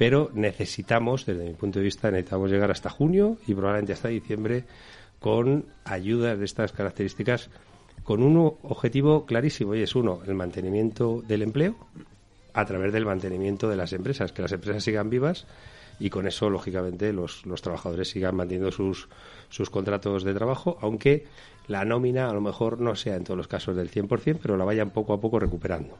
pero 0.00 0.30
necesitamos, 0.32 1.26
desde 1.26 1.44
mi 1.44 1.52
punto 1.52 1.78
de 1.78 1.84
vista, 1.84 2.10
necesitamos 2.10 2.50
llegar 2.50 2.70
hasta 2.70 2.88
junio 2.88 3.36
y 3.46 3.52
probablemente 3.52 3.92
hasta 3.92 4.08
diciembre 4.08 4.64
con 5.18 5.66
ayudas 5.84 6.38
de 6.38 6.46
estas 6.46 6.72
características 6.72 7.50
con 8.02 8.22
un 8.22 8.38
objetivo 8.62 9.26
clarísimo 9.26 9.74
y 9.74 9.82
es 9.82 9.94
uno, 9.94 10.22
el 10.26 10.34
mantenimiento 10.34 11.22
del 11.28 11.42
empleo 11.42 11.76
a 12.54 12.64
través 12.64 12.94
del 12.94 13.04
mantenimiento 13.04 13.68
de 13.68 13.76
las 13.76 13.92
empresas, 13.92 14.32
que 14.32 14.40
las 14.40 14.52
empresas 14.52 14.84
sigan 14.84 15.10
vivas 15.10 15.46
y 15.98 16.08
con 16.08 16.26
eso, 16.26 16.48
lógicamente, 16.48 17.12
los, 17.12 17.42
trabajadores 17.60 18.08
sigan 18.08 18.36
manteniendo 18.36 18.72
sus, 18.72 19.06
sus 19.50 19.68
contratos 19.68 20.24
de 20.24 20.32
trabajo, 20.32 20.78
aunque 20.80 21.26
la 21.68 21.84
nómina 21.84 22.30
a 22.30 22.32
lo 22.32 22.40
mejor 22.40 22.80
no 22.80 22.96
sea 22.96 23.16
en 23.16 23.24
todos 23.24 23.36
los 23.36 23.48
casos 23.48 23.76
del 23.76 23.90
100%, 23.90 24.38
pero 24.40 24.56
la 24.56 24.64
vayan 24.64 24.92
poco 24.92 25.12
a 25.12 25.20
poco 25.20 25.38
recuperando. 25.38 25.98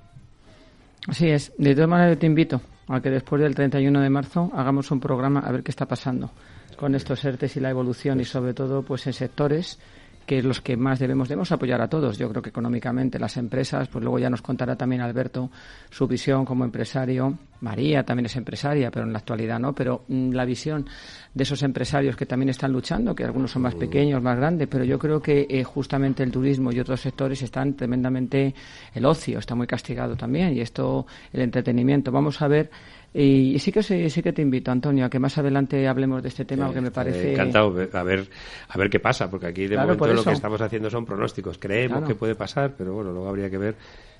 Así 1.07 1.29
es. 1.29 1.53
De 1.59 1.75
todas 1.75 1.89
maneras, 1.89 2.19
te 2.19 2.27
invito 2.27 2.61
a 2.89 3.01
que 3.01 3.11
después 3.11 3.41
del 3.41 3.55
31 3.55 4.01
de 4.01 4.11
marzo 4.11 4.51
hagamos 4.55 4.91
un 4.91 5.01
programa 5.01 5.41
a 5.41 5.53
ver 5.53 5.63
qué 5.63 5.71
está 5.71 5.87
pasando 5.87 6.31
con 6.77 6.95
estos 6.95 7.25
ERTES 7.25 7.57
y 7.57 7.61
la 7.61 7.71
evolución 7.71 8.21
y 8.21 8.25
sobre 8.25 8.55
todo 8.55 8.83
pues 8.83 9.07
en 9.07 9.13
sectores 9.13 9.79
que 10.27 10.43
los 10.43 10.61
que 10.61 10.77
más 10.77 10.99
debemos 10.99 11.29
debemos 11.29 11.51
apoyar 11.53 11.81
a 11.81 11.89
todos. 11.89 12.19
Yo 12.19 12.29
creo 12.29 12.43
que 12.43 12.51
económicamente 12.51 13.19
las 13.19 13.37
empresas, 13.37 13.89
pues 13.89 14.03
luego 14.05 14.19
ya 14.19 14.31
nos 14.31 14.43
contará 14.43 14.77
también 14.77 15.03
Alberto 15.03 15.51
su 15.91 16.07
visión 16.07 16.45
como 16.45 16.65
empresario. 16.65 17.39
María 17.61 18.05
también 18.05 18.27
es 18.27 18.37
empresaria, 18.37 18.91
pero 18.91 19.07
en 19.07 19.13
la 19.13 19.19
actualidad 19.19 19.59
no. 19.59 19.75
Pero 19.75 20.05
mm, 20.09 20.31
la 20.31 20.45
visión 20.45 20.87
de 21.35 21.43
esos 21.43 21.63
empresarios 21.63 22.17
que 22.17 22.27
también 22.27 22.49
están 22.49 22.73
luchando, 22.73 23.15
que 23.15 23.25
algunos 23.25 23.51
son 23.51 23.63
más 23.63 23.75
pequeños, 23.75 24.23
más 24.23 24.37
grandes, 24.37 24.69
pero 24.69 24.85
yo 24.85 24.99
creo 24.99 25.21
que 25.21 25.47
eh, 25.49 25.65
justamente 25.65 26.23
el 26.23 26.31
turismo 26.31 26.73
y 26.73 26.81
otros 26.81 27.01
sectores 27.01 27.43
están 27.43 27.75
tremendamente, 27.75 28.55
el 28.95 29.05
ocio 29.05 29.39
está 29.39 29.55
muy 29.55 29.67
castigado 29.67 30.17
también 30.17 30.55
y 30.55 30.61
esto, 30.61 31.07
el 31.33 31.43
entretenimiento. 31.43 32.11
Vamos 32.11 32.41
a 32.41 32.49
ver 32.49 32.71
y 33.13 33.59
sí 33.59 33.73
que 33.73 33.83
sí, 33.83 34.23
que 34.23 34.33
te 34.33 34.43
invito, 34.43 34.71
Antonio, 34.71 35.05
a 35.05 35.11
que 35.11 35.19
más 35.19 35.37
adelante 35.37 35.89
hablemos 35.89 36.23
de 36.23 36.29
este 36.29 36.45
tema, 36.45 36.67
porque 36.67 36.81
me 36.81 36.91
parece... 36.91 37.33
Encantado, 37.33 37.69
a 37.93 38.03
ver, 38.03 38.29
a 38.69 38.79
ver 38.79 38.91
qué 38.91 39.01
pasa, 39.01 39.29
porque 39.29 39.47
aquí 39.47 39.67
de 39.67 39.77
momento 39.77 40.07
lo 40.07 40.25
que 40.25 40.33
estamos 40.33 40.61
haciendo 40.61 40.91
son 40.91 41.05
pronósticos. 41.05 41.59
Creemos 41.59 42.05
que 42.05 42.15
puede 42.15 42.35
pasar, 42.35 42.75
pero 42.77 42.95
bueno, 42.95 43.13
luego 43.13 43.29
habría 43.29 43.51
que 43.51 43.59
ver 43.59 43.77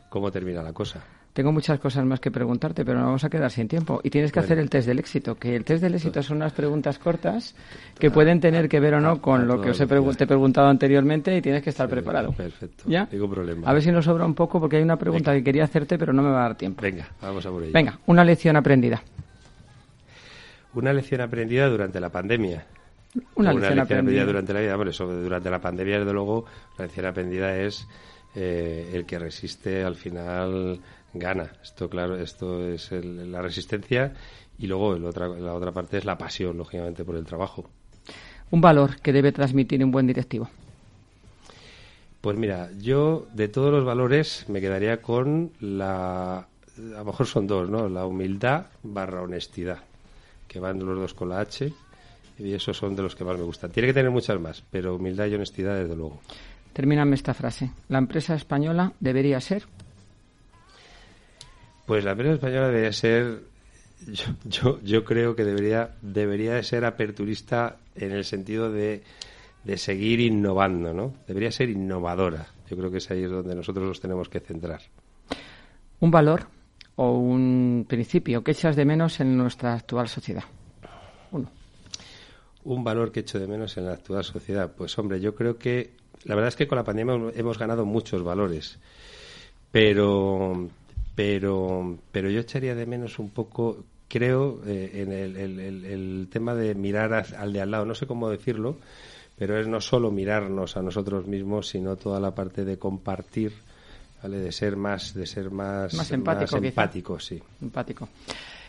cómo 0.09 0.31
termina 0.31 0.63
la 0.63 0.73
cosa. 0.73 1.05
Tengo 1.33 1.53
muchas 1.53 1.79
cosas 1.79 2.05
más 2.05 2.19
que 2.19 2.31
preguntarte, 2.31 2.85
pero 2.85 2.99
nos 2.99 3.07
vamos 3.07 3.25
a 3.25 3.31
quedar 3.31 3.51
sin 3.51 3.69
tiempo. 3.69 4.01
Y 4.03 4.11
tienes 4.11 4.33
que 4.33 4.41
hacer 4.41 4.59
el 4.59 4.69
test 4.69 4.89
del 4.89 4.99
éxito, 4.99 5.37
que 5.37 5.55
el 5.55 5.65
test 5.65 5.83
del 5.83 5.95
éxito 5.95 6.23
son 6.23 6.39
unas 6.39 6.53
preguntas 6.53 6.99
cortas 6.99 7.55
que 7.99 8.11
pueden 8.11 8.41
tener 8.41 8.69
que 8.69 8.81
ver 8.81 8.95
o 8.95 9.01
no 9.01 9.21
con 9.21 9.47
lo 9.47 9.61
que 9.61 9.71
os 9.71 9.81
he 9.81 9.87
te 9.87 10.25
he 10.25 10.27
preguntado 10.27 10.69
anteriormente 10.69 11.37
y 11.37 11.41
tienes 11.41 11.63
que 11.63 11.71
estar 11.71 11.89
preparado. 11.89 12.33
Perfecto. 12.33 12.85
¿Ya? 12.87 13.07
problema. 13.07 13.69
A 13.69 13.73
ver 13.73 13.83
si 13.83 13.93
nos 13.93 14.05
sobra 14.05 14.25
un 14.25 14.35
poco, 14.35 14.59
porque 14.59 14.77
hay 14.77 14.83
una 14.83 14.97
pregunta 14.97 15.33
que 15.33 15.45
quería 15.45 15.65
hacerte, 15.65 15.99
pero 15.99 16.13
no 16.13 16.23
me 16.23 16.31
va 16.31 16.41
a 16.41 16.49
dar 16.49 16.57
tiempo. 16.57 16.83
Venga, 16.83 17.09
vamos 17.23 17.47
a 17.47 17.51
por 17.51 17.63
ello. 17.63 17.73
Venga, 17.73 17.99
una 18.07 18.25
lección 18.25 18.57
aprendida. 18.57 19.01
Una 20.75 20.93
lección 20.93 21.21
aprendida 21.21 21.69
durante 21.69 22.01
la 22.01 22.11
pandemia. 22.11 22.65
Una, 23.35 23.53
lección, 23.53 23.79
aprendida. 23.81 24.25
durante 24.25 24.53
la 24.53 24.61
vida. 24.61 24.77
Bueno, 24.77 24.93
durante 24.93 25.51
la 25.51 25.61
pandemia, 25.61 25.99
desde 25.99 26.13
luego, 26.13 26.45
la 26.79 26.85
lección 26.85 27.07
aprendida 27.07 27.57
es 27.57 27.87
eh, 28.37 28.91
el 28.95 29.05
que 29.05 29.19
resiste 29.19 29.83
al 29.83 29.97
final 29.97 30.79
gana. 31.15 31.53
Esto, 31.63 31.89
claro, 31.89 32.17
esto 32.17 32.67
es 32.69 32.91
la 32.93 33.43
resistencia 33.43 34.13
y 34.59 34.67
luego 34.67 34.89
otra, 34.89 35.29
la 35.29 35.55
otra 35.55 35.73
parte 35.73 35.99
es 35.99 36.05
la 36.05 36.19
pasión, 36.19 36.57
lógicamente, 36.57 37.05
por 37.05 37.17
el 37.17 37.25
trabajo. 37.25 37.69
Un 38.51 38.61
valor 38.61 39.01
que 39.01 39.13
debe 39.13 39.33
transmitir 39.33 39.83
un 39.85 39.91
buen 39.91 40.07
directivo. 40.07 40.49
Pues 42.21 42.37
mira, 42.37 42.69
yo 42.79 43.27
de 43.33 43.49
todos 43.49 43.73
los 43.73 43.85
valores 43.85 44.45
me 44.49 44.61
quedaría 44.61 45.01
con 45.01 45.53
la, 45.61 46.39
a 46.39 46.47
lo 46.77 47.05
mejor 47.05 47.27
son 47.27 47.47
dos, 47.47 47.71
¿no? 47.71 47.89
La 47.89 48.05
humildad 48.05 48.67
barra 48.83 49.23
honestidad, 49.23 49.79
que 50.47 50.61
van 50.61 50.85
los 50.85 50.99
dos 50.99 51.15
con 51.15 51.31
la 51.31 51.41
H 51.41 51.73
y 52.39 52.53
esos 52.53 52.77
son 52.77 52.95
de 52.95 53.03
los 53.03 53.15
que 53.15 53.25
más 53.25 53.39
me 53.39 53.45
gustan. 53.45 53.71
Tiene 53.71 53.89
que 53.89 53.95
tener 53.95 54.11
muchas 54.11 54.39
más, 54.39 54.63
pero 54.71 54.97
humildad 54.97 55.27
y 55.27 55.35
honestidad 55.35 55.77
desde 55.77 55.97
luego. 55.97 56.21
Termíname 56.73 57.15
esta 57.15 57.35
frase. 57.35 57.71
La 57.89 57.99
empresa 57.99 58.35
española 58.35 58.93
debería 59.01 59.41
ser 59.41 59.65
pues 61.87 62.05
la 62.05 62.13
empresa 62.13 62.35
española 62.35 62.69
debería 62.69 62.93
ser, 62.93 63.43
yo, 64.45 64.81
yo, 64.83 65.05
creo 65.05 65.35
que 65.35 65.45
debería, 65.45 65.91
debería 66.03 66.63
ser 66.63 66.85
aperturista 66.85 67.77
en 67.95 68.13
el 68.13 68.25
sentido 68.25 68.71
de, 68.71 69.03
de 69.65 69.77
seguir 69.77 70.21
innovando, 70.21 70.93
¿no? 70.93 71.15
Debería 71.27 71.51
ser 71.51 71.71
innovadora. 71.71 72.47
Yo 72.69 72.77
creo 72.77 72.91
que 72.91 72.99
es 72.99 73.11
ahí 73.11 73.23
donde 73.23 73.55
nosotros 73.55 73.87
nos 73.87 74.01
tenemos 74.01 74.29
que 74.29 74.41
centrar. 74.41 74.81
Un 75.99 76.11
valor 76.11 76.47
o 76.97 77.13
un 77.13 77.87
principio 77.89 78.45
que 78.45 78.53
echas 78.53 78.77
de 78.77 78.85
menos 78.85 79.21
en 79.21 79.37
nuestra 79.37 79.75
actual 79.75 80.09
sociedad. 80.09 80.45
Uno. 81.33 81.51
Un 82.65 82.85
valor 82.85 83.11
que 83.11 83.21
echo 83.21 83.39
de 83.39 83.47
menos 83.47 83.77
en 83.77 83.87
la 83.87 83.93
actual 83.93 84.23
sociedad. 84.23 84.71
Pues 84.77 84.97
hombre, 84.99 85.21
yo 85.21 85.35
creo 85.35 85.59
que 85.59 85.93
la 86.25 86.35
verdad 86.35 86.49
es 86.49 86.57
que 86.57 86.69
con 86.69 86.77
la 86.77 86.85
pandemia 86.85 87.33
hemos 87.35 87.59
ganado 87.59 87.87
muchos 87.87 88.23
valores, 88.23 88.79
pero 89.71 90.69
pero, 91.21 91.99
pero 92.13 92.31
yo 92.31 92.41
echaría 92.41 92.75
de 92.75 92.87
menos 92.87 93.19
un 93.19 93.29
poco, 93.29 93.85
creo, 94.09 94.63
eh, 94.65 95.05
en 95.07 95.13
el, 95.13 96.29
tema 96.33 96.55
de 96.55 96.75
mirar 96.75 97.13
al 97.13 97.53
de 97.53 97.61
al 97.61 97.71
lado, 97.71 97.85
no 97.85 97.95
sé 97.95 98.07
cómo 98.07 98.31
decirlo, 98.31 98.79
pero 99.37 99.61
es 99.61 99.69
no 99.69 99.83
solo 99.83 100.11
mirarnos 100.11 100.79
a 100.79 100.83
nosotros 100.83 101.27
mismos, 101.27 101.69
sino 101.69 101.97
toda 101.97 102.21
la 102.21 102.35
parte 102.35 102.65
de 102.65 102.79
compartir, 102.79 103.53
¿vale? 104.23 104.39
De 104.39 104.51
ser 104.51 104.77
más, 104.77 105.13
de 105.13 105.27
ser 105.27 105.51
más, 105.51 105.93
más 105.93 106.11
empático, 106.11 106.57
empático 106.57 107.21
sí. 107.21 107.39
Empático. 107.61 108.09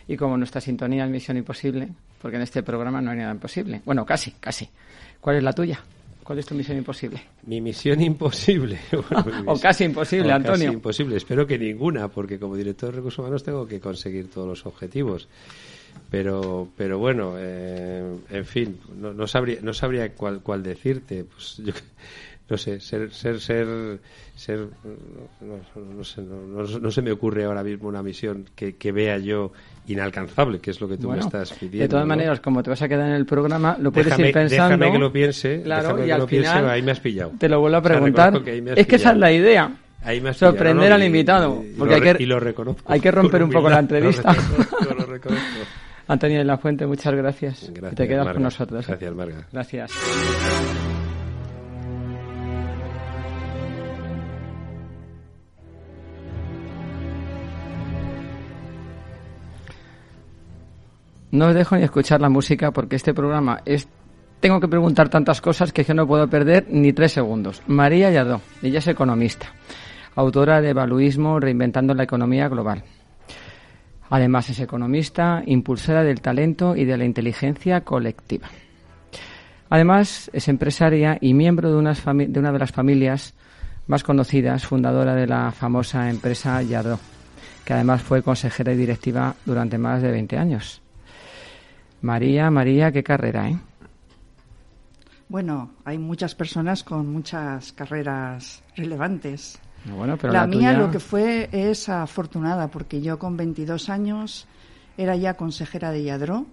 Y 0.09 0.17
como 0.17 0.35
nuestra 0.35 0.59
sintonía 0.59 1.05
es 1.05 1.09
Misión 1.09 1.37
Imposible, 1.37 1.87
porque 2.21 2.35
en 2.35 2.43
este 2.43 2.63
programa 2.63 2.99
no 2.99 3.11
hay 3.11 3.17
nada 3.19 3.31
imposible. 3.31 3.81
Bueno, 3.85 4.05
casi, 4.05 4.31
casi. 4.31 4.67
¿Cuál 5.21 5.37
es 5.37 5.43
la 5.43 5.53
tuya? 5.53 5.81
¿Cuál 6.23 6.39
es 6.39 6.45
tu 6.45 6.55
misión 6.55 6.77
imposible? 6.77 7.21
Mi 7.45 7.61
misión 7.61 8.01
imposible. 8.01 8.79
o 9.45 9.59
casi 9.59 9.85
imposible, 9.85 10.31
Antonio. 10.31 10.65
Casi 10.65 10.75
imposible. 10.75 11.17
Espero 11.17 11.47
que 11.47 11.57
ninguna, 11.57 12.07
porque 12.07 12.39
como 12.39 12.55
director 12.55 12.91
de 12.91 12.97
recursos 12.97 13.19
humanos 13.19 13.43
tengo 13.43 13.67
que 13.67 13.79
conseguir 13.79 14.29
todos 14.29 14.47
los 14.47 14.65
objetivos. 14.65 15.27
Pero, 16.09 16.69
pero 16.77 16.99
bueno, 16.99 17.35
eh, 17.37 18.17
en 18.29 18.45
fin, 18.45 18.79
no, 18.97 19.27
sabría, 19.27 19.59
no 19.61 19.73
sabría 19.73 20.13
cuál, 20.13 20.41
cuál 20.41 20.63
decirte. 20.63 21.23
Pues 21.23 21.57
yo, 21.57 21.73
no 22.49 22.57
sé, 22.57 22.79
ser, 22.81 23.13
ser, 23.13 23.39
ser, 23.39 23.99
ser 24.35 24.67
no, 25.39 26.91
se 26.91 27.01
me 27.01 27.11
ocurre 27.11 27.45
ahora 27.45 27.63
mismo 27.63 27.87
una 27.87 28.03
misión 28.03 28.45
que, 28.55 28.75
que 28.75 28.91
vea 28.91 29.17
yo 29.17 29.53
inalcanzable, 29.91 30.59
que 30.59 30.71
es 30.71 30.81
lo 30.81 30.87
que 30.87 30.97
tú 30.97 31.09
me 31.09 31.19
estás 31.19 31.53
pidiendo. 31.53 31.83
De 31.83 31.89
todas 31.89 32.05
maneras, 32.05 32.39
como 32.39 32.63
te 32.63 32.69
vas 32.69 32.81
a 32.81 32.87
quedar 32.87 33.07
en 33.07 33.15
el 33.15 33.25
programa, 33.25 33.77
lo 33.79 33.91
puedes 33.91 34.17
ir 34.17 34.31
pensando. 34.31 34.77
Déjame 34.77 34.91
que 34.91 34.99
lo 34.99 35.11
piense, 35.11 35.61
claro, 35.63 35.99
y 36.01 36.05
que 36.05 36.13
al 36.13 36.19
lo 36.21 36.27
final 36.27 36.53
piense, 36.53 36.69
ahí 36.69 36.81
me 36.81 36.91
has 36.91 36.99
pillado. 36.99 37.31
Te 37.37 37.49
lo 37.49 37.59
vuelvo 37.59 37.77
a 37.77 37.81
preguntar. 37.81 38.41
es 38.75 38.87
que 38.87 38.95
esa 38.95 39.11
es 39.11 39.17
la 39.17 39.31
idea. 39.31 39.71
Sorprender 40.33 40.91
al 40.91 41.03
invitado. 41.03 41.63
porque 41.77 41.95
hay 41.95 42.01
que, 42.01 42.25
lo 42.25 42.39
reconozco. 42.39 42.91
Hay 42.91 42.99
que 42.99 43.11
romper 43.11 43.43
un 43.43 43.51
poco 43.51 43.69
la 43.69 43.79
entrevista. 43.79 44.35
Lo 44.83 45.05
reconozco, 45.05 45.45
Antonio 46.07 46.39
de 46.39 46.45
la 46.45 46.57
Fuente, 46.57 46.85
muchas 46.85 47.13
gracias. 47.13 47.69
gracias 47.73 47.95
te 47.95 48.07
quedas 48.07 48.33
con 48.33 48.43
nosotros. 48.43 48.85
Gracias, 48.85 49.13
Marga. 49.13 49.47
Gracias. 49.51 49.91
No 61.31 61.47
os 61.47 61.55
dejo 61.55 61.75
ni 61.75 61.83
escuchar 61.83 62.21
la 62.21 62.29
música 62.29 62.71
porque 62.71 62.97
este 62.97 63.13
programa 63.13 63.61
es 63.65 63.87
tengo 64.41 64.59
que 64.59 64.67
preguntar 64.67 65.07
tantas 65.07 65.39
cosas 65.39 65.71
que 65.71 65.83
yo 65.83 65.93
no 65.93 66.07
puedo 66.07 66.27
perder 66.27 66.65
ni 66.69 66.93
tres 66.93 67.11
segundos. 67.11 67.61
María 67.67 68.09
Yardó, 68.09 68.41
ella 68.63 68.79
es 68.79 68.87
economista, 68.87 69.53
autora 70.15 70.61
de 70.61 70.69
Evaluismo 70.69 71.39
Reinventando 71.39 71.93
la 71.93 72.03
Economía 72.03 72.49
Global. 72.49 72.83
Además 74.09 74.49
es 74.49 74.59
economista, 74.59 75.43
impulsora 75.45 76.03
del 76.03 76.21
talento 76.21 76.75
y 76.75 76.85
de 76.85 76.97
la 76.97 77.05
inteligencia 77.05 77.81
colectiva. 77.81 78.49
Además 79.69 80.29
es 80.33 80.49
empresaria 80.49 81.17
y 81.21 81.33
miembro 81.33 81.71
de, 81.71 81.77
una 81.77 82.51
de 82.51 82.59
las 82.59 82.71
familias 82.71 83.35
más 83.87 84.03
conocidas, 84.03 84.65
fundadora 84.65 85.15
de 85.15 85.27
la 85.27 85.51
famosa 85.51 86.09
empresa 86.09 86.61
Yardó, 86.61 86.99
que 87.63 87.73
además 87.73 88.01
fue 88.01 88.23
consejera 88.23 88.73
y 88.73 88.75
directiva 88.75 89.35
durante 89.45 89.77
más 89.77 90.01
de 90.01 90.11
20 90.11 90.37
años. 90.37 90.80
María, 92.01 92.49
María, 92.49 92.91
qué 92.91 93.03
carrera, 93.03 93.49
¿eh? 93.49 93.57
Bueno, 95.29 95.71
hay 95.85 95.97
muchas 95.97 96.35
personas 96.35 96.83
con 96.83 97.11
muchas 97.11 97.71
carreras 97.71 98.61
relevantes. 98.75 99.59
Bueno, 99.85 100.17
pero 100.17 100.33
la, 100.33 100.41
la 100.41 100.47
mía 100.47 100.71
tuya- 100.73 100.77
lo 100.79 100.91
que 100.91 100.99
fue 100.99 101.49
es 101.51 101.87
afortunada 101.89 102.67
porque 102.67 103.01
yo 103.01 103.17
con 103.17 103.37
22 103.37 103.89
años 103.89 104.45
era 104.97 105.15
ya 105.15 105.35
consejera 105.35 105.91
de 105.91 106.03
Yadro 106.03 106.45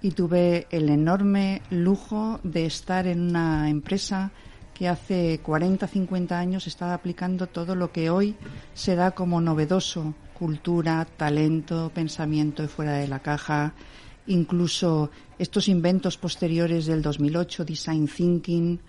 y 0.00 0.12
tuve 0.12 0.66
el 0.70 0.88
enorme 0.88 1.60
lujo 1.70 2.40
de 2.42 2.66
estar 2.66 3.06
en 3.06 3.20
una 3.30 3.68
empresa 3.68 4.30
que 4.72 4.88
hace 4.88 5.38
40, 5.42 5.86
50 5.86 6.38
años 6.38 6.66
estaba 6.66 6.94
aplicando 6.94 7.46
todo 7.46 7.74
lo 7.76 7.92
que 7.92 8.10
hoy 8.10 8.34
se 8.74 8.96
da 8.96 9.12
como 9.12 9.40
novedoso, 9.40 10.14
cultura, 10.36 11.06
talento, 11.16 11.92
pensamiento 11.94 12.66
fuera 12.68 12.94
de 12.94 13.06
la 13.06 13.20
caja, 13.20 13.72
incluso 14.26 15.10
estos 15.38 15.68
inventos 15.68 16.16
posteriores 16.16 16.86
del 16.86 17.02
2008, 17.02 17.64
design 17.64 18.08
thinking. 18.08 18.80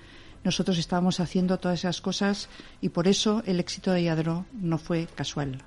Nosotros 0.43 0.77
estábamos 0.77 1.19
haciendo 1.19 1.57
todas 1.57 1.79
esas 1.79 2.01
cosas 2.01 2.49
y 2.81 2.89
por 2.89 3.07
eso 3.07 3.41
el 3.45 3.59
éxito 3.59 3.91
de 3.91 4.03
Yadro 4.03 4.45
no 4.53 4.77
fue 4.77 5.07
casual, 5.15 5.63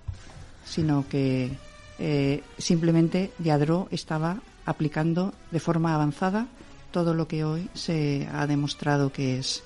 sino 0.64 1.06
que 1.08 1.50
eh, 1.98 2.42
simplemente 2.58 3.32
Yadro 3.38 3.88
estaba 3.90 4.40
aplicando 4.64 5.34
de 5.50 5.60
forma 5.60 5.94
avanzada 5.94 6.46
todo 6.90 7.14
lo 7.14 7.26
que 7.26 7.44
hoy 7.44 7.68
se 7.74 8.28
ha 8.32 8.46
demostrado 8.46 9.12
que 9.12 9.38
es 9.38 9.62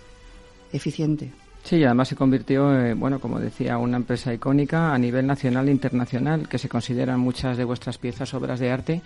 eficiente. 0.73 1.33
Sí, 1.63 1.77
y 1.77 1.85
además 1.85 2.09
se 2.09 2.17
convirtió, 2.17 2.77
eh, 2.77 2.95
bueno, 2.95 3.21
como 3.21 3.39
decía, 3.39 3.79
una 3.79 3.97
empresa 3.97 4.35
icónica 4.35 4.93
a 4.93 4.99
nivel 4.99 5.27
nacional 5.27 5.69
e 5.69 5.73
internacional, 5.73 6.49
que 6.49 6.59
se 6.59 6.69
consideran 6.69 7.21
muchas 7.21 7.57
de 7.57 7.65
vuestras 7.65 7.99
piezas 7.99 8.35
obras 8.35 8.59
de 8.59 8.73
arte, 8.73 9.03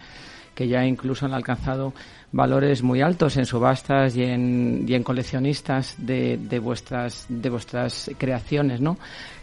que 0.57 0.67
ya 0.67 0.85
incluso 0.85 1.27
han 1.27 1.35
alcanzado 1.35 1.93
valores 2.33 2.83
muy 2.83 3.03
altos 3.03 3.37
en 3.37 3.45
subastas 3.45 4.17
y 4.17 4.25
en, 4.25 4.87
y 4.89 4.95
en 4.95 5.05
coleccionistas 5.05 5.95
de, 5.99 6.39
de 6.39 6.59
vuestras 6.59 7.27
de 7.29 7.51
vuestras 7.51 8.11
creaciones, 8.19 8.81
¿no? 8.81 8.99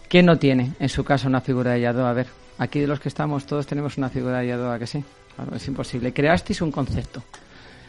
¿Quién 0.10 0.26
no 0.26 0.38
tiene 0.38 0.74
en 0.80 0.90
su 0.90 1.04
casa 1.06 1.28
una 1.28 1.40
figura 1.40 1.72
de 1.72 1.82
Yadó? 1.82 2.06
A 2.08 2.14
ver, 2.14 2.28
aquí 2.58 2.80
de 2.80 2.88
los 2.88 3.00
que 3.00 3.10
estamos 3.10 3.46
todos 3.46 3.66
tenemos 3.68 3.98
una 3.98 4.10
figura 4.10 4.40
de 4.40 4.48
Yadó, 4.48 4.72
¿a 4.72 4.80
que 4.80 4.88
sí? 4.88 5.04
Claro, 5.36 5.56
es 5.56 5.68
imposible. 5.68 6.12
Creasteis 6.12 6.62
un 6.62 6.72
concepto, 6.72 7.24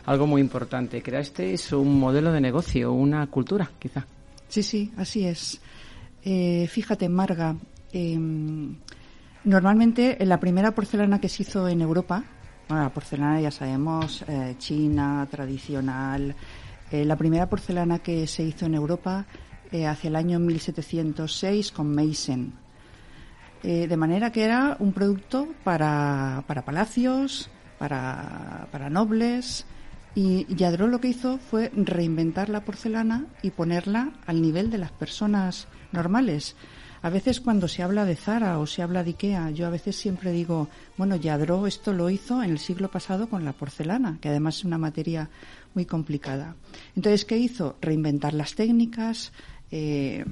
algo 0.05 0.27
muy 0.27 0.41
importante. 0.41 1.03
Creasteis 1.03 1.73
un 1.73 1.99
modelo 1.99 2.31
de 2.31 2.41
negocio, 2.41 2.93
una 2.93 3.27
cultura, 3.27 3.71
quizá. 3.79 4.07
Sí, 4.49 4.63
sí, 4.63 4.93
así 4.99 5.27
es. 5.27 5.61
Eh, 6.23 6.67
fíjate, 6.71 7.09
Marga, 7.09 7.57
eh, 7.93 8.19
normalmente 9.45 10.19
la 10.21 10.39
primera 10.39 10.75
porcelana 10.75 11.21
que 11.21 11.29
se 11.29 11.43
hizo 11.43 11.69
en 11.69 11.81
Europa, 11.81 12.25
bueno, 12.69 12.85
la 12.85 12.91
porcelana 12.91 13.41
ya 13.41 13.51
sabemos, 13.51 14.25
eh, 14.29 14.55
china, 14.59 15.27
tradicional, 15.31 16.35
eh, 16.91 17.05
la 17.05 17.17
primera 17.17 17.49
porcelana 17.49 17.99
que 17.99 18.27
se 18.27 18.43
hizo 18.43 18.67
en 18.67 18.75
Europa 18.75 19.27
eh, 19.71 19.87
hacia 19.87 20.09
el 20.09 20.17
año 20.17 20.39
1706 20.39 21.73
con 21.73 21.89
Meissen. 21.95 22.53
De 23.63 23.97
manera 23.97 24.31
que 24.31 24.45
era 24.45 24.77
un 24.79 24.93
producto 24.93 25.49
para, 25.65 26.45
para 26.47 26.67
palacios, 26.67 27.49
para, 27.79 28.69
para 28.71 28.91
nobles, 28.91 29.65
y 30.15 30.45
Yadro 30.55 30.87
lo 30.87 31.01
que 31.01 31.09
hizo 31.09 31.39
fue 31.39 31.73
reinventar 31.75 32.51
la 32.51 32.63
porcelana 32.63 33.25
y 33.41 33.53
ponerla 33.53 34.13
al 34.27 34.43
nivel 34.43 34.71
de 34.71 34.77
las 34.77 34.93
personas 34.93 35.67
normales. 35.93 36.57
A 37.05 37.11
veces 37.11 37.43
cuando 37.43 37.69
se 37.69 37.83
habla 37.83 38.07
de 38.07 38.17
Zara 38.17 38.59
o 38.59 38.67
se 38.67 38.81
habla 38.81 39.05
de 39.05 39.11
Ikea, 39.11 39.51
yo 39.51 39.67
a 39.67 39.71
veces 39.71 39.95
siempre 39.95 40.33
digo, 40.33 40.69
bueno, 40.97 41.17
Yadro 41.17 41.67
esto 41.67 41.93
lo 41.93 42.09
hizo 42.09 42.43
en 42.43 42.49
el 42.49 42.59
siglo 42.59 42.91
pasado 42.91 43.29
con 43.29 43.45
la 43.45 43.53
porcelana, 43.53 44.17
que 44.23 44.31
además 44.31 44.57
es 44.57 44.65
una 44.65 44.79
materia 44.79 45.29
muy 45.75 45.85
complicada. 45.85 46.57
Entonces, 46.97 47.27
¿qué 47.27 47.37
hizo? 47.37 47.77
Reinventar 47.83 48.33
las 48.33 48.55
técnicas, 48.55 49.33
eh, 49.71 50.25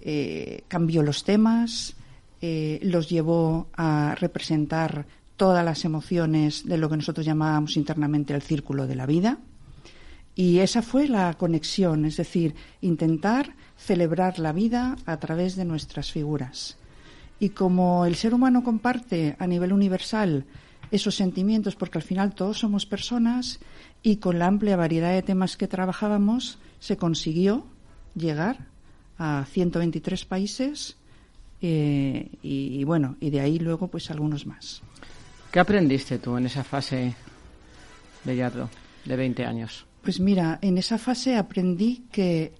eh, 0.00 0.64
cambió 0.66 1.02
los 1.02 1.24
temas, 1.24 1.94
eh, 2.40 2.80
los 2.82 3.10
llevó 3.10 3.66
a 3.76 4.14
representar 4.18 5.04
todas 5.36 5.62
las 5.62 5.84
emociones 5.84 6.66
de 6.66 6.78
lo 6.78 6.88
que 6.88 6.96
nosotros 6.96 7.26
llamábamos 7.26 7.76
internamente 7.76 8.32
el 8.32 8.40
círculo 8.40 8.86
de 8.86 8.94
la 8.94 9.04
vida. 9.04 9.40
Y 10.34 10.60
esa 10.60 10.82
fue 10.82 11.08
la 11.08 11.34
conexión, 11.34 12.04
es 12.04 12.16
decir, 12.16 12.54
intentar 12.80 13.54
celebrar 13.76 14.38
la 14.38 14.52
vida 14.52 14.96
a 15.04 15.18
través 15.18 15.56
de 15.56 15.64
nuestras 15.64 16.10
figuras. 16.10 16.78
Y 17.38 17.50
como 17.50 18.06
el 18.06 18.14
ser 18.14 18.34
humano 18.34 18.62
comparte 18.62 19.36
a 19.38 19.46
nivel 19.46 19.72
universal 19.72 20.44
esos 20.90 21.16
sentimientos, 21.16 21.74
porque 21.74 21.98
al 21.98 22.04
final 22.04 22.34
todos 22.34 22.58
somos 22.58 22.86
personas, 22.86 23.58
y 24.02 24.16
con 24.16 24.38
la 24.38 24.46
amplia 24.46 24.76
variedad 24.76 25.12
de 25.12 25.22
temas 25.22 25.56
que 25.56 25.68
trabajábamos, 25.68 26.58
se 26.80 26.96
consiguió 26.96 27.66
llegar 28.14 28.66
a 29.18 29.44
123 29.50 30.24
países 30.24 30.96
eh, 31.60 32.28
y, 32.42 32.82
bueno, 32.84 33.16
y 33.20 33.30
de 33.30 33.40
ahí 33.40 33.58
luego 33.58 33.88
pues 33.88 34.10
algunos 34.10 34.46
más. 34.46 34.82
¿Qué 35.50 35.60
aprendiste 35.60 36.18
tú 36.18 36.36
en 36.36 36.46
esa 36.46 36.64
fase 36.64 37.14
de 38.24 38.36
Yadro, 38.36 38.68
de 39.04 39.16
20 39.16 39.46
años? 39.46 39.86
Pues 40.02 40.18
mira, 40.18 40.58
en 40.62 40.78
esa 40.78 40.98
fase 40.98 41.36
aprendí 41.36 42.04
que 42.10 42.52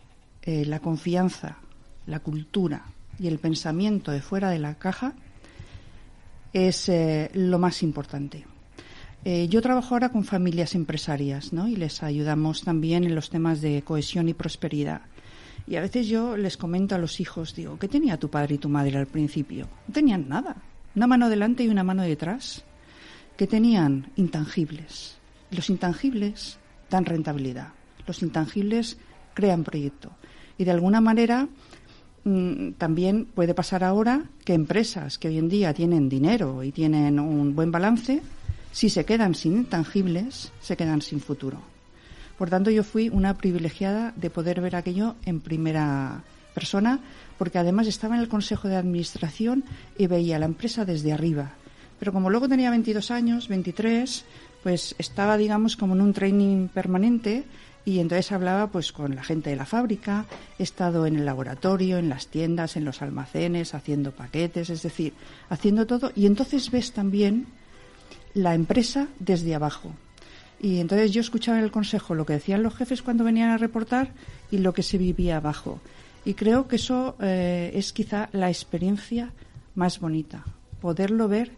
eh, 0.43 0.65
la 0.65 0.79
confianza, 0.79 1.59
la 2.07 2.21
cultura 2.21 2.85
y 3.19 3.27
el 3.27 3.41
pensamiento 3.41 4.13
de 4.13 4.23
fuera 4.23 4.51
de 4.51 4.61
la 4.61 4.77
caja 4.77 5.15
es 6.53 6.89
eh, 6.89 7.31
lo 7.35 7.59
más 7.59 7.83
importante. 7.83 8.45
Eh, 9.25 9.49
yo 9.49 9.61
trabajo 9.61 9.95
ahora 9.95 10.11
con 10.11 10.25
familias 10.25 10.77
empresarias 10.77 11.53
¿no? 11.53 11.67
y 11.67 11.75
les 11.75 12.05
ayudamos 12.05 12.63
también 12.63 13.03
en 13.03 13.15
los 13.15 13.29
temas 13.29 13.61
de 13.61 13.83
cohesión 13.83 14.29
y 14.29 14.35
prosperidad. 14.35 15.03
Y 15.67 15.75
a 15.77 15.81
veces 15.81 16.07
yo 16.07 16.37
les 16.37 16.57
comento 16.57 16.95
a 16.95 16.99
los 16.99 17.19
hijos, 17.19 17.57
digo, 17.57 17.77
¿qué 17.77 17.89
tenía 17.89 18.19
tu 18.19 18.31
padre 18.31 18.55
y 18.55 18.59
tu 18.59 18.69
madre 18.69 18.99
al 18.99 19.07
principio? 19.07 19.69
No 19.89 19.95
tenían 19.95 20.29
nada. 20.29 20.57
Una 20.95 21.09
mano 21.09 21.29
delante 21.29 21.65
y 21.65 21.69
una 21.69 21.83
mano 21.83 22.03
detrás. 22.03 22.65
¿Qué 23.37 23.49
tenían? 23.49 24.13
Intangibles. 24.17 25.19
Los 25.51 25.71
intangibles 25.71 26.59
dan 26.93 27.07
rentabilidad. 27.07 27.73
Los 28.07 28.23
intangibles 28.23 28.99
crean 29.33 29.65
proyecto. 29.65 30.13
Y 30.59 30.65
de 30.65 30.71
alguna 30.71 31.01
manera 31.01 31.49
mm, 32.25 32.73
también 32.77 33.25
puede 33.25 33.55
pasar 33.55 33.83
ahora 33.83 34.25
que 34.45 34.53
empresas 34.53 35.17
que 35.17 35.29
hoy 35.29 35.39
en 35.39 35.49
día 35.49 35.73
tienen 35.73 36.09
dinero 36.09 36.63
y 36.63 36.71
tienen 36.71 37.19
un 37.19 37.57
buen 37.57 37.73
balance, 37.73 38.21
si 38.71 38.91
se 38.91 39.05
quedan 39.05 39.35
sin 39.35 39.57
intangibles, 39.57 40.53
se 40.61 40.77
quedan 40.77 41.01
sin 41.01 41.21
futuro. 41.21 41.59
Por 42.37 42.51
tanto, 42.51 42.71
yo 42.71 42.85
fui 42.85 43.09
una 43.09 43.35
privilegiada 43.35 44.13
de 44.17 44.31
poder 44.31 44.61
ver 44.61 44.77
aquello 44.77 45.17
en 45.25 45.41
primera 45.41 46.23
persona, 46.55 47.01
porque 47.39 47.59
además 47.59 47.87
estaba 47.87 48.17
en 48.17 48.21
el 48.21 48.29
Consejo 48.29 48.69
de 48.69 48.77
Administración 48.77 49.65
y 49.97 50.07
veía 50.07 50.39
la 50.39 50.47
empresa 50.47 50.85
desde 50.85 51.13
arriba. 51.13 51.53
Pero 51.99 52.13
como 52.13 52.31
luego 52.31 52.49
tenía 52.49 52.71
22 52.71 53.11
años, 53.11 53.49
23, 53.49 54.25
pues 54.63 54.95
estaba, 54.99 55.37
digamos, 55.37 55.77
como 55.77 55.95
en 55.95 56.01
un 56.01 56.13
training 56.13 56.69
permanente 56.69 57.45
y 57.85 57.99
entonces 57.99 58.31
hablaba 58.31 58.69
pues 58.69 58.93
con 58.93 59.15
la 59.15 59.25
gente 59.25 59.51
de 59.51 59.57
la 59.57 59.67
fábrica, 59.67 60.27
he 60.59 60.63
estado 60.63 61.07
en 61.07 61.17
el 61.17 61.25
laboratorio, 61.25 61.99
en 61.99 62.09
las 62.09 62.29
tiendas, 62.29 62.77
en 62.77 62.85
los 62.85 63.03
almacenes, 63.03 63.75
haciendo 63.75 64.13
paquetes, 64.13 64.71
es 64.71 64.83
decir, 64.83 65.15
haciendo 65.49 65.87
todo 65.87 66.13
y 66.15 66.27
entonces 66.27 66.71
ves 66.71 66.93
también 66.93 67.47
la 68.35 68.55
empresa 68.55 69.09
desde 69.19 69.55
abajo. 69.55 69.93
Y 70.61 70.79
entonces 70.79 71.11
yo 71.11 71.21
escuchaba 71.21 71.59
en 71.59 71.65
el 71.65 71.73
consejo 71.73 72.15
lo 72.15 72.25
que 72.25 72.35
decían 72.35 72.63
los 72.63 72.77
jefes 72.77 73.03
cuando 73.03 73.25
venían 73.25 73.51
a 73.51 73.59
reportar 73.59 74.13
y 74.53 74.59
lo 74.59 74.73
que 74.73 74.85
se 74.85 74.97
vivía 74.97 75.39
abajo. 75.39 75.81
Y 76.25 76.35
creo 76.35 76.69
que 76.69 76.77
eso 76.77 77.17
eh, 77.21 77.73
es 77.75 77.93
quizá 77.93 78.29
la 78.31 78.49
experiencia 78.49 79.33
más 79.75 79.99
bonita, 79.99 80.45
poderlo 80.81 81.27
ver 81.27 81.51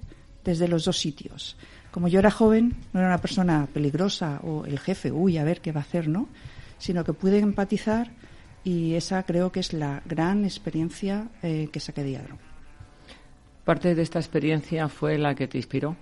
desde 0.42 0.68
los 0.68 0.86
dos 0.86 0.98
sitios. 0.98 1.56
Como 1.94 2.08
yo 2.08 2.18
era 2.18 2.32
joven, 2.32 2.74
no 2.92 2.98
era 2.98 3.08
una 3.08 3.18
persona 3.18 3.68
peligrosa 3.72 4.40
o 4.42 4.64
el 4.64 4.80
jefe, 4.80 5.12
uy, 5.12 5.38
a 5.38 5.44
ver 5.44 5.60
qué 5.60 5.70
va 5.70 5.78
a 5.78 5.84
hacer, 5.84 6.08
¿no? 6.08 6.26
Sino 6.76 7.04
que 7.04 7.12
pude 7.12 7.38
empatizar 7.38 8.10
y 8.64 8.94
esa 8.94 9.22
creo 9.22 9.52
que 9.52 9.60
es 9.60 9.72
la 9.72 10.02
gran 10.04 10.44
experiencia 10.44 11.28
eh, 11.44 11.68
que 11.70 11.78
saqué 11.78 12.02
de 12.02 12.10
Yadro. 12.10 12.36
Parte 13.64 13.94
de 13.94 14.02
esta 14.02 14.18
experiencia 14.18 14.88
fue 14.88 15.18
la 15.18 15.36
que 15.36 15.46
te 15.46 15.56
inspiró 15.56 15.94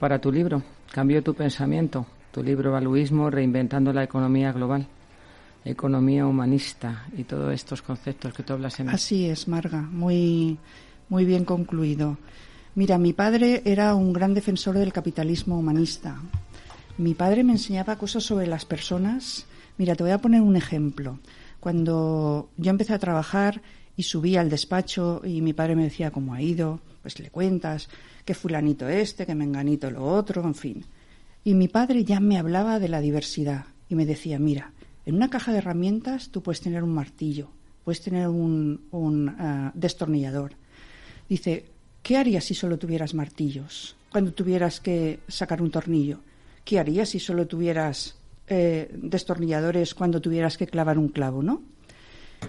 para 0.00 0.20
tu 0.20 0.32
libro. 0.32 0.64
Cambió 0.90 1.22
tu 1.22 1.34
pensamiento. 1.34 2.04
Tu 2.32 2.42
libro 2.42 2.72
Valuismo, 2.72 3.30
reinventando 3.30 3.92
la 3.92 4.02
economía 4.02 4.50
global, 4.50 4.88
economía 5.64 6.26
humanista 6.26 7.06
y 7.16 7.22
todos 7.22 7.54
estos 7.54 7.80
conceptos 7.80 8.34
que 8.34 8.42
tú 8.42 8.54
hablas 8.54 8.80
en. 8.80 8.88
Así 8.88 9.28
es, 9.28 9.46
Marga. 9.46 9.82
Muy, 9.82 10.58
muy 11.08 11.24
bien 11.24 11.44
concluido. 11.44 12.18
Mira, 12.78 12.96
mi 12.96 13.12
padre 13.12 13.62
era 13.64 13.96
un 13.96 14.12
gran 14.12 14.34
defensor 14.34 14.78
del 14.78 14.92
capitalismo 14.92 15.58
humanista. 15.58 16.22
Mi 16.96 17.12
padre 17.12 17.42
me 17.42 17.50
enseñaba 17.50 17.98
cosas 17.98 18.22
sobre 18.22 18.46
las 18.46 18.66
personas. 18.66 19.46
Mira, 19.78 19.96
te 19.96 20.04
voy 20.04 20.12
a 20.12 20.20
poner 20.20 20.42
un 20.42 20.54
ejemplo. 20.54 21.18
Cuando 21.58 22.50
yo 22.56 22.70
empecé 22.70 22.94
a 22.94 23.00
trabajar 23.00 23.62
y 23.96 24.04
subí 24.04 24.36
al 24.36 24.48
despacho 24.48 25.22
y 25.24 25.40
mi 25.40 25.54
padre 25.54 25.74
me 25.74 25.82
decía 25.82 26.12
cómo 26.12 26.34
ha 26.34 26.40
ido, 26.40 26.78
pues 27.02 27.18
le 27.18 27.30
cuentas 27.30 27.88
que 28.24 28.34
fulanito 28.34 28.88
este, 28.88 29.26
que 29.26 29.34
menganito 29.34 29.90
lo 29.90 30.04
otro, 30.04 30.44
en 30.44 30.54
fin. 30.54 30.84
Y 31.42 31.54
mi 31.54 31.66
padre 31.66 32.04
ya 32.04 32.20
me 32.20 32.38
hablaba 32.38 32.78
de 32.78 32.88
la 32.88 33.00
diversidad 33.00 33.64
y 33.88 33.96
me 33.96 34.06
decía, 34.06 34.38
mira, 34.38 34.70
en 35.04 35.16
una 35.16 35.30
caja 35.30 35.50
de 35.50 35.58
herramientas 35.58 36.28
tú 36.28 36.44
puedes 36.44 36.60
tener 36.60 36.84
un 36.84 36.94
martillo, 36.94 37.50
puedes 37.84 38.02
tener 38.02 38.28
un, 38.28 38.82
un 38.92 39.30
ah, 39.30 39.72
destornillador. 39.74 40.52
Dice, 41.28 41.66
¿qué 42.08 42.16
harías 42.16 42.44
si 42.44 42.54
solo 42.54 42.78
tuvieras 42.78 43.12
martillos? 43.12 43.94
Cuando 44.10 44.32
tuvieras 44.32 44.80
que 44.80 45.20
sacar 45.28 45.60
un 45.60 45.70
tornillo. 45.70 46.20
¿Qué 46.64 46.78
harías 46.78 47.10
si 47.10 47.20
solo 47.20 47.46
tuvieras 47.46 48.16
eh, 48.46 48.90
destornilladores 48.94 49.92
cuando 49.92 50.18
tuvieras 50.18 50.56
que 50.56 50.66
clavar 50.66 50.96
un 50.96 51.08
clavo, 51.08 51.42
no? 51.42 51.60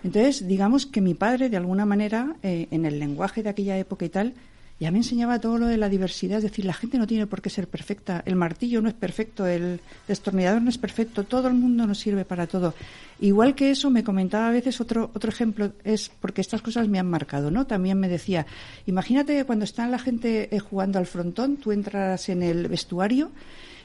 Entonces, 0.01 0.47
digamos 0.47 0.85
que 0.85 1.01
mi 1.01 1.13
padre, 1.13 1.49
de 1.49 1.57
alguna 1.57 1.85
manera, 1.85 2.37
eh, 2.41 2.69
en 2.71 2.85
el 2.85 2.99
lenguaje 2.99 3.43
de 3.43 3.49
aquella 3.49 3.77
época 3.77 4.05
y 4.05 4.09
tal, 4.09 4.33
ya 4.79 4.91
me 4.91 4.99
enseñaba 4.99 5.39
todo 5.39 5.57
lo 5.57 5.67
de 5.67 5.75
la 5.75 5.89
diversidad, 5.89 6.37
es 6.37 6.43
decir, 6.43 6.63
la 6.63 6.73
gente 6.73 6.97
no 6.97 7.05
tiene 7.05 7.27
por 7.27 7.41
qué 7.41 7.49
ser 7.49 7.67
perfecta, 7.67 8.23
el 8.25 8.35
martillo 8.35 8.81
no 8.81 8.87
es 8.87 8.95
perfecto, 8.95 9.45
el 9.45 9.81
destornillador 10.07 10.61
no 10.61 10.69
es 10.69 10.77
perfecto, 10.77 11.25
todo 11.25 11.49
el 11.49 11.53
mundo 11.55 11.85
nos 11.85 11.99
sirve 11.99 12.23
para 12.23 12.47
todo. 12.47 12.73
Igual 13.19 13.55
que 13.55 13.71
eso, 13.71 13.89
me 13.89 14.05
comentaba 14.05 14.47
a 14.47 14.51
veces 14.51 14.79
otro, 14.79 15.11
otro 15.13 15.29
ejemplo, 15.29 15.73
es 15.83 16.09
porque 16.21 16.39
estas 16.39 16.61
cosas 16.61 16.87
me 16.87 16.97
han 16.97 17.09
marcado, 17.09 17.51
¿no? 17.51 17.67
También 17.67 17.99
me 17.99 18.07
decía, 18.07 18.45
imagínate 18.85 19.35
que 19.35 19.43
cuando 19.43 19.65
está 19.65 19.85
la 19.87 19.99
gente 19.99 20.55
eh, 20.55 20.59
jugando 20.59 20.97
al 20.97 21.07
frontón, 21.07 21.57
tú 21.57 21.73
entras 21.73 22.29
en 22.29 22.41
el 22.41 22.69
vestuario 22.69 23.31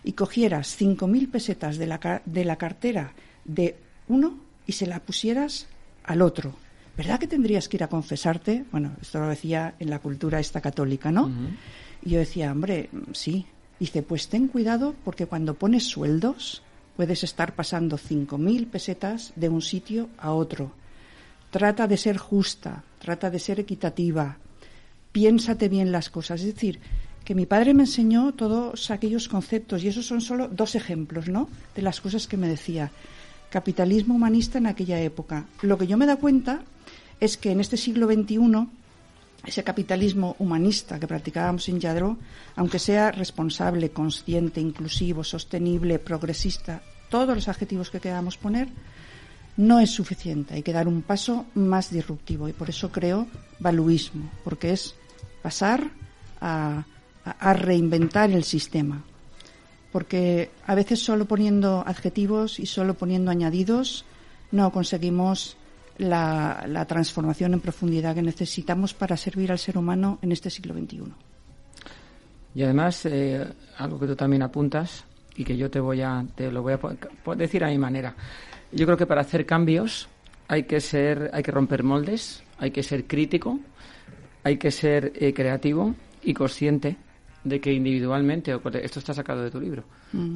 y 0.05 0.13
cogieras 0.13 0.81
5.000 0.81 1.29
pesetas 1.29 1.77
de 1.77 1.89
la, 1.89 2.23
de 2.25 2.45
la 2.45 2.57
cartera 2.57 3.15
de 3.45 3.75
uno 4.07 4.39
y 4.65 4.73
se 4.73 4.87
la 4.87 5.01
pusieras 5.01 5.67
al 6.05 6.23
otro 6.23 6.64
¿verdad 6.97 7.19
que 7.19 7.27
tendrías 7.27 7.69
que 7.69 7.77
ir 7.77 7.85
a 7.85 7.89
confesarte? 7.89 8.65
Bueno, 8.71 8.93
esto 9.01 9.21
lo 9.21 9.29
decía 9.29 9.75
en 9.79 9.91
la 9.91 9.99
cultura 9.99 10.41
esta 10.41 10.61
católica, 10.61 11.11
¿no? 11.11 11.31
Y 12.05 12.11
yo 12.11 12.19
decía, 12.19 12.53
hombre, 12.53 12.91
sí. 13.13 13.47
Dice, 13.81 14.03
pues 14.03 14.29
ten 14.29 14.49
cuidado 14.49 14.95
porque 15.05 15.27
cuando 15.27 15.55
pones 15.55 15.85
sueldos 15.85 16.63
puedes 16.97 17.25
estar 17.25 17.55
pasando 17.55 17.99
5.000 17.99 18.69
pesetas 18.69 19.33
de 19.35 19.49
un 19.49 19.63
sitio 19.63 20.09
a 20.17 20.33
otro. 20.33 20.73
Trata 21.51 21.87
de 21.87 21.97
ser 21.97 22.17
justa, 22.17 22.85
trata 22.99 23.31
de 23.31 23.39
ser 23.39 23.61
equitativa, 23.61 24.39
piénsate 25.13 25.69
bien 25.69 25.93
las 25.93 26.11
cosas. 26.11 26.41
Es 26.41 26.55
decir, 26.55 26.81
que 27.25 27.35
mi 27.35 27.47
padre 27.47 27.75
me 27.75 27.85
enseñó 27.85 28.33
todos 28.33 28.91
aquellos 28.91 29.29
conceptos 29.29 29.83
y 29.83 29.89
esos 29.89 30.07
son 30.07 30.21
solo 30.21 30.49
dos 30.49 30.75
ejemplos, 30.75 31.29
¿no? 31.29 31.49
De 31.75 31.83
las 31.83 32.01
cosas 32.01 32.27
que 32.27 32.37
me 32.37 32.49
decía. 32.49 32.91
Capitalismo 33.51 34.15
humanista 34.15 34.59
en 34.59 34.67
aquella 34.67 35.01
época. 35.01 35.47
Lo 35.63 35.79
que 35.79 35.87
yo 35.87 35.97
me 35.97 36.07
da 36.07 36.17
cuenta 36.17 36.63
es 37.25 37.37
que 37.37 37.53
en 37.53 37.61
este 37.61 37.77
siglo 37.77 38.07
XXI 38.07 38.69
ese 39.47 39.65
capitalismo 39.65 40.37
humanista 40.39 40.99
que 40.99 41.07
practicábamos 41.07 41.69
en 41.69 41.81
Yadro, 41.81 42.17
aunque 42.57 42.79
sea 42.79 43.11
responsable, 43.11 43.91
consciente, 43.91 44.61
inclusivo, 44.61 45.23
sostenible, 45.23 45.99
progresista, 45.99 46.83
todos 47.11 47.35
los 47.35 47.49
adjetivos 47.49 47.91
que 47.91 48.01
queramos 48.01 48.39
poner, 48.39 48.69
no 49.57 49.81
es 49.81 49.91
suficiente. 49.91 50.55
Hay 50.55 50.63
que 50.63 50.73
dar 50.73 50.89
un 50.89 51.03
paso 51.03 51.47
más 51.55 51.91
disruptivo 51.91 52.49
y 52.49 52.53
por 52.53 52.71
eso 52.71 52.91
creo 52.91 53.27
valuismo, 53.59 54.31
porque 54.43 54.73
es 54.73 54.95
pasar 55.43 55.91
a, 56.41 56.85
a 57.25 57.53
reinventar 57.53 58.31
el 58.31 58.45
sistema. 58.45 59.05
Porque 59.93 60.51
a 60.67 60.75
veces 60.75 61.05
solo 61.05 61.27
poniendo 61.27 61.85
adjetivos 61.87 62.59
y 62.59 62.67
solo 62.67 62.95
poniendo 62.95 63.31
añadidos 63.31 64.05
no 64.51 64.73
conseguimos 64.73 65.57
la, 65.99 66.85
transformación 66.87 67.55
en 67.55 67.61
profundidad 67.61 68.15
que 68.15 68.23
necesitamos 68.23 68.95
para 68.95 69.17
servir 69.17 69.53
al 69.53 69.59
ser 69.59 69.79
humano 69.79 70.19
en 70.23 70.33
este 70.33 70.51
siglo 70.51 70.75
XXI. 70.75 71.03
Y 72.55 72.63
además, 72.63 73.05
eh, 73.07 73.45
algo 73.79 73.99
que 73.99 74.07
tú 74.07 74.17
también 74.17 74.43
apuntas 74.43 75.05
y 75.37 75.45
que 75.45 75.57
yo 75.57 75.71
te 75.71 75.81
voy 75.81 76.03
a, 76.03 76.25
te 76.35 76.51
lo 76.51 76.63
voy 76.63 76.75
a 76.75 77.35
decir 77.35 77.65
a 77.65 77.69
mi 77.69 77.79
manera. 77.79 78.15
Yo 78.73 78.87
creo 78.87 78.97
que 78.97 79.07
para 79.07 79.23
hacer 79.23 79.47
cambios 79.47 80.09
hay 80.49 80.65
que 80.65 80.81
ser, 80.81 81.31
hay 81.33 81.43
que 81.43 81.51
romper 81.51 81.83
moldes, 81.83 82.43
hay 82.59 82.71
que 82.71 82.83
ser 82.83 83.07
crítico, 83.07 83.59
hay 84.43 84.59
que 84.59 84.71
ser 84.71 85.13
eh, 85.17 85.33
creativo 85.33 85.95
y 86.23 86.35
consciente 86.35 86.97
de 87.43 87.61
que 87.61 87.73
individualmente, 87.73 88.59
esto 88.83 88.99
está 88.99 89.13
sacado 89.13 89.43
de 89.43 89.51
tu 89.51 89.61
libro, 89.61 89.85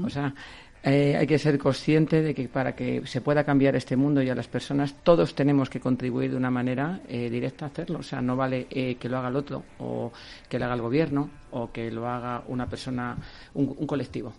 o 0.05 0.11
sea, 0.11 0.35
eh, 0.83 1.17
hay 1.17 1.27
que 1.27 1.39
ser 1.39 1.59
consciente 1.59 2.23
de 2.23 2.35
que 2.35 2.49
para 2.49 2.75
que 2.75 3.03
se 3.05 3.21
pueda 3.21 3.45
cambiar 3.45 3.75
este 3.75 3.97
mundo 3.97 4.23
y 4.23 4.31
a 4.31 4.35
las 4.35 4.47
personas, 4.47 4.95
todos 5.03 5.35
tenemos 5.35 5.69
que 5.69 5.81
contribuir 5.81 6.31
de 6.31 6.37
una 6.37 6.51
manera 6.51 7.01
eh, 7.09 7.29
directa 7.29 7.65
a 7.65 7.69
hacerlo. 7.69 7.99
O 7.99 8.03
sea, 8.03 8.21
no 8.21 8.37
vale 8.37 8.69
eh, 8.71 8.95
que 8.95 9.09
lo 9.09 9.19
haga 9.19 9.29
el 9.29 9.37
otro, 9.37 9.65
o 9.79 10.13
que 10.49 10.59
lo 10.59 10.67
haga 10.67 10.75
el 10.75 10.81
gobierno, 10.81 11.31
o 11.51 11.73
que 11.73 11.91
lo 11.91 12.09
haga 12.09 12.45
una 12.47 12.67
persona, 12.67 13.17
un, 13.55 13.87
colectivo. 13.87 14.33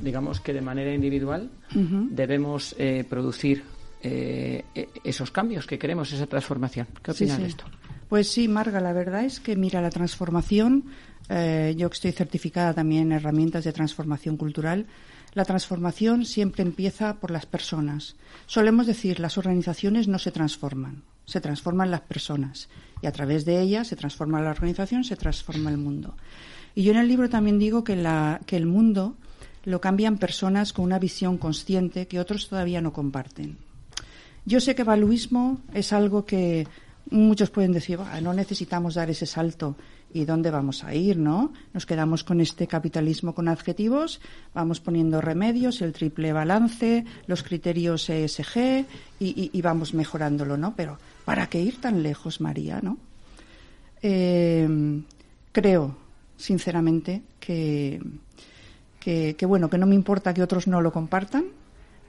Digamos 0.00 0.40
que 0.40 0.52
de 0.52 0.60
manera 0.60 0.94
individual 0.94 1.50
debemos 1.72 2.76
producir 3.08 3.64
e, 4.00 4.64
esos 5.02 5.32
cambios 5.32 5.66
que 5.66 5.78
queremos, 5.78 6.12
esa 6.12 6.26
transformación. 6.26 6.86
¿Qué 7.02 7.10
opinas 7.10 7.38
de 7.38 7.46
esto? 7.46 7.64
Pues 8.08 8.30
sí, 8.30 8.46
Marga, 8.46 8.80
la 8.80 8.92
verdad 8.92 9.24
es 9.24 9.40
que, 9.40 9.56
mira, 9.56 9.82
la 9.82 9.90
transformación, 9.90 10.84
yo 11.28 11.90
que 11.90 11.94
estoy 11.94 12.12
certificada 12.12 12.72
también 12.72 13.10
en 13.10 13.12
herramientas 13.12 13.64
de 13.64 13.72
transformación 13.72 14.36
cultural, 14.36 14.86
la 15.32 15.44
transformación 15.44 16.24
siempre 16.24 16.62
empieza 16.62 17.20
por 17.20 17.30
las 17.30 17.46
personas. 17.46 18.16
Solemos 18.46 18.86
decir, 18.86 19.20
las 19.20 19.38
organizaciones 19.38 20.08
no 20.08 20.18
se 20.18 20.32
transforman, 20.32 21.02
se 21.24 21.40
transforman 21.40 21.90
las 21.90 22.00
personas 22.00 22.68
y 23.02 23.06
a 23.06 23.12
través 23.12 23.44
de 23.44 23.60
ellas 23.60 23.88
se 23.88 23.96
transforma 23.96 24.40
la 24.40 24.50
organización, 24.50 25.04
se 25.04 25.16
transforma 25.16 25.70
el 25.70 25.78
mundo. 25.78 26.14
Y 26.74 26.82
yo 26.82 26.92
en 26.92 26.98
el 26.98 27.08
libro 27.08 27.28
también 27.28 27.58
digo 27.58 27.84
que, 27.84 27.92
el 27.92 28.66
mundo 28.66 29.16
lo 29.64 29.80
cambian 29.80 30.18
personas 30.18 30.72
con 30.72 30.84
una 30.84 30.98
visión 30.98 31.38
consciente 31.38 32.06
que 32.06 32.20
otros 32.20 32.48
todavía 32.48 32.80
no 32.80 32.92
comparten. 32.92 33.58
Yo 34.44 34.60
sé 34.60 34.74
que 34.74 34.84
valuismo 34.84 35.60
es 35.74 35.92
algo 35.92 36.24
que 36.24 36.66
muchos 37.10 37.50
pueden 37.50 37.72
decir, 37.72 37.98
no 38.22 38.32
necesitamos 38.32 38.94
dar 38.94 39.10
ese 39.10 39.26
salto 39.26 39.76
¿Y 40.12 40.24
dónde 40.24 40.50
vamos 40.50 40.82
a 40.82 40.92
ir, 40.92 41.18
no? 41.18 41.52
Nos 41.72 41.86
quedamos 41.86 42.24
con 42.24 42.40
este 42.40 42.66
capitalismo 42.66 43.32
con 43.32 43.46
adjetivos, 43.46 44.20
vamos 44.52 44.80
poniendo 44.80 45.20
remedios, 45.20 45.82
el 45.82 45.92
triple 45.92 46.32
balance, 46.32 47.04
los 47.26 47.44
criterios 47.44 48.10
ESG 48.10 48.86
y, 49.20 49.62
vamos 49.62 49.94
mejorándolo, 49.94 50.56
¿no? 50.56 50.74
Pero 50.74 50.98
¿para 51.24 51.46
qué 51.48 51.60
ir 51.60 51.80
tan 51.80 52.02
lejos, 52.02 52.40
María, 52.40 52.80
no? 52.82 52.98
Eh, 54.02 55.00
creo, 55.52 55.96
sinceramente, 56.36 57.22
que, 57.38 58.00
que, 58.98 59.46
bueno, 59.46 59.70
que 59.70 59.78
no 59.78 59.86
me 59.86 59.94
importa 59.94 60.34
que 60.34 60.42
otros 60.42 60.66
no 60.66 60.80
lo 60.80 60.92
compartan. 60.92 61.44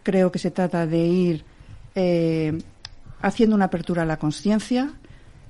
Creo 0.01 0.31
que 0.31 0.39
se 0.39 0.49
trata 0.49 0.87
de 0.87 1.05
ir 1.05 1.45
eh, 1.93 2.57
haciendo 3.21 3.55
una 3.55 3.65
apertura 3.65 4.01
a 4.01 4.05
la 4.05 4.17
conciencia. 4.17 4.91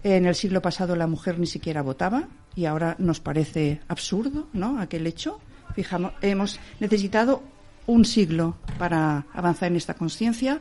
En 0.03 0.25
el 0.25 0.35
siglo 0.35 0.61
pasado 0.61 0.97
la 0.97 1.07
mujer 1.07 1.39
ni 1.39 1.45
siquiera 1.45 1.81
votaba 1.81 2.27
y 2.55 2.65
ahora 2.65 2.95
nos 2.99 3.19
parece 3.19 3.81
absurdo, 3.87 4.47
¿no? 4.53 4.79
Aquel 4.79 5.07
hecho. 5.07 5.39
Fijamos, 5.75 6.13
hemos 6.21 6.60
necesitado 6.79 7.41
un 7.87 8.06
siglo 8.06 8.56
para 8.77 9.25
avanzar 9.33 9.71
en 9.71 9.77
esta 9.77 9.93
conciencia 9.93 10.60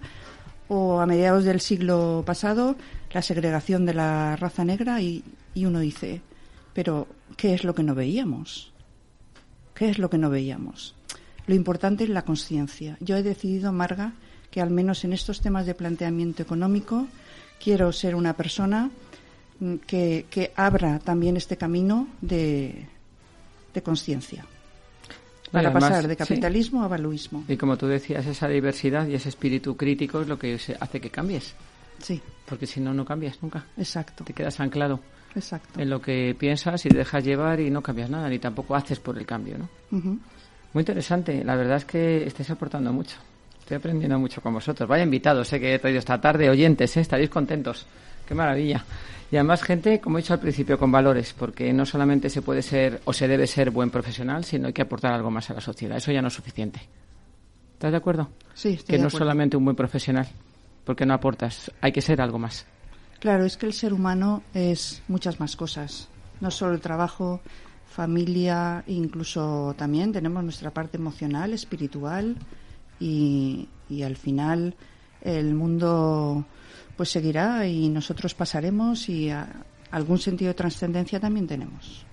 o 0.69 1.01
a 1.01 1.07
mediados 1.07 1.45
del 1.45 1.61
siglo 1.61 2.23
pasado 2.25 2.77
la 3.13 3.23
segregación 3.23 3.87
de 3.87 3.95
la 3.95 4.37
raza 4.37 4.65
negra 4.65 5.03
y, 5.03 5.25
y 5.53 5.65
uno 5.65 5.81
dice, 5.81 6.23
pero 6.73 7.09
¿qué 7.37 7.55
es 7.55 7.65
lo 7.65 7.75
que 7.75 7.83
no 7.83 7.95
veíamos? 7.95 8.73
¿Qué 9.75 9.91
es 9.91 9.99
lo 9.99 10.11
que 10.11 10.19
no 10.19 10.31
veíamos? 10.31 10.95
Lo 11.47 11.55
importante 11.55 12.05
es 12.05 12.11
la 12.11 12.23
conciencia. 12.23 12.97
Yo 13.01 13.17
he 13.17 13.23
decidido, 13.23 13.73
Marga, 13.73 14.13
que 14.51 14.61
al 14.61 14.71
menos 14.71 15.05
en 15.05 15.13
estos 15.13 15.41
temas 15.41 15.67
de 15.67 15.75
planteamiento 15.75 16.43
económico 16.43 17.09
quiero 17.63 17.93
ser 17.93 18.15
una 18.15 18.35
persona 18.35 18.91
que, 19.87 20.53
abra 20.57 20.99
también 20.99 21.37
este 21.37 21.57
camino 21.57 22.09
de, 22.21 22.87
de 23.75 23.83
conciencia 23.83 24.45
para 25.51 25.73
pasar 25.73 26.07
de 26.07 26.17
capitalismo 26.17 26.83
a 26.83 26.89
valuismo. 26.89 27.45
Y 27.49 27.57
como 27.57 27.77
tú 27.77 27.87
decías, 27.87 28.27
esa 28.27 28.49
diversidad 28.49 29.07
y 29.09 29.15
ese 29.15 29.29
espíritu 29.29 29.77
crítico 29.77 30.21
es 30.21 30.29
lo 30.29 30.39
que 30.39 30.59
hace 30.79 31.01
que 31.01 31.11
cambies. 31.11 31.55
Sí, 31.99 32.21
Porque 32.47 32.67
si 32.67 32.81
no, 32.81 32.95
no 32.95 33.05
cambias 33.05 33.43
nunca. 33.43 33.67
exacto, 33.77 34.25
Te 34.25 34.33
quedas 34.33 34.59
anclado 34.61 35.01
exacto. 35.35 35.81
en 35.81 35.91
lo 35.91 36.01
que 36.01 36.35
piensas 36.39 36.87
y 36.87 36.89
te 36.89 36.99
dejas 36.99 37.25
llevar 37.25 37.61
y 37.61 37.71
no 37.71 37.83
cambias 37.83 38.09
nada, 38.09 38.29
ni 38.29 38.39
tampoco 38.39 38.75
haces 38.75 39.01
por 39.01 39.19
el 39.19 39.27
cambio, 39.27 39.59
¿no? 39.59 39.69
Muy 39.91 40.83
interesante. 40.83 41.45
La 41.45 41.57
verdad 41.57 41.79
es 41.79 41.85
que 41.85 42.25
estáis 42.25 42.49
aportando 42.51 42.93
mucho. 42.93 43.17
Estoy 43.59 43.77
aprendiendo 43.77 44.19
mucho 44.19 44.41
con 44.41 44.55
vosotros. 44.55 44.89
Vaya 44.89 45.05
invitados, 45.05 45.49
sé 45.49 45.61
que 45.61 45.75
he 45.75 45.79
traído 45.79 45.99
esta 45.99 46.21
tarde, 46.21 46.49
oyentes, 46.49 46.97
¿eh? 46.97 47.01
estaréis 47.01 47.29
contentos. 47.29 47.87
Qué 48.31 48.35
maravilla. 48.37 48.85
Y 49.33 49.35
además 49.35 49.61
gente, 49.61 50.01
como 50.01 50.17
he 50.17 50.23
dicho 50.23 50.35
al 50.35 50.39
principio, 50.39 50.79
con 50.79 50.93
valores, 50.93 51.35
porque 51.37 51.73
no 51.73 51.85
solamente 51.85 52.31
se 52.31 52.43
puede 52.43 52.63
ser 52.63 53.01
o 53.05 53.13
se 53.13 53.27
debe 53.27 53.49
ser 53.49 53.73
buen 53.73 53.91
profesional, 53.91 54.45
sino 54.45 54.69
hay 54.69 54.73
que 54.73 54.83
aportar 54.83 55.13
algo 55.13 55.33
más 55.33 55.51
a 55.51 55.55
la 55.55 55.61
sociedad. 55.61 55.97
Eso 55.97 56.13
ya 56.13 56.23
no 56.23 56.29
es 56.29 56.35
suficiente. 56.35 56.81
¿Estás 57.73 57.91
de 57.91 57.97
acuerdo? 57.97 58.31
Sí, 58.55 58.69
estoy 58.75 58.87
que 58.87 58.93
de 58.93 58.99
no 59.03 59.09
es 59.09 59.15
acuerdo. 59.15 59.25
solamente 59.27 59.57
un 59.57 59.65
buen 59.65 59.75
profesional, 59.75 60.29
porque 60.85 61.05
no 61.07 61.13
aportas, 61.15 61.73
hay 61.81 61.91
que 61.91 62.01
ser 62.01 62.21
algo 62.21 62.39
más. 62.39 62.67
Claro, 63.19 63.45
es 63.45 63.57
que 63.57 63.67
el 63.67 63.73
ser 63.73 63.93
humano 63.93 64.45
es 64.55 65.03
muchas 65.09 65.41
más 65.41 65.57
cosas. 65.57 66.09
No 66.41 66.53
solo 66.53 66.73
el 66.75 66.81
trabajo, 66.81 67.41
familia, 67.87 68.85
incluso 68.87 69.75
también 69.77 70.13
tenemos 70.13 70.45
nuestra 70.45 70.71
parte 70.71 70.99
emocional, 70.99 71.53
espiritual 71.53 72.37
y, 73.01 73.67
y 73.89 74.03
al 74.05 74.15
final 74.15 74.77
el 75.21 75.53
mundo 75.53 76.45
pues 77.01 77.09
seguirá 77.13 77.67
y 77.67 77.89
nosotros 77.89 78.35
pasaremos 78.35 79.09
y 79.09 79.31
a- 79.31 79.49
algún 79.91 80.19
sentido 80.19 80.49
de 80.51 80.55
trascendencia 80.55 81.19
también 81.19 81.47
tenemos. 81.47 82.05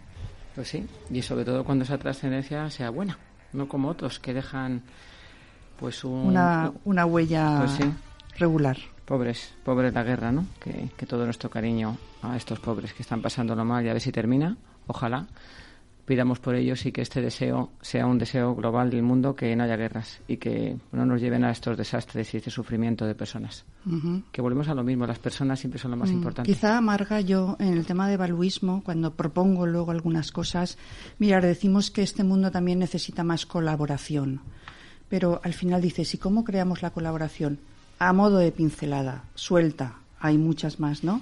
Pues 0.55 0.69
sí, 0.69 0.85
y 1.11 1.21
sobre 1.21 1.43
todo 1.43 1.65
cuando 1.65 1.83
esa 1.83 1.97
trascendencia 1.97 2.69
sea 2.69 2.89
buena, 2.89 3.17
no 3.51 3.67
como 3.67 3.89
otros 3.89 4.17
que 4.17 4.33
dejan 4.33 4.81
pues 5.77 6.05
un... 6.05 6.27
Una, 6.27 6.71
una 6.85 7.05
huella 7.05 7.57
Pues 7.57 7.71
sí. 7.71 7.83
regular. 8.39 8.77
Pobres, 9.03 9.53
pobres 9.65 9.93
la 9.93 10.03
guerra, 10.03 10.31
¿no? 10.31 10.45
Que, 10.61 10.89
que 10.95 11.05
todo 11.05 11.25
nuestro 11.25 11.49
cariño 11.49 11.97
a 12.21 12.37
estos 12.37 12.61
pobres 12.61 12.93
que 12.93 13.01
están 13.01 13.21
pasándolo 13.21 13.65
mal 13.65 13.85
y 13.85 13.89
a 13.89 13.93
ver 13.93 14.01
si 14.01 14.13
termina, 14.13 14.55
ojalá. 14.87 15.27
Pidamos 16.07 16.39
por 16.39 16.55
ellos 16.55 16.85
y 16.85 16.93
que 16.93 17.01
este 17.01 17.21
deseo 17.21 17.73
sea 17.81 18.05
un 18.07 18.17
deseo 18.17 18.55
global 18.55 18.89
del 18.89 19.03
mundo, 19.03 19.35
que 19.35 19.53
no 19.57 19.65
haya 19.65 19.75
guerras 19.75 20.21
y 20.25 20.37
que 20.37 20.77
no 20.93 21.05
nos 21.05 21.19
lleven 21.19 21.43
a 21.43 21.51
estos 21.51 21.77
desastres 21.77 22.33
y 22.33 22.37
este 22.37 22.49
sufrimiento 22.49 23.05
de 23.05 23.13
personas. 23.13 23.65
Ujú. 23.85 24.23
Que 24.31 24.41
volvemos 24.41 24.69
a 24.69 24.73
lo 24.73 24.85
mismo, 24.85 25.05
las 25.05 25.19
personas 25.19 25.59
siempre 25.59 25.81
son 25.81 25.91
lo 25.91 25.97
más 25.97 26.09
Mm, 26.09 26.13
importante. 26.13 26.49
Quizá 26.49 26.77
amarga 26.77 27.19
yo 27.19 27.57
en 27.59 27.73
el 27.73 27.85
tema 27.85 28.07
de 28.07 28.13
evaluismo, 28.13 28.83
cuando 28.85 29.15
propongo 29.15 29.67
luego 29.67 29.91
algunas 29.91 30.31
cosas, 30.31 30.77
mirar, 31.19 31.43
decimos 31.45 31.91
que 31.91 32.03
este 32.03 32.23
mundo 32.23 32.51
también 32.51 32.79
necesita 32.79 33.25
más 33.25 33.45
colaboración. 33.45 34.39
Pero 35.09 35.41
al 35.43 35.53
final 35.53 35.81
dices, 35.81 36.13
¿y 36.13 36.17
cómo 36.17 36.45
creamos 36.45 36.81
la 36.83 36.91
colaboración? 36.91 37.59
A 37.99 38.13
modo 38.13 38.37
de 38.37 38.53
pincelada, 38.53 39.25
suelta, 39.35 39.97
hay 40.21 40.37
muchas 40.37 40.79
más, 40.79 41.03
¿no? 41.03 41.21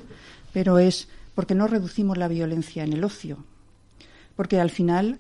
Pero 0.54 0.78
es 0.78 1.08
porque 1.34 1.56
no 1.56 1.66
reducimos 1.66 2.20
la 2.20 2.28
violencia 2.28 2.84
en 2.84 2.94
el 2.94 3.04
ocio. 3.04 3.40
Porque 4.36 4.60
al 4.60 4.70
final, 4.70 5.18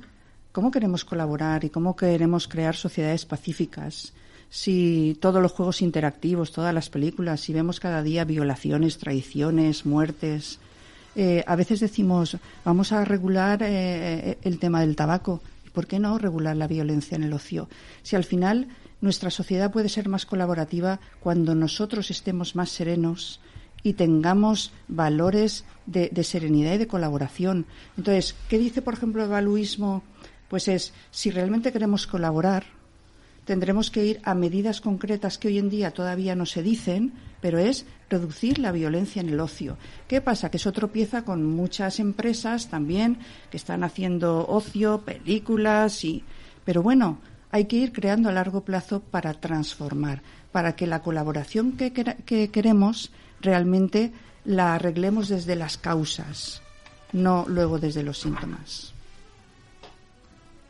¿cómo 0.52 0.72
queremos 0.72 1.06
colaborar 1.06 1.64
y 1.64 1.70
cómo 1.70 1.96
queremos 1.96 2.48
crear 2.48 2.76
sociedades 2.76 3.26
pacíficas 3.26 4.14
si 4.50 5.18
todos 5.20 5.42
los 5.42 5.52
juegos 5.52 5.82
interactivos, 5.82 6.52
todas 6.52 6.74
las 6.74 6.90
películas, 6.90 7.42
si 7.42 7.52
vemos 7.52 7.80
cada 7.80 8.04
día 8.04 8.26
violaciones, 8.26 8.98
traiciones, 8.98 9.86
muertes? 9.86 10.60
Eh, 11.16 11.44
a 11.48 11.56
veces 11.56 11.80
decimos, 11.80 12.38
vamos 12.64 12.92
a 12.92 13.06
regular 13.06 13.64
eh, 13.64 14.38
el 14.42 14.60
tema 14.60 14.82
del 14.82 14.96
tabaco. 14.96 15.42
¿Y 15.66 15.70
por 15.70 15.88
qué 15.88 16.00
no 16.00 16.18
regular 16.18 16.56
la 16.58 16.68
violencia 16.68 17.16
en 17.16 17.24
el 17.24 17.34
ocio? 17.34 17.70
Si 18.04 18.16
al 18.16 18.26
final 18.26 18.68
nuestra 19.02 19.30
sociedad 19.30 19.72
puede 19.72 19.90
ser 19.90 20.10
más 20.10 20.26
colaborativa 20.26 21.00
cuando 21.20 21.56
nosotros 21.56 22.12
estemos 22.12 22.56
más 22.56 22.70
serenos, 22.70 23.40
y 23.86 23.94
tengamos 23.94 24.72
valores 24.88 25.64
de, 25.86 26.10
serenidad 26.24 26.74
y 26.74 26.80
de 26.80 26.88
colaboración. 26.88 27.68
Entonces, 27.96 28.36
¿qué 28.50 28.58
dice, 28.58 28.82
por 28.82 28.96
ejemplo, 28.96 29.22
el 29.22 29.30
valuismo? 29.30 30.02
Pues 30.50 30.68
es, 30.68 30.92
si 31.12 31.30
realmente 31.30 31.72
queremos 31.72 32.08
colaborar, 32.08 32.64
tendremos 33.46 33.92
que 33.92 34.04
ir 34.04 34.22
a 34.24 34.34
medidas 34.34 34.82
concretas 34.82 35.38
que 35.38 35.50
hoy 35.50 35.60
en 35.60 35.70
día 35.70 35.92
todavía 35.92 36.34
no 36.34 36.48
se 36.48 36.64
dicen, 36.64 37.14
pero 37.42 37.60
es 37.60 37.86
reducir 38.10 38.58
la 38.58 38.72
violencia 38.72 39.22
en 39.22 39.30
el 39.30 39.40
ocio. 39.40 39.78
¿Qué 40.08 40.20
pasa? 40.20 40.50
Que 40.50 40.58
eso 40.58 40.72
tropieza 40.72 41.22
con 41.22 41.46
muchas 41.46 42.00
empresas 42.00 42.70
también 42.70 43.20
que 43.52 43.58
están 43.58 43.84
haciendo 43.84 44.48
ocio, 44.48 45.02
películas 45.02 46.04
y... 46.04 46.24
Pero 46.64 46.82
bueno, 46.82 47.20
hay 47.52 47.66
que 47.66 47.76
ir 47.76 47.92
creando 47.92 48.30
a 48.30 48.32
largo 48.32 48.62
plazo 48.62 49.00
para 49.00 49.36
transformar, 49.36 50.24
para 50.52 50.76
que 50.76 50.88
la 50.88 51.04
colaboración 51.04 51.74
que 51.74 52.50
queremos 52.52 53.12
realmente 53.42 54.12
la 54.46 54.76
arreglemos 54.76 55.28
desde 55.28 55.56
las 55.56 55.78
causas, 55.78 56.62
no 57.14 57.46
luego 57.48 57.80
desde 57.80 58.04
los 58.04 58.20
síntomas. 58.20 58.94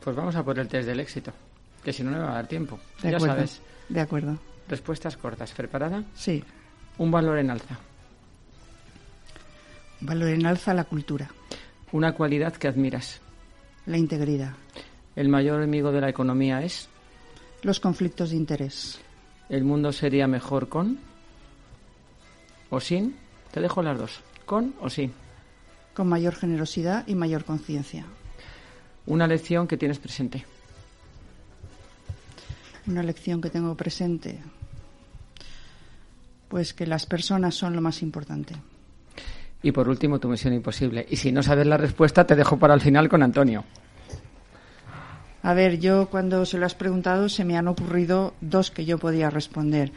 Pues 0.03 0.15
vamos 0.15 0.35
a 0.35 0.43
por 0.43 0.59
el 0.59 0.67
test 0.67 0.87
del 0.87 0.99
éxito, 0.99 1.33
que 1.83 1.91
si 1.91 2.03
no, 2.03 2.11
no 2.11 2.17
me 2.17 2.23
va 2.23 2.31
a 2.31 2.35
dar 2.35 2.47
tiempo. 2.47 2.79
De 3.01 3.11
ya 3.11 3.17
acuerdo, 3.17 3.35
sabes. 3.35 3.61
De 3.89 4.01
acuerdo. 4.01 4.37
Respuestas 4.67 5.17
cortas. 5.17 5.51
¿Preparada? 5.51 6.03
Sí. 6.15 6.43
Un 6.97 7.11
valor 7.11 7.37
en 7.37 7.49
alza. 7.49 7.77
Un 10.01 10.07
valor 10.07 10.29
en 10.29 10.45
alza 10.45 10.73
la 10.73 10.83
cultura. 10.83 11.29
Una 11.91 12.13
cualidad 12.13 12.53
que 12.53 12.67
admiras. 12.67 13.21
La 13.85 13.97
integridad. 13.97 14.53
El 15.15 15.29
mayor 15.29 15.57
enemigo 15.61 15.91
de 15.91 16.01
la 16.01 16.09
economía 16.09 16.63
es. 16.63 16.89
Los 17.61 17.79
conflictos 17.79 18.31
de 18.31 18.37
interés. 18.37 18.99
El 19.49 19.63
mundo 19.63 19.91
sería 19.91 20.27
mejor 20.27 20.69
con. 20.69 20.99
¿O 22.75 22.81
sin? 22.81 23.15
Te 23.53 23.61
dejo 23.61 23.81
las 23.81 23.97
dos. 23.97 24.19
¿Con 24.45 24.75
o 24.81 24.89
sin? 24.89 25.13
Con 25.93 26.09
mayor 26.09 26.35
generosidad 26.35 27.07
y 27.07 27.15
mayor 27.15 27.45
conciencia. 27.45 28.05
Una 29.05 29.27
lección 29.27 29.65
que 29.65 29.77
tienes 29.77 29.97
presente. 29.97 30.43
Una 32.85 33.01
lección 33.01 33.39
que 33.39 33.49
tengo 33.49 33.73
presente. 33.75 34.39
Pues 36.49 36.73
que 36.73 36.85
las 36.85 37.05
personas 37.05 37.55
son 37.55 37.73
lo 37.77 37.81
más 37.81 38.01
importante. 38.01 38.53
Y 39.63 39.71
por 39.71 39.87
último, 39.87 40.19
tu 40.19 40.27
misión 40.27 40.53
imposible. 40.53 41.05
Y 41.09 41.15
si 41.15 41.31
no 41.31 41.43
sabes 41.43 41.67
la 41.67 41.77
respuesta, 41.77 42.27
te 42.27 42.35
dejo 42.35 42.59
para 42.59 42.73
el 42.73 42.81
final 42.81 43.07
con 43.07 43.23
Antonio. 43.23 43.63
A 45.43 45.53
ver, 45.53 45.79
yo 45.79 46.09
cuando 46.09 46.45
se 46.45 46.57
lo 46.57 46.65
has 46.65 46.75
preguntado 46.75 47.29
se 47.29 47.45
me 47.45 47.55
han 47.55 47.69
ocurrido 47.69 48.33
dos 48.41 48.69
que 48.69 48.83
yo 48.83 48.97
podía 48.97 49.29
responder. 49.29 49.93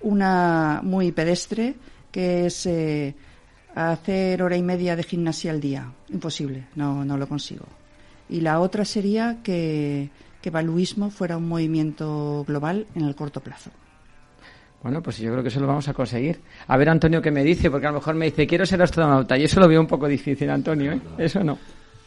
Una 0.00 0.80
muy 0.82 1.12
pedestre, 1.12 1.76
que 2.12 2.46
es 2.46 2.66
eh, 2.66 3.14
hacer 3.74 4.42
hora 4.42 4.56
y 4.56 4.62
media 4.62 4.94
de 4.94 5.02
gimnasia 5.02 5.50
al 5.50 5.60
día. 5.60 5.92
Imposible, 6.10 6.66
no, 6.76 7.04
no 7.04 7.16
lo 7.16 7.26
consigo. 7.26 7.66
Y 8.28 8.40
la 8.40 8.60
otra 8.60 8.84
sería 8.84 9.38
que, 9.42 10.10
que 10.40 10.50
Baluismo 10.50 11.10
fuera 11.10 11.36
un 11.36 11.48
movimiento 11.48 12.44
global 12.46 12.86
en 12.94 13.02
el 13.02 13.16
corto 13.16 13.40
plazo. 13.40 13.70
Bueno, 14.82 15.02
pues 15.02 15.18
yo 15.18 15.30
creo 15.30 15.42
que 15.42 15.48
eso 15.48 15.60
lo 15.60 15.66
vamos 15.66 15.88
a 15.88 15.94
conseguir. 15.94 16.40
A 16.66 16.76
ver, 16.76 16.88
Antonio, 16.88 17.22
qué 17.22 17.30
me 17.30 17.44
dice, 17.44 17.70
porque 17.70 17.86
a 17.86 17.90
lo 17.90 17.98
mejor 17.98 18.14
me 18.16 18.26
dice, 18.26 18.46
quiero 18.46 18.66
ser 18.66 18.82
astronauta, 18.82 19.38
y 19.38 19.44
eso 19.44 19.60
lo 19.60 19.68
veo 19.68 19.80
un 19.80 19.86
poco 19.86 20.08
difícil, 20.08 20.50
Antonio, 20.50 20.92
¿eh? 20.92 21.00
Eso 21.18 21.42
no. 21.44 21.58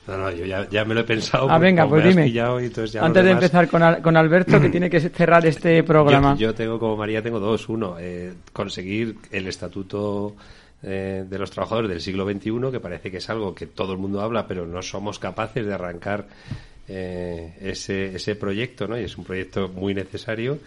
No, 0.08 0.18
no, 0.18 0.32
yo 0.32 0.46
ya, 0.46 0.70
ya 0.70 0.86
me 0.86 0.94
lo 0.94 1.02
he 1.02 1.04
pensado. 1.04 1.50
Ah, 1.50 1.58
venga, 1.58 1.88
pues 1.88 2.04
dime. 2.04 2.28
Y 2.28 2.38
entonces 2.38 2.96
Antes 2.96 3.24
de 3.24 3.30
demás... 3.30 3.44
empezar 3.44 3.68
con, 3.68 3.82
Al 3.82 4.02
con 4.02 4.16
Alberto, 4.16 4.62
que 4.62 4.70
tiene 4.70 4.90
que 4.90 5.00
cerrar 5.00 5.46
este 5.46 5.84
programa. 5.84 6.36
Yo, 6.36 6.50
yo, 6.50 6.54
tengo, 6.54 6.78
como 6.80 6.96
María, 6.96 7.22
tengo 7.22 7.40
dos. 7.40 7.68
Uno, 7.70 7.96
eh, 8.00 8.34
conseguir 8.54 9.18
el 9.32 9.48
estatuto 9.48 10.36
eh, 10.84 11.26
de 11.28 11.40
los 11.40 11.50
trabajadores 11.50 11.90
del 11.90 12.02
siglo 12.02 12.30
XXI, 12.30 12.72
que 12.72 12.80
parece 12.80 13.10
que 13.10 13.18
es 13.18 13.30
algo 13.32 13.56
que 13.56 13.66
todo 13.66 13.94
el 13.94 13.98
mundo 13.98 14.22
habla, 14.22 14.46
pero 14.46 14.68
no 14.68 14.84
somos 14.84 15.18
capaces 15.18 15.66
de 15.66 15.74
arrancar 15.74 16.28
eh, 16.88 17.56
ese, 17.62 18.16
ese 18.16 18.36
proyecto, 18.36 18.88
¿no? 18.88 19.00
Y 19.00 19.04
es 19.04 19.18
un 19.18 19.24
proyecto 19.24 19.70
muy 19.70 19.96
necesario. 19.96 20.60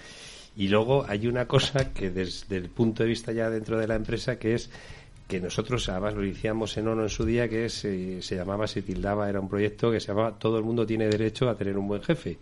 Y 0.56 0.66
luego 0.66 1.04
hay 1.08 1.28
una 1.28 1.46
cosa 1.46 1.92
que 1.94 2.10
desde 2.10 2.56
el 2.56 2.68
punto 2.68 3.04
de 3.04 3.10
vista 3.10 3.30
ya 3.30 3.48
dentro 3.48 3.78
de 3.78 3.86
la 3.86 3.94
empresa, 3.94 4.40
que 4.40 4.54
es 4.54 4.70
que 5.28 5.40
nosotros 5.40 5.86
además 5.90 6.14
lo 6.14 6.24
iniciamos 6.24 6.76
en 6.78 6.88
ONU 6.88 7.02
en 7.02 7.08
su 7.10 7.24
día, 7.24 7.48
que 7.48 7.66
es, 7.66 7.84
eh, 7.84 8.18
se 8.22 8.34
llamaba, 8.34 8.66
se 8.66 8.80
tildaba, 8.80 9.28
era 9.28 9.38
un 9.38 9.48
proyecto 9.48 9.92
que 9.92 10.00
se 10.00 10.08
llamaba 10.08 10.38
Todo 10.38 10.56
el 10.56 10.64
mundo 10.64 10.86
tiene 10.86 11.06
derecho 11.06 11.50
a 11.50 11.54
tener 11.54 11.76
un 11.76 11.86
buen 11.86 12.02
jefe. 12.02 12.38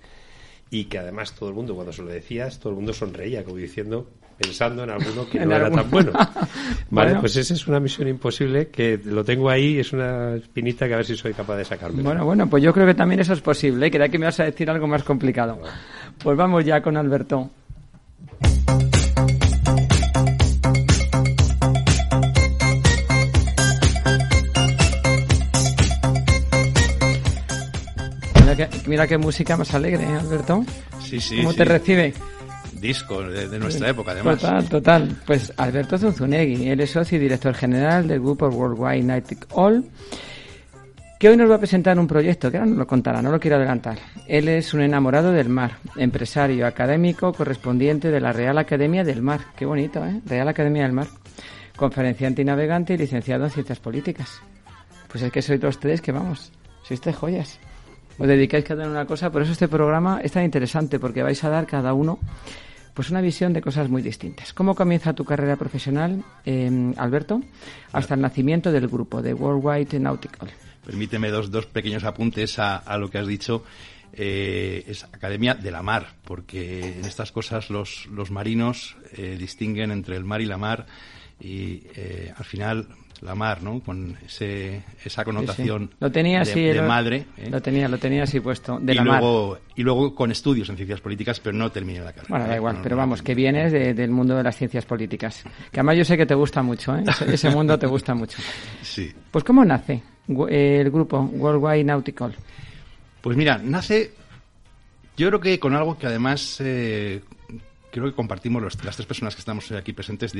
Y 0.70 0.84
que 0.84 0.98
además 0.98 1.34
todo 1.34 1.48
el 1.48 1.54
mundo, 1.56 1.74
cuando 1.74 1.92
se 1.92 2.02
lo 2.02 2.08
decías, 2.08 2.60
todo 2.60 2.70
el 2.70 2.76
mundo 2.76 2.92
sonreía, 2.92 3.42
como 3.42 3.56
diciendo, 3.56 4.08
pensando 4.38 4.84
en 4.84 4.90
alguno 4.90 5.28
que 5.28 5.40
no 5.44 5.56
era 5.56 5.68
tan 5.68 5.90
bueno. 5.90 6.12
Vale, 6.90 7.08
bueno. 7.08 7.20
pues 7.20 7.34
esa 7.36 7.54
es 7.54 7.66
una 7.66 7.80
misión 7.80 8.06
imposible 8.06 8.68
que 8.68 9.00
lo 9.04 9.24
tengo 9.24 9.50
ahí, 9.50 9.80
es 9.80 9.92
una 9.92 10.36
espinita 10.36 10.86
que 10.86 10.94
a 10.94 10.98
ver 10.98 11.06
si 11.06 11.16
soy 11.16 11.34
capaz 11.34 11.56
de 11.56 11.64
sacarme. 11.64 12.02
Bueno, 12.02 12.24
bueno, 12.24 12.48
pues 12.48 12.62
yo 12.62 12.72
creo 12.72 12.86
que 12.86 12.94
también 12.94 13.20
eso 13.20 13.32
es 13.32 13.40
posible, 13.40 13.90
que 13.90 13.98
de 13.98 14.04
aquí 14.04 14.16
me 14.16 14.26
vas 14.26 14.38
a 14.38 14.44
decir 14.44 14.70
algo 14.70 14.86
más 14.86 15.02
complicado. 15.02 15.58
Pues 16.22 16.36
vamos 16.36 16.64
ya 16.64 16.80
con 16.80 16.96
Alberto. 16.96 17.50
Mira, 28.86 29.06
qué 29.06 29.18
música 29.18 29.56
más 29.56 29.74
alegre, 29.74 30.04
¿eh, 30.04 30.16
Alberto? 30.18 30.64
Sí, 31.00 31.20
sí. 31.20 31.38
¿Cómo 31.38 31.52
sí. 31.52 31.58
te 31.58 31.64
recibe? 31.64 32.14
disco 32.80 33.22
de, 33.22 33.58
nuestra 33.58 33.90
época, 33.90 34.12
además. 34.12 34.38
Total, 34.38 34.68
total. 34.68 35.16
Pues 35.26 35.52
Alberto 35.56 35.98
Zunzunegui, 35.98 36.68
él 36.68 36.80
es 36.80 36.90
socio 36.90 37.18
y 37.18 37.20
director 37.20 37.54
general 37.54 38.06
del 38.06 38.20
grupo 38.20 38.48
Worldwide 38.48 39.02
Night 39.02 39.46
All, 39.52 39.84
que 41.18 41.28
hoy 41.28 41.36
nos 41.36 41.50
va 41.50 41.56
a 41.56 41.58
presentar 41.58 41.98
un 41.98 42.06
proyecto 42.06 42.50
que 42.50 42.58
ahora 42.58 42.68
nos 42.68 42.78
lo 42.78 42.86
contará, 42.86 43.22
no 43.22 43.30
lo 43.30 43.40
quiero 43.40 43.56
adelantar. 43.56 43.98
Él 44.26 44.48
es 44.48 44.74
un 44.74 44.82
enamorado 44.82 45.32
del 45.32 45.48
mar, 45.48 45.78
empresario, 45.96 46.66
académico, 46.66 47.32
correspondiente 47.32 48.10
de 48.10 48.20
la 48.20 48.32
Real 48.32 48.58
Academia 48.58 49.04
del 49.04 49.22
Mar. 49.22 49.40
Qué 49.56 49.64
bonito, 49.64 50.04
¿eh? 50.04 50.20
Real 50.26 50.48
Academia 50.48 50.82
del 50.82 50.92
Mar. 50.92 51.08
Conferenciante 51.76 52.42
y 52.42 52.44
navegante 52.44 52.94
y 52.94 52.98
licenciado 52.98 53.44
en 53.44 53.50
Ciencias 53.50 53.80
Políticas. 53.80 54.40
Pues 55.08 55.22
es 55.22 55.32
que 55.32 55.42
sois 55.42 55.62
los 55.62 55.78
tres 55.78 56.00
que 56.00 56.12
vamos, 56.12 56.52
sois 56.82 57.00
tres 57.00 57.16
joyas. 57.16 57.58
Os 58.18 58.26
dedicáis 58.26 58.64
cada 58.64 58.84
uno 58.84 58.96
a 58.96 59.00
una 59.02 59.06
cosa, 59.06 59.30
por 59.30 59.42
eso 59.42 59.52
este 59.52 59.68
programa 59.68 60.20
es 60.22 60.32
tan 60.32 60.44
interesante, 60.44 60.98
porque 60.98 61.22
vais 61.22 61.42
a 61.44 61.50
dar 61.50 61.66
cada 61.66 61.92
uno 61.92 62.18
pues 62.94 63.10
una 63.10 63.20
visión 63.20 63.52
de 63.52 63.60
cosas 63.60 63.90
muy 63.90 64.00
distintas. 64.00 64.54
¿Cómo 64.54 64.74
comienza 64.74 65.12
tu 65.12 65.24
carrera 65.24 65.56
profesional, 65.56 66.24
eh, 66.46 66.94
Alberto? 66.96 67.42
Hasta 67.92 68.14
el 68.14 68.22
nacimiento 68.22 68.72
del 68.72 68.88
grupo, 68.88 69.20
de 69.20 69.34
Worldwide 69.34 70.00
Nautical. 70.00 70.48
Permíteme 70.86 71.30
dos, 71.30 71.50
dos 71.50 71.66
pequeños 71.66 72.04
apuntes 72.04 72.58
a, 72.58 72.96
lo 72.96 73.10
que 73.10 73.18
has 73.18 73.26
dicho. 73.26 73.64
Eh, 74.14 74.84
es 74.86 75.04
Academia 75.04 75.54
de 75.54 75.70
la 75.70 75.82
Mar, 75.82 76.14
porque 76.24 76.96
en 76.98 77.04
estas 77.04 77.32
cosas 77.32 77.68
los, 77.68 78.06
los 78.06 78.30
marinos 78.30 78.96
eh, 79.12 79.36
distinguen 79.38 79.90
entre 79.90 80.16
el 80.16 80.24
mar 80.24 80.40
y 80.40 80.46
la 80.46 80.56
mar 80.56 80.86
y 81.38 81.82
eh, 81.96 82.32
al 82.34 82.44
final 82.44 82.88
la 83.22 83.34
mar, 83.34 83.62
¿no? 83.62 83.80
Con 83.80 84.16
ese, 84.24 84.82
esa 85.04 85.24
connotación 85.24 85.90
Lo 86.00 86.10
tenía 86.12 86.42
de, 86.42 86.82
madre. 86.82 87.26
¿eh? 87.36 87.48
Lo 87.50 87.60
tenía, 87.60 87.88
lo 87.88 87.98
tenía 87.98 88.24
así 88.24 88.40
puesto, 88.40 88.78
de 88.80 88.92
y 88.92 88.96
la 88.96 89.02
luego, 89.04 89.50
mar. 89.52 89.60
Y 89.76 89.82
luego 89.82 90.14
con 90.14 90.30
estudios 90.30 90.68
en 90.68 90.76
ciencias 90.76 91.00
políticas, 91.00 91.40
pero 91.40 91.56
no 91.56 91.70
terminé 91.70 92.00
la 92.00 92.12
carrera. 92.12 92.26
Bueno, 92.28 92.46
da 92.46 92.54
¿eh? 92.54 92.56
igual, 92.56 92.76
No, 92.76 92.82
pero 92.82 92.96
no, 92.96 93.00
vamos, 93.00 93.18
no. 93.20 93.24
que 93.24 93.34
vienes 93.34 93.72
de- 93.72 93.94
del 93.94 94.10
mundo 94.10 94.36
de 94.36 94.42
las 94.42 94.56
ciencias 94.56 94.84
políticas. 94.86 95.42
Que 95.72 95.80
además 95.80 95.96
yo 95.98 96.04
sé 96.04 96.16
que 96.16 96.26
te 96.26 96.34
gusta 96.34 96.62
mucho, 96.62 96.96
¿eh? 96.96 97.04
Ese, 97.06 97.34
ese 97.34 97.50
mundo 97.50 97.78
te 97.78 97.86
gusta 97.86 98.14
mucho. 98.14 98.38
Sí. 98.82 99.12
Pues 99.30 99.44
¿cómo 99.44 99.64
nace 99.64 100.02
el 100.48 100.90
grupo 100.90 101.18
Worldwide 101.20 101.84
Nautical? 101.84 102.34
Pues 103.20 103.36
mira, 103.36 103.58
nace, 103.62 104.12
yo 105.16 105.28
creo 105.28 105.40
que 105.40 105.58
con 105.58 105.74
algo 105.74 105.98
que 105.98 106.06
además 106.06 106.56
eh, 106.60 107.20
creo 108.02 108.12
que 108.12 108.16
compartimos 108.16 108.62
los- 108.62 108.82
las 108.84 108.96
tres 108.96 109.06
personas 109.06 109.34
que 109.34 109.40
estamos 109.40 109.70
aquí 109.72 109.92
presentes 109.92 110.32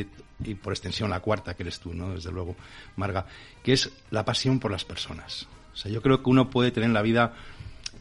y 0.44 0.54
por 0.54 0.72
extensión 0.72 1.10
la 1.10 1.20
cuarta 1.20 1.54
que 1.54 1.62
eres 1.62 1.80
tú, 1.80 1.94
¿no? 1.94 2.14
Desde 2.14 2.30
luego, 2.32 2.56
Marga, 2.96 3.26
que 3.62 3.72
es 3.72 3.90
la 4.10 4.24
pasión 4.24 4.58
por 4.60 4.70
las 4.70 4.84
personas. 4.84 5.46
O 5.72 5.76
sea, 5.76 5.90
yo 5.90 6.00
creo 6.02 6.22
que 6.22 6.30
uno 6.30 6.48
puede 6.50 6.70
tener 6.70 6.88
en 6.88 6.94
la 6.94 7.02
vida 7.02 7.34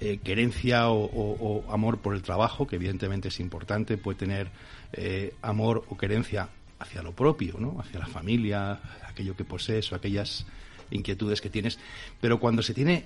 eh, 0.01 0.19
querencia 0.23 0.89
o 0.89 1.63
amor 1.71 1.99
por 1.99 2.15
el 2.15 2.21
trabajo, 2.21 2.67
que 2.67 2.75
evidentemente 2.75 3.29
es 3.29 3.39
importante, 3.39 3.97
puede 3.97 4.17
tener 4.19 4.49
eh, 4.91 5.33
amor 5.41 5.85
o 5.89 5.97
querencia 5.97 6.49
hacia 6.79 7.01
lo 7.01 7.13
propio, 7.13 7.55
¿no? 7.59 7.77
Hacia 7.79 7.99
la 8.01 8.07
familia, 8.07 8.79
aquello 9.07 9.35
que 9.37 9.45
posees 9.45 9.89
o 9.91 9.95
aquellas 9.95 10.45
inquietudes 10.91 11.39
que 11.39 11.49
tienes, 11.49 11.79
pero 12.19 12.39
cuando 12.41 12.61
se 12.61 12.73
tiene 12.73 13.05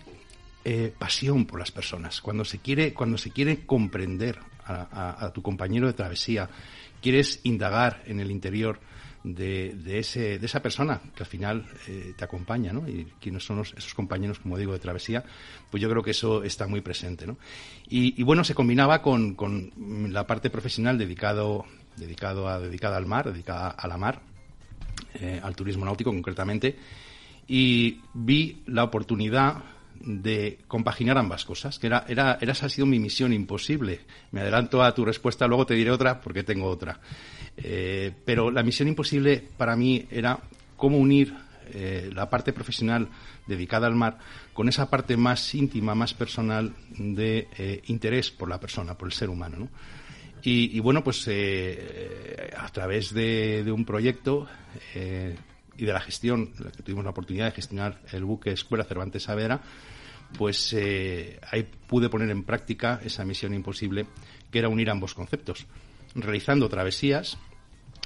eh, 0.66 0.92
pasión 0.98 1.46
por 1.46 1.60
las 1.60 1.72
personas, 1.72 2.22
cuando 2.22 2.44
se 2.44 2.58
quiere, 2.60 2.94
cuando 2.94 3.18
se 3.20 3.30
quiere 3.32 3.66
comprender 3.66 4.40
a, 4.70 5.32
tu 5.34 5.42
compañero 5.42 5.88
de 5.88 5.94
travesía, 5.94 6.50
quieres 7.02 7.40
indagar 7.44 8.04
en 8.06 8.20
el 8.20 8.32
interior 8.32 8.80
de, 9.24 9.74
de 9.76 10.00
ese, 10.00 10.40
de 10.40 10.46
esa 10.46 10.62
persona 10.62 11.02
que 11.16 11.24
al 11.24 11.28
final 11.28 11.66
eh, 11.88 12.14
te 12.16 12.24
acompaña, 12.24 12.72
¿no? 12.72 12.88
Y 12.88 13.08
quiénes 13.20 13.44
son 13.44 13.60
esos 13.60 13.94
compañeros, 13.94 14.40
como 14.40 14.58
digo, 14.58 14.74
de 14.74 14.80
travesía, 14.80 15.24
pues 15.70 15.82
yo 15.82 15.90
creo 15.90 16.04
que 16.04 16.12
eso 16.12 16.44
está 16.44 16.68
muy 16.68 16.82
presente, 16.82 17.28
¿no? 17.28 17.38
Y, 17.90 18.20
y 18.20 18.24
bueno, 18.24 18.44
se 18.44 18.56
combinaba 18.56 19.02
con, 19.02 19.36
con 19.36 19.72
la 20.14 20.26
parte 20.26 20.50
profesional 20.50 20.98
dedicado, 20.98 21.66
dedicado 21.98 22.48
a, 22.48 22.60
dedicada 22.60 22.98
al 22.98 23.06
mar, 23.06 23.32
dedicada 23.32 23.70
a 23.70 23.88
la 23.88 23.98
mar, 23.98 24.22
eh, 25.16 25.40
al 25.44 25.56
turismo 25.56 25.86
náutico 25.86 26.12
concretamente, 26.12 26.78
y 27.48 28.00
vi 28.14 28.62
la 28.68 28.84
oportunidad 28.84 29.64
de 30.02 30.60
compaginar 30.68 31.18
ambas 31.18 31.46
cosas, 31.46 31.80
que 31.80 31.88
era, 31.88 32.06
era, 32.08 32.38
era 32.42 32.52
esa 32.52 32.68
ha 32.68 32.70
sido 32.70 32.86
mi 32.86 33.00
misión 33.00 33.34
imposible. 33.34 34.02
Me 34.32 34.42
adelanto 34.42 34.84
a 34.84 34.94
tu 34.94 35.06
respuesta, 35.06 35.48
luego 35.48 35.66
te 35.66 35.74
diré 35.74 35.92
otra 35.92 36.22
porque 36.22 36.44
tengo 36.44 36.68
otra. 36.68 37.00
Eh, 37.58 38.12
pero 38.26 38.52
la 38.52 38.64
misión 38.64 38.88
imposible 38.88 39.44
para 39.58 39.76
mí 39.76 40.06
era 40.10 40.40
cómo 40.78 40.98
unir 40.98 41.34
eh, 41.74 42.10
la 42.14 42.30
parte 42.30 42.54
profesional 42.54 43.08
dedicada 43.46 43.88
al 43.88 43.96
mar 43.96 44.18
con 44.54 44.70
esa 44.70 44.90
parte 44.90 45.18
más 45.18 45.54
íntima, 45.56 45.96
más 45.96 46.14
personal 46.14 46.74
de 46.98 47.48
eh, 47.58 47.82
interés 47.88 48.32
por 48.32 48.50
la 48.50 48.60
persona, 48.60 48.98
por 48.98 49.08
el 49.08 49.14
ser 49.14 49.30
humano. 49.30 49.58
¿no? 49.58 49.70
Y, 50.44 50.76
y 50.76 50.80
bueno, 50.80 51.04
pues 51.04 51.26
eh, 51.28 52.52
a 52.58 52.70
través 52.70 53.14
de, 53.14 53.64
de 53.64 53.72
un 53.72 53.86
proyecto 53.86 54.48
eh, 54.96 55.36
y 55.80 55.86
de 55.86 55.94
la 55.94 56.02
gestión, 56.02 56.52
la 56.60 56.72
que 56.72 56.84
tuvimos 56.84 57.06
la 57.06 57.12
oportunidad 57.12 57.46
de 57.46 57.52
gestionar 57.52 58.02
el 58.12 58.26
buque 58.26 58.52
Escuela 58.52 58.84
Cervantes 58.84 59.24
Saavedra, 59.24 59.62
pues 60.38 60.74
eh, 60.74 61.40
ahí 61.50 61.64
pude 61.88 62.10
poner 62.10 62.30
en 62.30 62.44
práctica 62.44 63.00
esa 63.04 63.24
misión 63.24 63.54
imposible, 63.54 64.06
que 64.52 64.60
era 64.60 64.68
unir 64.68 64.90
ambos 64.90 65.14
conceptos, 65.14 65.66
realizando 66.16 66.68
travesías 66.68 67.38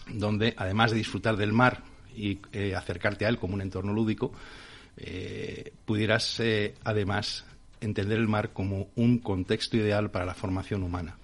donde, 0.07 0.53
además 0.55 0.91
de 0.91 0.97
disfrutar 0.97 1.35
del 1.35 1.51
mar 1.51 1.83
y 2.15 2.39
eh, 2.51 2.75
acercarte 2.75 3.25
a 3.25 3.29
él 3.29 3.39
como 3.39 3.55
un 3.55 3.61
entorno 3.61 3.91
lúdico, 3.91 4.31
eh, 4.95 5.73
pudieras 5.85 6.39
además 6.83 7.45
entender 7.81 8.19
el 8.19 8.27
mar 8.27 8.53
como 8.53 8.89
un 8.95 9.17
contexto 9.17 9.77
ideal 9.77 10.11
para 10.11 10.25
la 10.25 10.35
formación 10.35 10.83
humana, 10.83 11.17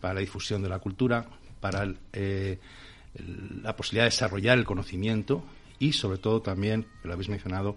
para 0.00 0.14
la 0.14 0.20
difusión 0.20 0.62
de 0.62 0.68
la 0.68 0.78
cultura, 0.78 1.26
para 1.60 1.84
la 1.84 3.76
posibilidad 3.76 4.04
de 4.04 4.10
desarrollar 4.10 4.56
el 4.56 4.64
conocimiento 4.64 5.44
y, 5.78 5.92
sobre 5.92 6.18
todo, 6.18 6.42
también, 6.42 6.86
lo 7.02 7.12
habéis 7.12 7.28
mencionado, 7.28 7.76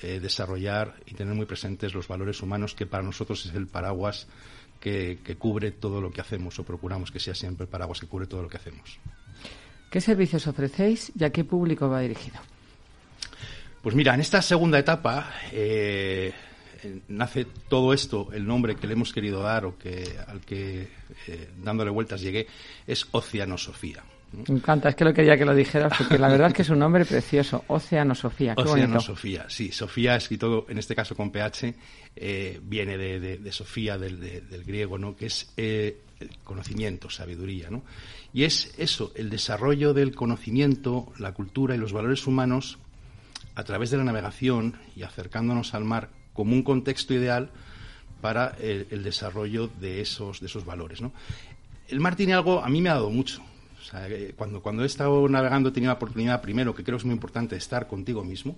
eh, 0.00 0.20
desarrollar 0.20 0.96
y 1.06 1.14
tener 1.14 1.34
muy 1.34 1.46
presentes 1.46 1.94
los 1.94 2.08
valores 2.08 2.42
humanos, 2.42 2.74
que 2.74 2.86
para 2.86 3.02
nosotros 3.02 3.46
es 3.46 3.54
el 3.54 3.66
paraguas 3.66 4.26
que, 4.80 5.18
que 5.24 5.36
cubre 5.36 5.70
todo 5.70 6.00
lo 6.00 6.10
que 6.10 6.20
hacemos, 6.20 6.58
o 6.58 6.64
procuramos 6.64 7.10
que 7.10 7.20
sea 7.20 7.34
siempre 7.34 7.64
el 7.64 7.70
paraguas 7.70 8.00
que 8.00 8.06
cubre 8.06 8.26
todo 8.26 8.42
lo 8.42 8.48
que 8.48 8.56
hacemos. 8.56 8.98
¿Qué 9.90 10.00
servicios 10.00 10.46
ofrecéis 10.48 11.12
y 11.18 11.22
a 11.22 11.30
qué 11.30 11.44
público 11.44 11.88
va 11.88 12.00
dirigido? 12.00 12.40
Pues 13.80 13.94
mira, 13.94 14.14
en 14.14 14.20
esta 14.20 14.42
segunda 14.42 14.78
etapa 14.78 15.30
eh, 15.52 16.32
nace 17.08 17.46
todo 17.68 17.92
esto, 17.92 18.32
el 18.32 18.46
nombre 18.46 18.76
que 18.76 18.86
le 18.86 18.94
hemos 18.94 19.12
querido 19.12 19.42
dar 19.42 19.66
o 19.66 19.78
que 19.78 20.18
al 20.26 20.40
que 20.40 20.88
eh, 21.26 21.50
dándole 21.62 21.90
vueltas 21.90 22.20
llegué 22.20 22.46
es 22.86 23.06
Oceanosofía. 23.12 24.02
Me 24.32 24.56
encanta, 24.56 24.88
es 24.88 24.96
que 24.96 25.04
lo 25.04 25.14
quería 25.14 25.36
que 25.38 25.44
lo 25.44 25.54
dijeras 25.54 25.92
porque 25.96 26.18
la 26.18 26.28
verdad 26.28 26.48
es 26.48 26.54
que 26.54 26.62
es 26.62 26.68
un 26.70 26.80
nombre 26.80 27.04
precioso, 27.04 27.64
Océano 27.68 28.14
Sofía, 28.16 28.54
qué 28.56 28.62
bonito. 28.62 28.72
Oceanosofía, 28.86 29.46
sí. 29.48 29.70
Sofía, 29.70 30.16
escrito 30.16 30.66
en 30.68 30.78
este 30.78 30.94
caso 30.96 31.14
con 31.14 31.30
PH, 31.30 31.74
eh, 32.16 32.60
viene 32.64 32.96
de, 32.98 33.20
de- 33.20 33.38
de 33.38 33.52
Sofía, 33.52 33.96
del, 33.96 34.18
de- 34.20 34.40
del 34.40 34.64
griego, 34.64 34.98
¿no? 34.98 35.14
Que 35.14 35.26
es 35.26 35.52
eh, 35.56 36.00
conocimiento, 36.42 37.10
sabiduría, 37.10 37.70
¿no? 37.70 37.84
Y 38.32 38.42
es 38.42 38.74
eso, 38.76 39.12
el 39.14 39.30
desarrollo 39.30 39.94
del 39.94 40.14
conocimiento, 40.16 41.12
la 41.18 41.32
cultura 41.32 41.76
y 41.76 41.78
los 41.78 41.92
valores 41.92 42.26
humanos 42.26 42.78
a 43.54 43.62
través 43.62 43.90
de 43.92 43.98
la 43.98 44.04
navegación 44.04 44.76
y 44.96 45.04
acercándonos 45.04 45.74
al 45.74 45.84
mar 45.84 46.08
como 46.32 46.54
un 46.54 46.64
contexto 46.64 47.14
ideal 47.14 47.50
para 48.20 48.56
el, 48.60 48.88
el 48.90 49.04
desarrollo 49.04 49.68
de 49.80 50.00
esos, 50.00 50.40
de 50.40 50.46
esos 50.46 50.64
valores, 50.64 51.00
¿no? 51.00 51.12
El 51.86 52.00
mar 52.00 52.16
tiene 52.16 52.34
algo, 52.34 52.64
a 52.64 52.68
mí 52.68 52.80
me 52.80 52.88
ha 52.88 52.94
dado 52.94 53.10
mucho. 53.10 53.40
O 53.84 53.86
sea, 53.86 54.08
eh, 54.08 54.32
cuando, 54.34 54.62
cuando 54.62 54.82
he 54.82 54.86
estado 54.86 55.28
navegando 55.28 55.68
he 55.68 55.72
tenido 55.72 55.90
la 55.90 55.96
oportunidad, 55.96 56.40
primero, 56.40 56.74
que 56.74 56.82
creo 56.82 56.96
que 56.96 57.02
es 57.02 57.04
muy 57.04 57.12
importante, 57.12 57.54
estar 57.54 57.86
contigo 57.86 58.24
mismo. 58.24 58.56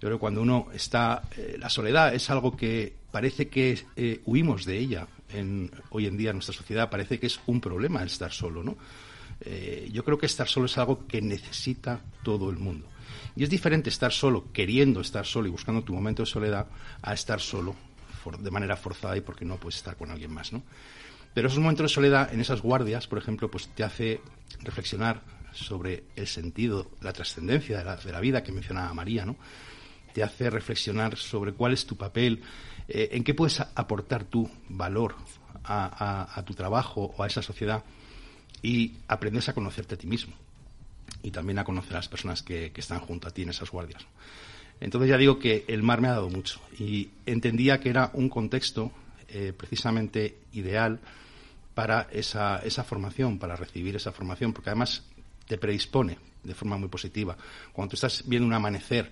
Yo 0.00 0.08
creo 0.08 0.16
que 0.16 0.20
cuando 0.20 0.40
uno 0.40 0.68
está... 0.72 1.22
eh, 1.36 1.56
la 1.58 1.68
soledad 1.68 2.14
es 2.14 2.30
algo 2.30 2.56
que 2.56 2.94
parece 3.10 3.48
que 3.48 3.78
eh, 3.96 4.22
huimos 4.24 4.64
de 4.64 4.78
ella 4.78 5.06
en, 5.28 5.70
hoy 5.90 6.06
en 6.06 6.16
día 6.16 6.30
en 6.30 6.36
nuestra 6.36 6.54
sociedad. 6.54 6.88
Parece 6.88 7.20
que 7.20 7.26
es 7.26 7.40
un 7.46 7.60
problema 7.60 8.00
el 8.00 8.06
estar 8.06 8.32
solo, 8.32 8.62
¿no? 8.64 8.76
Eh, 9.42 9.90
yo 9.92 10.02
creo 10.02 10.16
que 10.16 10.24
estar 10.26 10.48
solo 10.48 10.64
es 10.66 10.78
algo 10.78 11.06
que 11.06 11.20
necesita 11.20 12.00
todo 12.22 12.48
el 12.48 12.56
mundo. 12.56 12.86
Y 13.36 13.42
es 13.44 13.50
diferente 13.50 13.90
estar 13.90 14.12
solo, 14.12 14.46
queriendo 14.52 15.02
estar 15.02 15.26
solo 15.26 15.46
y 15.48 15.50
buscando 15.50 15.82
tu 15.82 15.92
momento 15.92 16.22
de 16.22 16.26
soledad, 16.26 16.66
a 17.02 17.12
estar 17.12 17.38
solo 17.40 17.74
for- 18.22 18.38
de 18.38 18.50
manera 18.50 18.76
forzada 18.76 19.14
y 19.16 19.20
porque 19.20 19.44
no 19.44 19.56
puedes 19.56 19.76
estar 19.76 19.96
con 19.96 20.10
alguien 20.10 20.32
más, 20.32 20.52
¿no? 20.54 20.62
Pero 21.34 21.48
esos 21.48 21.58
momentos 21.58 21.84
de 21.84 21.94
soledad, 21.94 22.32
en 22.32 22.40
esas 22.40 22.62
guardias, 22.62 23.08
por 23.08 23.18
ejemplo, 23.18 23.50
pues 23.50 23.68
te 23.68 23.82
hace 23.82 24.20
reflexionar 24.62 25.22
sobre 25.52 26.04
el 26.16 26.28
sentido, 26.28 26.90
la 27.00 27.12
trascendencia 27.12 27.78
de 27.78 28.12
la, 28.12 28.20
vida 28.20 28.42
que 28.42 28.52
mencionaba 28.52 28.94
María, 28.94 29.26
¿no? 29.26 29.36
Te 30.12 30.22
hace 30.22 30.48
reflexionar 30.48 31.16
sobre 31.16 31.52
cuál 31.52 31.72
es 31.72 31.86
tu 31.86 31.96
papel, 31.96 32.40
eh, 32.88 33.08
en 33.12 33.24
qué 33.24 33.34
puedes 33.34 33.60
aportar 33.60 34.24
tu 34.24 34.48
valor 34.68 35.16
a, 35.64 36.42
tu 36.46 36.54
trabajo 36.54 37.14
o 37.16 37.22
a 37.22 37.26
esa 37.26 37.42
sociedad 37.42 37.82
y 38.62 38.98
aprendes 39.08 39.48
a 39.48 39.54
conocerte 39.54 39.94
a 39.94 39.98
ti 39.98 40.06
mismo 40.06 40.34
y 41.22 41.30
también 41.30 41.58
a 41.58 41.64
conocer 41.64 41.94
a 41.94 41.96
las 41.96 42.08
personas 42.08 42.42
que, 42.42 42.70
que 42.70 42.80
están 42.80 43.00
junto 43.00 43.28
a 43.28 43.30
ti 43.30 43.42
en 43.42 43.48
esas 43.48 43.70
guardias. 43.70 44.06
Entonces 44.80 45.08
ya 45.08 45.16
digo 45.16 45.38
que 45.38 45.64
el 45.68 45.82
mar 45.82 46.00
me 46.00 46.08
ha 46.08 46.12
dado 46.12 46.28
mucho 46.28 46.60
y 46.78 47.08
entendía 47.26 47.80
que 47.80 47.88
era 47.88 48.10
un 48.12 48.28
contexto 48.28 48.92
eh, 49.28 49.52
precisamente 49.56 50.36
ideal 50.52 51.00
para 51.74 52.08
esa, 52.12 52.58
esa 52.58 52.84
formación, 52.84 53.38
para 53.38 53.56
recibir 53.56 53.96
esa 53.96 54.12
formación, 54.12 54.52
porque 54.52 54.70
además 54.70 55.02
te 55.46 55.58
predispone 55.58 56.18
de 56.42 56.54
forma 56.54 56.76
muy 56.76 56.88
positiva. 56.88 57.36
Cuando 57.72 57.90
tú 57.90 57.96
estás 57.96 58.24
viendo 58.26 58.46
un 58.46 58.52
amanecer 58.52 59.10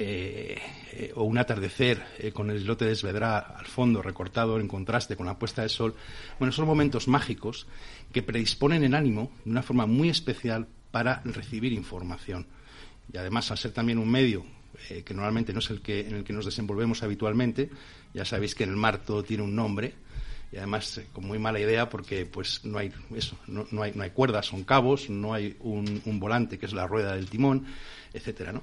eh, 0.00 0.56
eh, 0.92 1.12
o 1.16 1.24
un 1.24 1.38
atardecer 1.38 2.00
eh, 2.18 2.30
con 2.30 2.50
el 2.50 2.58
islote 2.58 2.84
de 2.84 2.92
Esvedra 2.92 3.38
al 3.38 3.66
fondo, 3.66 4.00
recortado 4.00 4.60
en 4.60 4.68
contraste 4.68 5.16
con 5.16 5.26
la 5.26 5.38
puesta 5.38 5.62
de 5.62 5.68
sol, 5.68 5.94
bueno, 6.38 6.52
son 6.52 6.66
momentos 6.66 7.08
mágicos 7.08 7.66
que 8.12 8.22
predisponen 8.22 8.84
el 8.84 8.94
ánimo 8.94 9.32
de 9.44 9.50
una 9.50 9.62
forma 9.62 9.86
muy 9.86 10.08
especial 10.08 10.68
para 10.90 11.20
recibir 11.24 11.72
información. 11.72 12.46
Y 13.12 13.16
además, 13.16 13.50
al 13.50 13.58
ser 13.58 13.72
también 13.72 13.98
un 13.98 14.08
medio 14.08 14.44
que 15.04 15.12
normalmente 15.12 15.52
no 15.52 15.58
es 15.58 15.70
el 15.70 15.80
que, 15.80 16.06
en 16.06 16.14
el 16.14 16.24
que 16.24 16.32
nos 16.32 16.44
desenvolvemos 16.44 17.02
habitualmente, 17.02 17.68
ya 18.14 18.24
sabéis 18.24 18.54
que 18.54 18.62
en 18.62 18.70
el 18.70 18.76
mar 18.76 18.98
todo 18.98 19.24
tiene 19.24 19.42
un 19.42 19.56
nombre, 19.56 19.94
y 20.50 20.56
además 20.56 21.00
con 21.12 21.26
muy 21.26 21.38
mala 21.38 21.60
idea 21.60 21.88
porque 21.88 22.24
pues 22.26 22.64
no 22.64 22.78
hay 22.78 22.92
eso 23.14 23.38
no, 23.46 23.66
hay 23.82 23.92
no 23.94 24.02
hay 24.02 24.10
cuerdas 24.10 24.46
son 24.46 24.64
cabos 24.64 25.10
no 25.10 25.34
hay 25.34 25.56
un, 25.60 26.00
un, 26.06 26.20
volante 26.20 26.58
que 26.58 26.66
es 26.66 26.72
la 26.72 26.86
rueda 26.86 27.14
del 27.14 27.28
timón 27.28 27.66
etcétera 28.12 28.52
no 28.52 28.62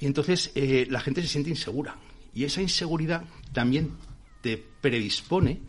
y 0.00 0.06
entonces 0.06 0.50
eh, 0.54 0.86
la 0.90 1.00
gente 1.00 1.22
se 1.22 1.28
siente 1.28 1.50
insegura. 1.50 1.96
Y 2.34 2.44
esa 2.44 2.60
inseguridad 2.60 3.24
también 3.52 3.92
te 4.40 4.58
predispone 4.58 5.60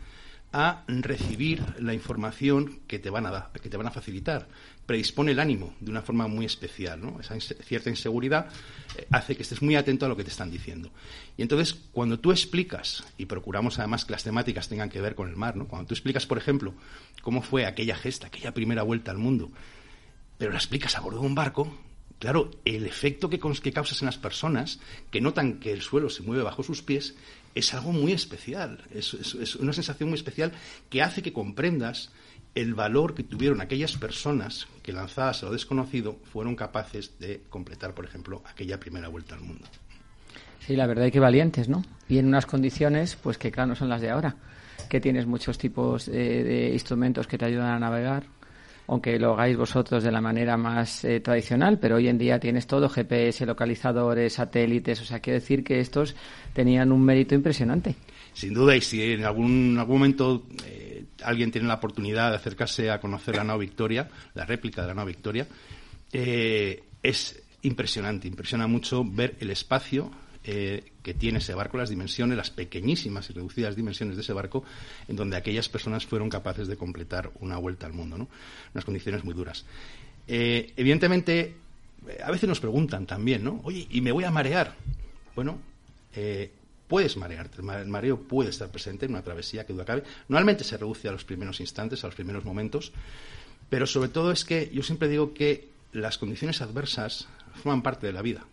a 0.56 0.84
recibir 0.88 1.62
la 1.80 1.92
información 1.92 2.80
que 2.86 2.98
te 2.98 3.10
van 3.10 3.26
a, 3.26 3.50
que 3.52 3.68
te 3.68 3.76
van 3.76 3.88
a 3.88 3.90
facilitar. 3.90 4.48
Predispone 4.86 5.32
el 5.32 5.38
ánimo 5.38 5.74
de 5.80 5.90
una 5.90 6.00
forma 6.00 6.28
muy 6.28 6.46
especial. 6.46 6.98
¿no? 7.02 7.20
Esa 7.20 7.38
cierta 7.38 7.90
inseguridad 7.90 8.48
eh, 8.96 9.06
hace 9.10 9.36
que 9.36 9.42
estés 9.42 9.60
muy 9.60 9.76
atento 9.76 10.06
a 10.06 10.08
lo 10.08 10.16
que 10.16 10.24
te 10.24 10.30
están 10.30 10.50
diciendo. 10.50 10.90
Y 11.36 11.42
entonces, 11.42 11.74
cuando 11.92 12.18
tú 12.18 12.30
explicas, 12.30 13.04
y 13.18 13.26
procuramos 13.26 13.78
además 13.78 14.06
que 14.06 14.12
las 14.12 14.24
temáticas 14.24 14.66
tengan 14.66 14.88
que 14.88 15.02
ver 15.02 15.14
con 15.14 15.28
el 15.28 15.36
mar, 15.36 15.56
¿no? 15.56 15.68
cuando 15.68 15.88
tú 15.88 15.94
explicas, 15.94 16.24
por 16.24 16.38
ejemplo, 16.38 16.72
cómo 17.20 17.42
fue 17.42 17.66
aquella 17.66 17.94
gesta, 17.94 18.28
aquella 18.28 18.54
primera 18.54 18.82
vuelta 18.82 19.10
al 19.10 19.18
mundo, 19.18 19.50
pero 20.38 20.52
la 20.52 20.58
explicas 20.58 20.96
a 20.96 21.00
bordo 21.00 21.20
de 21.20 21.26
un 21.26 21.34
barco, 21.34 21.70
Claro, 22.18 22.50
el 22.64 22.86
efecto 22.86 23.28
que, 23.28 23.38
que 23.38 23.72
causas 23.72 24.00
en 24.00 24.06
las 24.06 24.16
personas 24.16 24.80
que 25.10 25.20
notan 25.20 25.60
que 25.60 25.70
el 25.70 25.82
suelo 25.82 26.08
se 26.08 26.22
mueve 26.22 26.42
bajo 26.42 26.62
sus 26.62 26.80
pies 26.82 27.14
es 27.56 27.72
algo 27.72 27.90
muy 27.90 28.12
especial, 28.12 28.78
es, 28.94 29.56
una 29.56 29.72
sensación 29.72 30.10
muy 30.10 30.16
especial 30.16 30.52
que 30.90 31.02
hace 31.02 31.22
que 31.22 31.32
comprendas 31.32 32.12
el 32.54 32.74
valor 32.74 33.14
que 33.14 33.22
tuvieron 33.22 33.62
aquellas 33.62 33.96
personas 33.96 34.68
que 34.82 34.92
lanzadas 34.92 35.42
a 35.42 35.46
lo 35.46 35.52
desconocido 35.52 36.18
fueron 36.32 36.54
capaces 36.54 37.18
de 37.18 37.42
completar, 37.48 37.94
por 37.94 38.04
ejemplo, 38.04 38.42
aquella 38.46 38.78
primera 38.78 39.08
vuelta 39.08 39.34
al 39.34 39.40
mundo. 39.40 39.64
Sí, 40.66 40.76
la 40.76 40.86
verdad 40.86 41.06
es 41.06 41.12
que 41.12 41.20
valientes, 41.20 41.68
¿no? 41.68 41.82
Y 42.08 42.18
en 42.18 42.26
unas 42.26 42.44
condiciones, 42.44 43.16
pues 43.16 43.38
que 43.38 43.50
claro, 43.50 43.68
no 43.68 43.74
son 43.74 43.88
las 43.88 44.02
de 44.02 44.10
ahora, 44.10 44.36
que 44.90 45.00
tienes 45.00 45.26
muchos 45.26 45.56
tipos 45.56 46.06
de 46.06 46.70
instrumentos 46.74 47.26
que 47.26 47.38
te 47.38 47.46
ayudan 47.46 47.68
a 47.68 47.78
navegar, 47.78 48.24
aunque 48.88 49.18
lo 49.18 49.32
hagáis 49.32 49.56
vosotros 49.56 50.04
de 50.04 50.12
la 50.12 50.20
manera 50.20 50.56
más 50.56 51.04
eh, 51.04 51.20
tradicional, 51.20 51.78
pero 51.78 51.96
hoy 51.96 52.08
en 52.08 52.18
día 52.18 52.38
tienes 52.38 52.66
todo, 52.66 52.88
GPS, 52.88 53.44
localizadores, 53.46 54.34
satélites, 54.34 55.00
o 55.00 55.04
sea, 55.04 55.20
quiero 55.20 55.40
decir 55.40 55.64
que 55.64 55.80
estos 55.80 56.14
tenían 56.52 56.92
un 56.92 57.04
mérito 57.04 57.34
impresionante. 57.34 57.94
Sin 58.32 58.54
duda, 58.54 58.76
y 58.76 58.80
si 58.80 59.02
en 59.02 59.24
algún, 59.24 59.76
algún 59.78 59.96
momento 59.96 60.46
eh, 60.66 61.04
alguien 61.24 61.50
tiene 61.50 61.66
la 61.66 61.74
oportunidad 61.74 62.30
de 62.30 62.36
acercarse 62.36 62.90
a 62.90 63.00
conocer 63.00 63.36
la 63.36 63.44
nave 63.44 63.60
Victoria, 63.60 64.08
la 64.34 64.44
réplica 64.44 64.82
de 64.82 64.88
la 64.88 64.94
nave 64.94 65.12
Victoria, 65.12 65.46
eh, 66.12 66.84
es 67.02 67.42
impresionante, 67.62 68.28
impresiona 68.28 68.66
mucho 68.66 69.04
ver 69.04 69.36
el 69.40 69.50
espacio 69.50 70.10
eh, 70.48 70.92
que 71.02 71.12
tiene 71.12 71.38
ese 71.38 71.54
barco, 71.54 71.76
las 71.76 71.90
dimensiones, 71.90 72.36
las 72.36 72.50
pequeñísimas 72.50 73.28
y 73.30 73.32
reducidas 73.32 73.74
dimensiones 73.74 74.14
de 74.14 74.22
ese 74.22 74.32
barco, 74.32 74.62
en 75.08 75.16
donde 75.16 75.36
aquellas 75.36 75.68
personas 75.68 76.06
fueron 76.06 76.30
capaces 76.30 76.68
de 76.68 76.76
completar 76.76 77.32
una 77.40 77.56
vuelta 77.58 77.86
al 77.86 77.92
mundo, 77.92 78.16
¿no? 78.16 78.28
Unas 78.72 78.84
condiciones 78.84 79.24
muy 79.24 79.34
duras. 79.34 79.64
Eh, 80.28 80.72
evidentemente, 80.76 81.56
a 82.22 82.30
veces 82.30 82.48
nos 82.48 82.60
preguntan 82.60 83.06
también, 83.06 83.42
¿no? 83.42 83.60
Oye, 83.64 83.88
¿y 83.90 84.00
me 84.00 84.12
voy 84.12 84.22
a 84.22 84.30
marear? 84.30 84.76
Bueno, 85.34 85.58
eh, 86.14 86.52
puedes 86.86 87.16
marearte. 87.16 87.58
El 87.60 87.88
mareo 87.88 88.20
puede 88.20 88.50
estar 88.50 88.68
presente 88.70 89.06
en 89.06 89.12
una 89.12 89.22
travesía 89.22 89.66
que 89.66 89.72
duda 89.72 89.84
cabe. 89.84 90.04
Normalmente 90.28 90.62
se 90.62 90.76
reduce 90.76 91.08
a 91.08 91.12
los 91.12 91.24
primeros 91.24 91.58
instantes, 91.58 92.04
a 92.04 92.06
los 92.06 92.14
primeros 92.14 92.44
momentos, 92.44 92.92
pero 93.68 93.86
sobre 93.86 94.10
todo 94.10 94.30
es 94.30 94.44
que 94.44 94.70
yo 94.72 94.84
siempre 94.84 95.08
digo 95.08 95.34
que 95.34 95.68
las 95.92 96.18
condiciones 96.18 96.62
adversas 96.62 97.26
forman 97.54 97.82
parte 97.82 98.06
de 98.06 98.12
la 98.12 98.22
vida. 98.22 98.46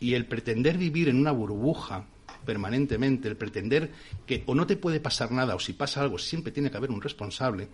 Y 0.00 0.14
el 0.14 0.26
pretender 0.26 0.78
vivir 0.78 1.08
en 1.08 1.18
una 1.18 1.32
burbuja 1.32 2.06
permanentemente, 2.44 3.28
el 3.28 3.36
pretender 3.36 3.90
que 4.26 4.42
o 4.46 4.54
no 4.54 4.66
te 4.66 4.76
puede 4.76 5.00
pasar 5.00 5.32
nada 5.32 5.54
o 5.54 5.60
si 5.60 5.74
pasa 5.74 6.00
algo 6.00 6.18
siempre 6.18 6.52
tiene 6.52 6.70
que 6.70 6.76
haber 6.76 6.90
un 6.90 7.02
responsable, 7.02 7.68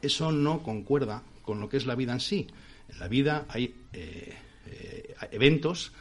eso 0.00 0.30
no 0.30 0.62
concuerda 0.62 1.22
con 1.42 1.58
lo 1.58 1.68
que 1.68 1.76
es 1.76 1.86
la 1.86 1.96
vida 1.96 2.12
en 2.12 2.20
sí. 2.20 2.46
En 2.88 2.98
la 3.00 3.08
vida 3.08 3.46
hay 3.48 3.74
eh, 3.92 4.36
eh, 4.66 5.14
eventos 5.32 5.92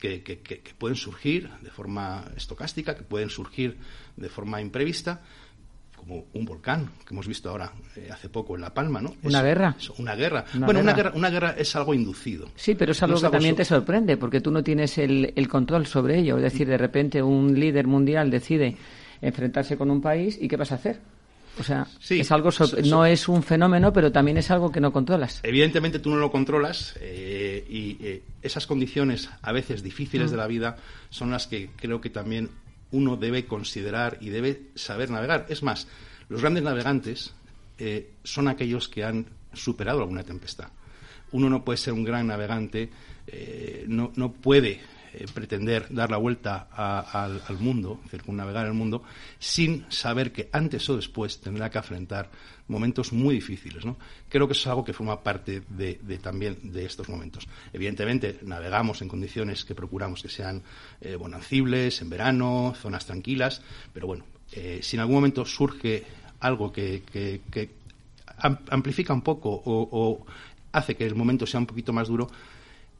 que, 0.00 0.22
que, 0.22 0.74
pueden 0.78 0.96
surgir 0.96 1.48
de 1.62 1.70
forma 1.70 2.24
estocástica, 2.36 2.96
que 2.96 3.02
pueden 3.02 3.30
surgir 3.30 3.78
de 4.16 4.28
forma 4.28 4.60
imprevista, 4.60 5.22
como 6.06 6.26
un 6.34 6.44
volcán 6.44 6.90
que 7.06 7.12
hemos 7.14 7.26
visto 7.26 7.50
ahora 7.50 7.72
eh, 7.96 8.08
hace 8.12 8.28
poco 8.28 8.54
en 8.54 8.60
La 8.60 8.72
Palma, 8.72 9.00
¿no? 9.00 9.14
¿Una 9.22 9.42
guerra? 9.42 9.76
una 9.98 10.14
guerra. 10.14 10.44
bueno, 10.54 10.80
Una, 10.80 10.92
guerra, 10.92 11.12
una 11.14 11.30
guerra 11.30 11.54
es 11.58 11.74
algo 11.74 11.94
inducido. 11.94 12.48
Sí, 12.54 12.74
pero 12.74 12.92
es 12.92 13.02
algo 13.02 13.20
que 13.20 13.28
también 13.28 13.56
te 13.56 13.64
sorprende, 13.64 14.16
porque 14.16 14.40
tú 14.40 14.50
no 14.50 14.62
tienes 14.62 14.98
el, 14.98 15.32
el 15.34 15.48
control 15.48 15.86
sobre 15.86 16.18
ello. 16.18 16.36
Es 16.36 16.44
decir, 16.44 16.68
de 16.68 16.78
repente 16.78 17.22
un 17.22 17.58
líder 17.58 17.86
mundial 17.86 18.30
decide 18.30 18.76
enfrentarse 19.20 19.76
con 19.76 19.90
un 19.90 20.00
país 20.00 20.38
y 20.40 20.46
¿qué 20.46 20.56
vas 20.56 20.72
a 20.72 20.76
hacer? 20.76 21.00
O 21.58 21.62
sea, 21.62 21.86
es 22.10 22.30
algo 22.32 22.50
no 22.84 23.06
es 23.06 23.28
un 23.28 23.42
fenómeno, 23.42 23.92
pero 23.92 24.12
también 24.12 24.36
es 24.36 24.50
algo 24.50 24.70
que 24.70 24.80
no 24.80 24.92
controlas. 24.92 25.40
Evidentemente 25.42 25.98
tú 25.98 26.10
no 26.10 26.16
lo 26.16 26.30
controlas 26.30 26.94
eh, 27.00 27.66
y 27.68 27.96
eh, 28.04 28.22
esas 28.42 28.66
condiciones 28.66 29.30
a 29.40 29.52
veces 29.52 29.82
difíciles 29.82 30.28
mm. 30.28 30.30
de 30.32 30.36
la 30.36 30.46
vida 30.46 30.76
son 31.08 31.30
las 31.30 31.46
que 31.46 31.70
creo 31.76 32.00
que 32.00 32.10
también 32.10 32.50
uno 32.92 33.16
debe 33.16 33.46
considerar 33.46 34.18
y 34.20 34.30
debe 34.30 34.70
saber 34.74 35.10
navegar. 35.10 35.46
Es 35.48 35.62
más, 35.62 35.88
los 36.28 36.40
grandes 36.40 36.62
navegantes 36.62 37.34
eh, 37.78 38.12
son 38.24 38.48
aquellos 38.48 38.88
que 38.88 39.04
han 39.04 39.26
superado 39.52 40.00
alguna 40.00 40.22
tempestad. 40.22 40.68
Uno 41.32 41.50
no 41.50 41.64
puede 41.64 41.76
ser 41.78 41.92
un 41.92 42.04
gran 42.04 42.26
navegante, 42.28 42.90
eh, 43.26 43.84
no, 43.88 44.12
no, 44.16 44.32
puede 44.32 44.80
eh, 45.18 45.26
pretender 45.32 45.86
dar 45.88 46.10
la 46.10 46.18
vuelta 46.18 46.68
al, 46.70 47.58
mundo, 47.58 48.00
circunnavegar 48.10 48.66
el 48.66 48.74
mundo, 48.74 49.02
sin 49.38 49.86
saber 49.88 50.30
que 50.30 50.50
antes 50.52 50.88
o 50.90 50.96
después 50.96 51.40
tendrá 51.40 51.70
que 51.70 51.78
afrontar 51.78 52.30
momentos 52.68 53.14
muy 53.14 53.36
difíciles. 53.36 53.84
¿no? 53.84 53.96
Creo 54.28 54.46
que 54.46 54.52
eso 54.52 54.62
es 54.62 54.66
algo 54.66 54.84
que 54.84 54.92
forma 54.92 55.22
parte 55.22 55.62
de, 55.68 55.94
también 56.18 56.58
de 56.62 56.84
estos 56.84 57.08
momentos. 57.08 57.48
Evidentemente, 57.72 58.40
navegamos 58.42 59.00
en 59.00 59.08
condiciones 59.08 59.64
que 59.64 59.74
procuramos 59.74 60.22
que 60.22 60.28
sean 60.28 60.62
eh, 61.00 61.16
bonancibles, 61.16 62.02
en 62.02 62.10
verano, 62.10 62.74
zonas 62.78 63.06
tranquilas, 63.06 63.62
pero 63.94 64.06
bueno, 64.06 64.24
eh, 64.52 64.80
si 64.82 64.96
en 64.96 65.00
algún 65.00 65.16
momento 65.16 65.46
surge 65.46 66.04
algo 66.40 66.70
que, 66.70 67.02
amplifica 68.68 69.14
un 69.14 69.22
poco 69.22 69.62
o 69.64 70.26
hace 70.72 70.94
que 70.94 71.06
el 71.06 71.14
momento 71.14 71.46
sea 71.46 71.60
un 71.60 71.66
poquito 71.66 71.92
más 71.94 72.08
duro, 72.08 72.28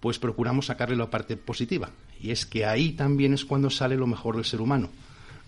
pues 0.00 0.18
procuramos 0.18 0.66
sacarle 0.66 0.96
la 0.96 1.10
parte 1.10 1.36
positiva. 1.36 1.90
Y 2.20 2.30
es 2.30 2.46
que 2.46 2.64
ahí 2.64 2.92
también 2.92 3.34
es 3.34 3.44
cuando 3.44 3.70
sale 3.70 3.96
lo 3.96 4.06
mejor 4.06 4.36
del 4.36 4.44
ser 4.44 4.60
humano. 4.60 4.90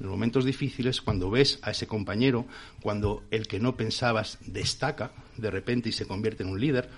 En 0.01 0.07
los 0.07 0.13
momentos 0.13 0.45
difíciles, 0.45 1.01
cuando 1.01 1.31
ves 1.31 1.59
a 1.63 1.73
ese 1.73 1.87
compañero, 1.87 2.47
cuando 2.81 3.25
el 3.31 3.49
que 3.49 3.59
no 3.59 3.77
pensabas 3.77 4.39
destaca 4.47 5.13
de 5.37 5.51
repente 5.51 5.89
y 5.89 5.93
se 5.93 6.07
convierte 6.07 6.45
en 6.45 6.51
un 6.51 6.61
líder, 6.61 6.89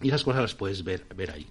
y 0.00 0.08
esas 0.08 0.24
cosas 0.24 0.42
las 0.42 0.54
puedes 0.54 0.84
ver, 0.84 1.06
ver 1.14 1.30
ahí. 1.30 1.46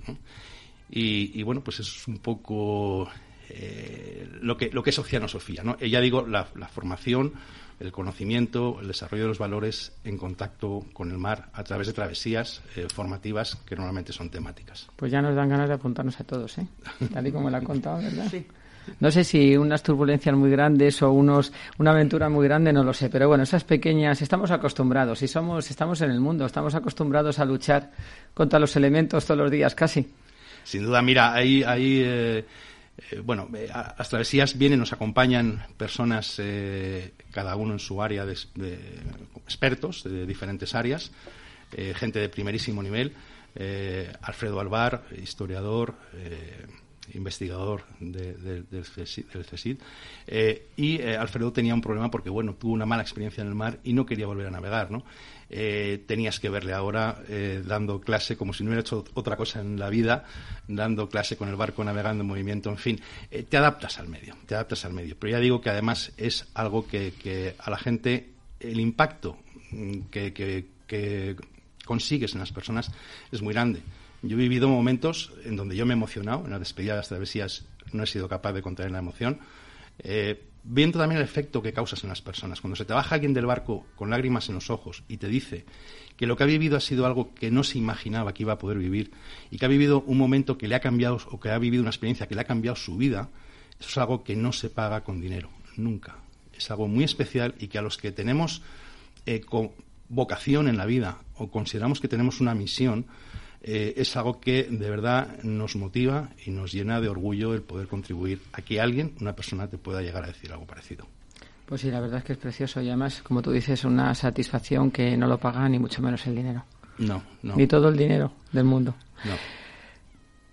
Y, 0.90 1.42
bueno, 1.44 1.64
pues 1.64 1.80
es 1.80 2.08
un 2.08 2.20
poco 2.20 3.10
eh, 3.50 4.28
lo, 4.42 4.58
que, 4.58 4.70
lo 4.72 4.84
que 4.84 4.92
es 4.92 5.00
oceanosofía. 5.00 5.64
¿no? 5.64 5.78
ya 5.80 6.02
digo, 6.02 6.26
la, 6.28 6.48
la 6.56 6.68
formación 6.68 7.34
el 7.84 7.92
conocimiento, 7.92 8.78
el 8.82 8.88
desarrollo 8.88 9.24
de 9.24 9.28
los 9.30 9.40
valores 9.40 9.92
en 10.04 10.18
contacto 10.18 10.86
con 10.94 11.12
el 11.12 11.18
mar 11.18 11.50
a 11.54 11.64
través 11.64 11.88
de 11.88 11.94
travesías 11.94 12.62
eh, 12.76 12.88
formativas 12.94 13.58
que 13.66 13.76
normalmente 13.76 14.14
son 14.14 14.30
temáticas. 14.30 14.88
Pues 14.96 15.12
ya 15.12 15.22
nos 15.22 15.36
dan 15.36 15.50
ganas 15.50 15.68
de 15.68 15.76
apuntarnos 15.76 16.20
a 16.20 16.24
todos, 16.24 16.58
¿eh? 16.58 16.68
Tal 17.14 17.28
y 17.28 17.32
como 17.32 17.50
lo 17.50 17.58
ha 17.58 17.62
contado, 17.62 17.98
¿verdad? 17.98 18.28
Sí. 18.32 18.46
No 19.00 19.12
sé 19.12 19.24
si 19.24 19.56
unas 19.56 19.84
turbulencias 19.84 20.36
muy 20.36 20.50
grandes 20.50 21.02
o 21.02 21.12
unos, 21.12 21.54
una 21.78 21.92
aventura 21.92 22.30
muy 22.30 22.46
grande, 22.46 22.74
no 22.74 22.84
lo 22.84 22.94
sé, 22.94 23.10
pero 23.10 23.28
bueno, 23.28 23.44
esas 23.44 23.64
pequeñas, 23.64 24.22
estamos 24.22 24.52
acostumbrados 24.52 25.22
y 25.22 25.28
somos, 25.28 25.70
estamos 25.70 26.02
en 26.02 26.12
el 26.12 26.20
mundo, 26.20 26.46
estamos 26.46 26.76
acostumbrados 26.76 27.40
a 27.40 27.46
luchar 27.46 27.92
contra 28.34 28.60
los 28.60 28.76
elementos 28.76 29.26
todos 29.26 29.40
los 29.40 29.52
días 29.52 29.76
casi. 29.76 30.10
Sin 30.64 30.84
duda, 30.84 31.02
mira, 31.02 31.34
hay, 31.34 31.64
hay 31.64 32.02
eh, 32.06 32.46
eh, 32.98 33.22
bueno, 33.24 33.50
eh, 33.56 33.70
a 33.74 33.96
las 33.98 34.10
travesías 34.10 34.58
vienen, 34.58 34.80
nos 34.80 34.94
acompañan 34.94 35.66
personas, 35.78 36.36
eh, 36.38 37.14
cada 37.32 37.56
uno 37.56 37.74
en 37.74 37.80
su 37.80 38.02
área, 38.02 38.26
de, 38.26 38.38
expertos 39.44 40.04
de 40.04 40.26
diferentes 40.26 40.76
áreas, 40.76 41.12
gente 41.96 42.20
de 42.20 42.30
primerísimo 42.30 42.84
nivel. 42.84 43.14
Alfredo 44.22 44.60
Alvar, 44.60 45.06
historiador, 45.22 45.96
investigador 47.14 47.84
del 48.00 48.66
CSID, 49.52 49.78
eh, 50.28 50.68
y 50.78 51.02
Alfredo 51.02 51.52
tenía 51.52 51.74
un 51.74 51.82
problema 51.82 52.10
porque, 52.10 52.30
bueno, 52.30 52.54
tuvo 52.54 52.74
una 52.74 52.86
mala 52.86 53.02
experiencia 53.02 53.42
en 53.42 53.48
el 53.48 53.56
mar 53.56 53.80
y 53.84 53.94
no 53.94 54.06
quería 54.06 54.28
volver 54.28 54.48
a 54.48 54.52
navegar, 54.52 54.92
¿no? 54.92 55.04
Eh, 55.56 56.04
tenías 56.08 56.40
que 56.40 56.50
verle 56.50 56.74
ahora 56.74 57.22
dando 57.64 58.02
clase 58.02 58.36
como 58.36 58.54
si 58.54 58.64
no 58.64 58.70
hubiera 58.70 58.82
hecho 58.82 59.06
otra 59.14 59.38
cosa 59.38 59.62
en 59.62 59.78
la 59.78 59.90
vida, 59.90 60.26
dando 60.68 61.10
clase 61.10 61.38
con 61.38 61.48
el 61.48 61.56
barco 61.56 61.84
navegando 61.84 62.22
en 62.22 62.28
movimiento, 62.28 62.72
en 62.72 62.78
fin, 62.78 63.02
te 63.50 63.58
adaptas 63.58 64.00
al 64.00 64.08
medio, 64.08 64.36
te 64.48 64.56
adaptas 64.56 64.84
al 64.86 64.94
medio. 64.94 65.16
Pero 65.20 65.32
ya 65.32 65.40
digo 65.40 65.62
que 65.62 65.70
además 65.70 66.12
es 66.18 66.48
algo 66.56 66.88
que, 66.88 67.56
a 67.60 67.70
la 67.70 67.78
gente, 67.78 68.32
el 68.60 68.80
impacto 68.80 69.38
mm, 69.70 70.00
que 70.10 70.66
consigues 71.86 72.34
en 72.34 72.40
las 72.40 72.52
personas 72.52 72.92
es 73.32 73.42
muy 73.42 73.54
grande. 73.54 73.82
Yo 74.22 74.38
he 74.38 74.40
vivido 74.40 74.70
momentos 74.70 75.34
en 75.44 75.58
donde 75.58 75.76
yo 75.76 75.86
me 75.86 75.94
he 75.94 75.98
emocionado, 75.98 76.46
en 76.46 76.52
las 76.52 76.60
despedidas 76.60 76.94
de 76.94 76.98
las 76.98 77.08
travesías 77.10 77.66
no 77.92 78.04
he 78.04 78.08
sido 78.08 78.30
capaz 78.30 78.54
de 78.54 78.62
contener 78.62 78.92
la 78.92 79.00
emoción, 79.00 79.40
eh, 80.00 80.42
viendo 80.64 81.00
también 81.00 81.20
el 81.20 81.26
efecto 81.26 81.62
que 81.62 81.74
causas 81.74 82.04
en 82.04 82.10
las 82.10 82.22
personas. 82.22 82.62
Cuando 82.62 82.76
se 82.76 82.86
te 82.86 82.94
baja 82.94 83.16
alguien 83.16 83.34
del 83.34 83.46
barco 83.46 83.86
con 83.96 84.10
lágrimas 84.10 84.50
en 84.50 84.56
los 84.56 84.70
ojos 84.70 85.04
y 85.08 85.18
te 85.18 85.28
dice 85.28 85.66
que 86.16 86.26
lo 86.26 86.38
que 86.38 86.44
ha 86.44 86.48
vivido 86.48 86.78
ha 86.78 86.82
sido 86.82 87.06
algo 87.06 87.34
que 87.34 87.52
no 87.52 87.64
se 87.64 87.78
imaginaba 87.78 88.34
que 88.34 88.44
iba 88.44 88.54
a 88.54 88.58
poder 88.58 88.78
vivir 88.78 89.12
y 89.52 89.58
que 89.58 89.66
ha 89.66 89.70
vivido 89.70 90.02
un 90.06 90.18
momento 90.18 90.58
que 90.58 90.68
le 90.68 90.76
ha 90.76 90.80
cambiado 90.80 91.18
o 91.32 91.40
que 91.40 91.50
ha 91.50 91.58
vivido 91.58 91.82
una 91.82 91.90
experiencia 91.90 92.28
que 92.28 92.36
le 92.36 92.42
ha 92.42 92.46
cambiado 92.46 92.76
su 92.76 92.96
vida, 92.98 93.30
eso 93.80 93.90
es 93.90 93.98
algo 93.98 94.24
que 94.24 94.36
no 94.36 94.54
se 94.54 94.70
paga 94.70 95.04
con 95.04 95.20
dinero, 95.20 95.50
nunca. 95.76 96.18
Es 96.54 96.70
algo 96.72 96.88
muy 96.88 97.04
especial 97.04 97.56
y 97.60 97.68
que 97.68 97.78
a 97.78 97.82
los 97.82 97.98
que 97.98 98.12
tenemos 98.12 98.62
eh, 99.26 99.42
vocación 100.08 100.68
en 100.68 100.78
la 100.78 100.86
vida 100.86 101.18
o 101.36 101.50
consideramos 101.50 102.00
que 102.00 102.08
tenemos 102.08 102.40
una 102.40 102.54
misión, 102.54 103.08
eh, 103.64 103.94
es 103.96 104.16
algo 104.18 104.42
que 104.42 104.64
de 104.64 104.90
verdad 104.90 105.42
nos 105.44 105.78
motiva 105.78 106.30
y 106.46 106.52
nos 106.52 106.74
llena 106.74 107.00
de 107.00 107.08
orgullo 107.08 107.54
el 107.54 107.62
poder 107.62 107.88
contribuir 107.88 108.42
a 108.52 108.62
que 108.62 108.82
alguien, 108.82 109.16
una 109.22 109.36
persona, 109.36 109.68
te 109.68 109.78
pueda 109.78 110.02
llegar 110.02 110.26
a 110.26 110.28
decir 110.28 110.52
algo 110.52 110.66
parecido. 110.66 111.08
Pues 111.66 111.82
sí, 111.82 111.90
la 111.90 112.02
verdad 112.02 112.20
es 112.20 112.26
que 112.26 112.34
es 112.34 112.40
precioso 112.40 112.82
y 112.82 112.90
además, 112.90 113.22
como 113.24 113.42
tú 113.42 113.52
dices, 113.52 113.86
una 113.86 114.14
satisfacción 114.16 114.92
que 114.92 115.16
no 115.16 115.28
lo 115.28 115.38
paga 115.38 115.68
ni 115.70 115.80
mucho 115.80 116.02
menos 116.02 116.28
el 116.28 116.36
dinero. 116.36 116.66
No, 116.98 117.24
no. 117.42 117.56
Ni 117.56 117.66
todo 117.66 117.88
el 117.88 117.98
dinero 117.98 118.34
del 118.52 118.66
mundo. 118.66 118.96
No. 119.24 119.34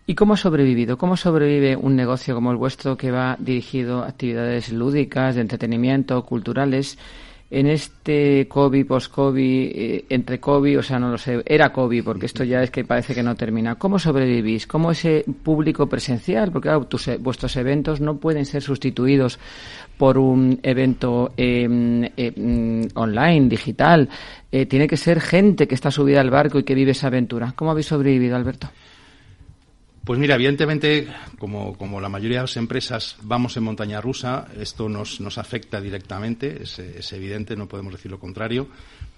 ¿Y 0.06 0.14
cómo 0.14 0.34
ha 0.34 0.36
sobrevivido? 0.36 0.96
¿Cómo 0.96 1.16
sobrevive 1.16 1.76
un 1.76 1.96
negocio 1.96 2.34
como 2.34 2.52
el 2.52 2.56
vuestro 2.56 2.96
que 2.96 3.10
va 3.10 3.36
dirigido 3.38 4.02
a 4.02 4.08
actividades 4.08 4.72
lúdicas, 4.72 5.34
de 5.34 5.40
entretenimiento, 5.40 6.24
culturales? 6.24 6.96
En 7.50 7.66
este 7.66 8.46
COVID, 8.48 8.86
post-COVID, 8.86 9.72
eh, 9.74 10.04
entre 10.08 10.38
COVID, 10.38 10.78
o 10.78 10.82
sea, 10.82 11.00
no 11.00 11.10
lo 11.10 11.18
sé, 11.18 11.42
era 11.44 11.72
COVID, 11.72 12.04
porque 12.04 12.26
esto 12.26 12.44
ya 12.44 12.62
es 12.62 12.70
que 12.70 12.84
parece 12.84 13.12
que 13.12 13.24
no 13.24 13.34
termina. 13.34 13.74
¿Cómo 13.74 13.98
sobrevivís? 13.98 14.68
¿Cómo 14.68 14.92
ese 14.92 15.24
público 15.42 15.88
presencial? 15.88 16.52
Porque 16.52 16.68
claro, 16.68 16.86
tus, 16.86 17.10
vuestros 17.18 17.56
eventos 17.56 18.00
no 18.00 18.18
pueden 18.18 18.46
ser 18.46 18.62
sustituidos 18.62 19.40
por 19.98 20.16
un 20.16 20.60
evento 20.62 21.32
em, 21.36 22.04
em, 22.16 22.88
online, 22.94 23.48
digital. 23.48 24.08
Eh, 24.52 24.66
tiene 24.66 24.86
que 24.86 24.96
ser 24.96 25.20
gente 25.20 25.66
que 25.66 25.74
está 25.74 25.90
subida 25.90 26.20
al 26.20 26.30
barco 26.30 26.58
y 26.58 26.62
que 26.62 26.74
vive 26.74 26.92
esa 26.92 27.08
aventura. 27.08 27.52
¿Cómo 27.56 27.72
habéis 27.72 27.86
sobrevivido, 27.86 28.36
Alberto? 28.36 28.68
Pues 30.04 30.18
mira, 30.18 30.34
evidentemente, 30.36 31.08
como, 31.38 31.76
como, 31.76 32.00
la 32.00 32.08
mayoría 32.08 32.38
de 32.38 32.44
las 32.44 32.56
empresas 32.56 33.16
vamos 33.22 33.56
en 33.58 33.64
montaña 33.64 34.00
rusa, 34.00 34.48
esto 34.58 34.88
nos, 34.88 35.20
nos 35.20 35.36
afecta 35.36 35.78
directamente, 35.80 36.62
es, 36.62 37.12
evidente, 37.12 37.54
no 37.54 37.68
podemos 37.68 37.92
decir 37.92 38.10
lo 38.10 38.18
contrario. 38.18 38.68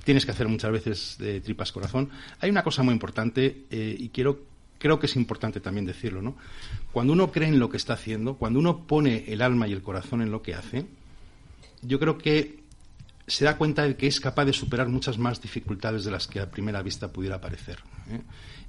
Tienes 0.03 0.25
que 0.25 0.33
hacer 0.33 0.49
muchas 0.49 0.73
veces 0.73 1.17
de 1.19 1.41
tripas 1.41 1.71
corazón. 1.71 2.11
Hay 2.41 2.51
una 2.51 2.65
cosa 2.65 2.83
muy 2.83 2.93
importante 2.93 3.65
eh, 3.71 3.97
y 3.97 4.09
quiero, 4.09 4.41
creo 4.79 4.99
que 4.99 5.07
es 5.07 5.15
importante 5.15 5.61
también 5.61 5.87
decirlo, 5.87 6.21
¿no? 6.21 6.37
Cuando 6.91 7.13
uno 7.13 7.31
cree 7.31 7.49
en 7.49 7.61
lo 7.61 7.71
que 7.71 7.77
está 7.77 7.93
haciendo, 7.93 8.35
cuando 8.35 8.59
uno 8.59 8.85
pone 8.85 9.25
el 9.29 9.41
alma 9.41 9.69
y 9.69 9.73
el 9.73 9.83
corazón 9.83 10.21
en 10.21 10.33
lo 10.33 10.43
que 10.43 10.55
hace, 10.55 10.85
yo 11.83 12.01
creo 12.01 12.19
que 12.19 12.61
se 13.29 13.45
da 13.45 13.57
cuenta 13.57 13.85
de 13.85 13.97
que 13.97 14.09
es 14.09 14.21
capaz 14.21 14.47
de 14.47 14.53
superar 14.53 14.89
muchas 14.89 15.17
más 15.17 15.41
dificultades 15.41 16.05
de 16.05 16.11
las 16.11 16.27
que 16.27 16.41
a 16.41 16.51
primera 16.51 16.83
vista 16.83 17.13
pudiera 17.13 17.41
parecer. 17.41 17.79
¿eh? 18.11 18.21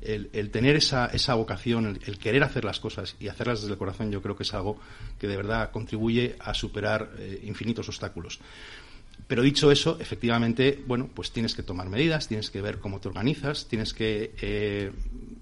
El, 0.06 0.50
tener 0.52 0.76
esa, 0.76 1.08
esa 1.08 1.34
vocación, 1.36 2.00
el, 2.06 2.18
querer 2.18 2.44
hacer 2.44 2.66
las 2.66 2.80
cosas 2.80 3.16
y 3.20 3.28
hacerlas 3.28 3.62
desde 3.62 3.74
el 3.74 3.78
corazón, 3.78 4.12
yo 4.12 4.22
creo 4.22 4.36
que 4.36 4.44
es 4.44 4.54
algo 4.54 4.80
que 5.20 5.28
de 5.28 5.38
verdad 5.38 5.72
contribuye 5.72 6.36
a 6.40 6.54
superar 6.54 7.12
eh, 7.18 7.42
infinitos 7.44 7.88
obstáculos. 7.88 8.40
Pero 9.28 9.42
dicho 9.42 9.72
eso, 9.72 9.98
efectivamente, 10.00 10.84
bueno, 10.86 11.10
pues 11.14 11.32
tienes 11.32 11.56
que 11.56 11.64
tomar 11.64 11.88
medidas, 11.88 12.28
tienes 12.28 12.50
que 12.50 12.62
ver 12.62 12.80
cómo 12.80 13.00
te 13.00 13.08
organizas, 13.08 13.68
tienes 13.68 13.94
que 13.94 14.34
eh, 14.42 14.92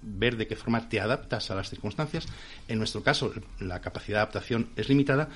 ver 0.02 0.36
de 0.36 0.46
qué 0.46 0.56
forma 0.56 0.88
te 0.88 1.00
adaptas 1.00 1.50
a 1.50 1.54
las 1.54 1.68
circunstancias. 1.68 2.26
En 2.68 2.78
nuestro 2.78 3.02
caso, 3.02 3.32
la 3.58 3.80
capacidad 3.80 4.18
de 4.18 4.22
adaptación 4.22 4.68
es 4.76 4.88
limitada, 4.88 5.28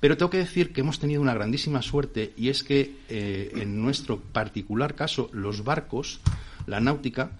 pero 0.00 0.16
tengo 0.16 0.30
que 0.30 0.38
decir 0.38 0.72
que 0.72 0.82
hemos 0.82 0.98
tenido 0.98 1.22
una 1.22 1.34
grandísima 1.34 1.80
suerte 1.80 2.34
y 2.36 2.50
es 2.50 2.62
que 2.62 2.98
eh, 3.08 3.52
en 3.56 3.80
nuestro 3.80 4.20
particular 4.20 4.94
caso, 4.94 5.30
los 5.32 5.64
barcos, 5.64 6.20
la 6.66 6.80
náutica, 6.80 7.30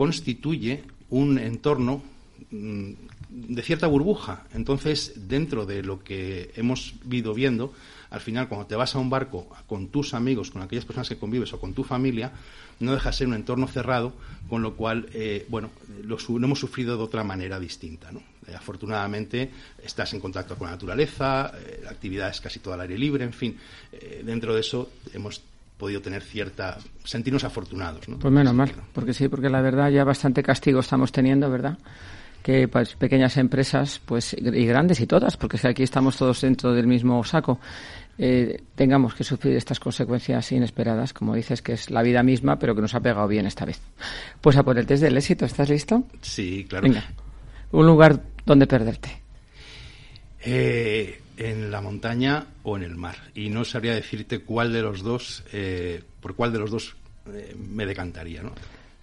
constituye 0.00 0.82
un 1.10 1.36
entorno 1.36 2.02
mm, 2.50 2.92
de 3.28 3.62
cierta 3.62 3.86
burbuja. 3.86 4.44
Entonces, 4.54 5.28
dentro 5.28 5.66
de 5.66 5.82
lo 5.82 6.02
que 6.02 6.52
hemos 6.56 6.94
ido 7.10 7.34
viendo, 7.34 7.74
al 8.08 8.22
final, 8.22 8.48
cuando 8.48 8.66
te 8.66 8.76
vas 8.76 8.94
a 8.94 8.98
un 8.98 9.10
barco 9.10 9.46
con 9.66 9.88
tus 9.88 10.14
amigos, 10.14 10.50
con 10.50 10.62
aquellas 10.62 10.86
personas 10.86 11.10
que 11.10 11.18
convives 11.18 11.52
o 11.52 11.60
con 11.60 11.74
tu 11.74 11.84
familia, 11.84 12.32
no 12.78 12.94
deja 12.94 13.10
de 13.10 13.16
ser 13.18 13.26
un 13.26 13.34
entorno 13.34 13.68
cerrado, 13.68 14.14
con 14.48 14.62
lo 14.62 14.74
cual, 14.74 15.06
eh, 15.12 15.44
bueno, 15.50 15.68
lo, 16.02 16.16
hemos 16.16 16.58
sufrido 16.58 16.96
de 16.96 17.02
otra 17.02 17.22
manera 17.22 17.60
distinta. 17.60 18.08
Eh, 18.46 18.54
afortunadamente, 18.54 19.50
estás 19.84 20.14
en 20.14 20.20
contacto 20.20 20.56
con 20.56 20.68
la 20.68 20.72
naturaleza, 20.72 21.52
eh, 21.58 21.82
la 21.84 21.90
actividad 21.90 22.30
es 22.30 22.40
casi 22.40 22.60
todo 22.60 22.72
al 22.72 22.80
aire 22.80 22.96
libre, 22.96 23.24
en 23.24 23.34
fin, 23.34 23.58
dentro 24.24 24.54
de 24.54 24.60
eso 24.60 24.92
hemos 25.12 25.42
podido 25.80 26.00
tener 26.00 26.22
cierta 26.22 26.78
sentirnos 27.02 27.42
afortunados. 27.42 28.08
¿no? 28.08 28.18
Pues 28.18 28.32
menos 28.32 28.54
mal, 28.54 28.70
porque 28.92 29.12
sí, 29.12 29.28
porque 29.28 29.48
la 29.48 29.62
verdad 29.62 29.90
ya 29.90 30.04
bastante 30.04 30.42
castigo 30.42 30.78
estamos 30.78 31.10
teniendo, 31.10 31.50
¿verdad? 31.50 31.78
Que 32.42 32.68
pues, 32.68 32.94
pequeñas 32.94 33.36
empresas, 33.38 34.00
pues 34.04 34.36
y 34.38 34.66
grandes 34.66 35.00
y 35.00 35.06
todas, 35.06 35.36
porque 35.36 35.58
aquí 35.66 35.82
estamos 35.82 36.16
todos 36.16 36.40
dentro 36.42 36.72
del 36.72 36.86
mismo 36.86 37.24
saco, 37.24 37.58
eh, 38.18 38.62
tengamos 38.74 39.14
que 39.14 39.24
sufrir 39.24 39.56
estas 39.56 39.80
consecuencias 39.80 40.52
inesperadas, 40.52 41.14
como 41.14 41.34
dices, 41.34 41.62
que 41.62 41.72
es 41.72 41.90
la 41.90 42.02
vida 42.02 42.22
misma, 42.22 42.58
pero 42.58 42.74
que 42.74 42.82
nos 42.82 42.94
ha 42.94 43.00
pegado 43.00 43.26
bien 43.26 43.46
esta 43.46 43.64
vez. 43.64 43.80
Pues 44.40 44.56
a 44.56 44.62
por 44.62 44.78
el 44.78 44.86
test 44.86 45.02
del 45.02 45.16
éxito, 45.16 45.46
¿estás 45.46 45.70
listo? 45.70 46.04
Sí, 46.20 46.66
claro. 46.68 46.84
Venga, 46.84 47.04
un 47.72 47.86
lugar 47.86 48.20
donde 48.44 48.66
perderte. 48.66 49.22
Eh, 50.42 51.20
en 51.40 51.70
la 51.70 51.80
montaña 51.80 52.44
o 52.62 52.76
en 52.76 52.82
el 52.82 52.96
mar. 52.96 53.16
Y 53.34 53.48
no 53.48 53.64
sabría 53.64 53.94
decirte 53.94 54.40
cuál 54.40 54.74
de 54.74 54.82
los 54.82 55.02
dos, 55.02 55.42
eh, 55.52 56.04
por 56.20 56.36
cuál 56.36 56.52
de 56.52 56.58
los 56.58 56.70
dos 56.70 56.96
eh, 57.32 57.56
me 57.58 57.86
decantaría. 57.86 58.42
¿no? 58.42 58.52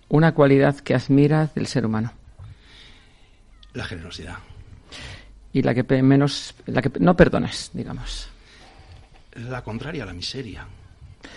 Una 0.09 0.33
cualidad 0.35 0.77
que 0.77 0.93
admiras 0.93 1.55
del 1.55 1.65
ser 1.65 1.85
humano. 1.85 2.13
La 3.73 3.85
generosidad. 3.85 4.38
Y 5.51 5.63
la 5.63 5.73
que 5.73 6.03
menos, 6.03 6.53
la 6.67 6.83
que 6.83 6.91
no 6.99 7.15
perdonas, 7.15 7.71
digamos. 7.73 8.29
La 9.33 9.63
contraria, 9.63 10.05
la 10.05 10.13
miseria. 10.13 10.67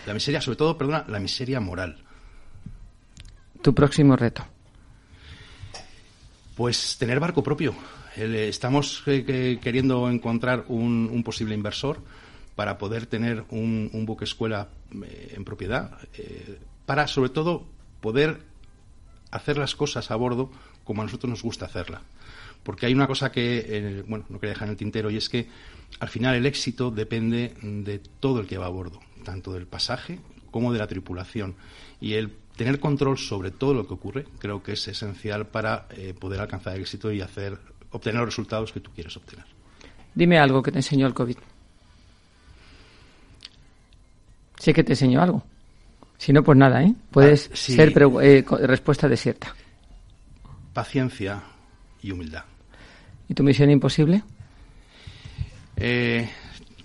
La 0.06 0.12
miseria, 0.12 0.42
sobre 0.42 0.56
todo, 0.56 0.76
perdona, 0.76 1.06
la 1.08 1.18
miseria 1.18 1.60
moral. 1.60 1.96
Tu 3.62 3.74
próximo 3.74 4.16
reto. 4.16 4.44
Pues 6.56 6.98
tener 6.98 7.18
barco 7.20 7.42
propio. 7.42 7.74
Eh, 8.20 8.48
estamos 8.48 9.02
eh, 9.06 9.58
queriendo 9.62 10.10
encontrar 10.10 10.66
un, 10.68 11.22
posible 11.24 11.54
inversor 11.54 12.02
para 12.54 12.76
poder 12.76 13.06
tener 13.06 13.44
un, 13.48 13.90
buque 14.04 14.24
escuela 14.24 14.68
eh, 15.02 15.32
en 15.36 15.44
propiedad, 15.44 15.96
para 16.84 17.06
sobre 17.06 17.30
todo 17.30 17.64
poder 18.02 18.42
hacer 19.30 19.56
las 19.56 19.74
cosas 19.74 20.10
a 20.10 20.16
bordo 20.16 20.50
como 20.84 21.00
a 21.00 21.06
nosotros 21.06 21.30
nos 21.30 21.42
gusta 21.42 21.64
hacerla. 21.64 22.02
Porque 22.62 22.84
hay 22.84 22.92
una 22.92 23.06
cosa 23.06 23.32
que, 23.32 24.04
bueno, 24.06 24.26
no 24.28 24.38
quería 24.38 24.52
dejar 24.52 24.68
en 24.68 24.72
el 24.72 24.76
tintero 24.76 25.10
y 25.10 25.16
es 25.16 25.30
que 25.30 25.48
al 25.98 26.10
final 26.10 26.34
el 26.34 26.44
éxito 26.44 26.90
depende 26.90 27.54
de 27.62 28.00
todo 28.20 28.40
el 28.40 28.46
que 28.46 28.58
va 28.58 28.66
a 28.66 28.70
bordo, 28.70 29.00
tanto 29.24 29.54
del 29.54 29.66
pasaje 29.66 30.18
como 30.50 30.74
de 30.74 30.78
la 30.78 30.86
tripulación. 30.86 31.54
Y 32.02 32.14
el 32.14 32.36
tener 32.56 32.80
control 32.80 33.16
sobre 33.16 33.50
todo 33.50 33.72
lo 33.72 33.86
que 33.86 33.94
ocurre 33.94 34.26
creo 34.38 34.62
que 34.62 34.72
es 34.72 34.88
esencial 34.88 35.46
para 35.46 35.88
poder 36.18 36.40
alcanzar 36.40 36.74
el 36.74 36.82
éxito 36.82 37.10
y 37.12 37.22
hacer 37.22 37.58
obtener 37.90 38.20
los 38.20 38.28
resultados 38.28 38.72
que 38.72 38.80
tú 38.80 38.90
quieres 38.92 39.16
obtener. 39.16 39.44
Dime 40.14 40.38
algo 40.38 40.62
que 40.62 40.72
te 40.72 40.78
enseñó 40.78 41.06
el 41.06 41.14
COVID. 41.14 41.36
Sé 44.58 44.74
que 44.74 44.84
te 44.84 44.92
enseñó 44.92 45.22
algo. 45.22 45.42
Si 46.18 46.32
no, 46.32 46.42
pues 46.42 46.58
nada, 46.58 46.82
¿eh? 46.82 46.94
Puedes 47.10 47.48
ah, 47.50 47.56
ser 47.56 47.94
eh, 48.22 48.44
respuesta 48.62 49.08
desierta. 49.08 49.54
Paciencia 50.74 51.42
y 52.02 52.10
humildad. 52.10 52.44
¿Y 53.28 53.34
tu 53.34 53.42
misión 53.42 53.70
imposible? 53.70 54.22
Eh, 55.76 56.28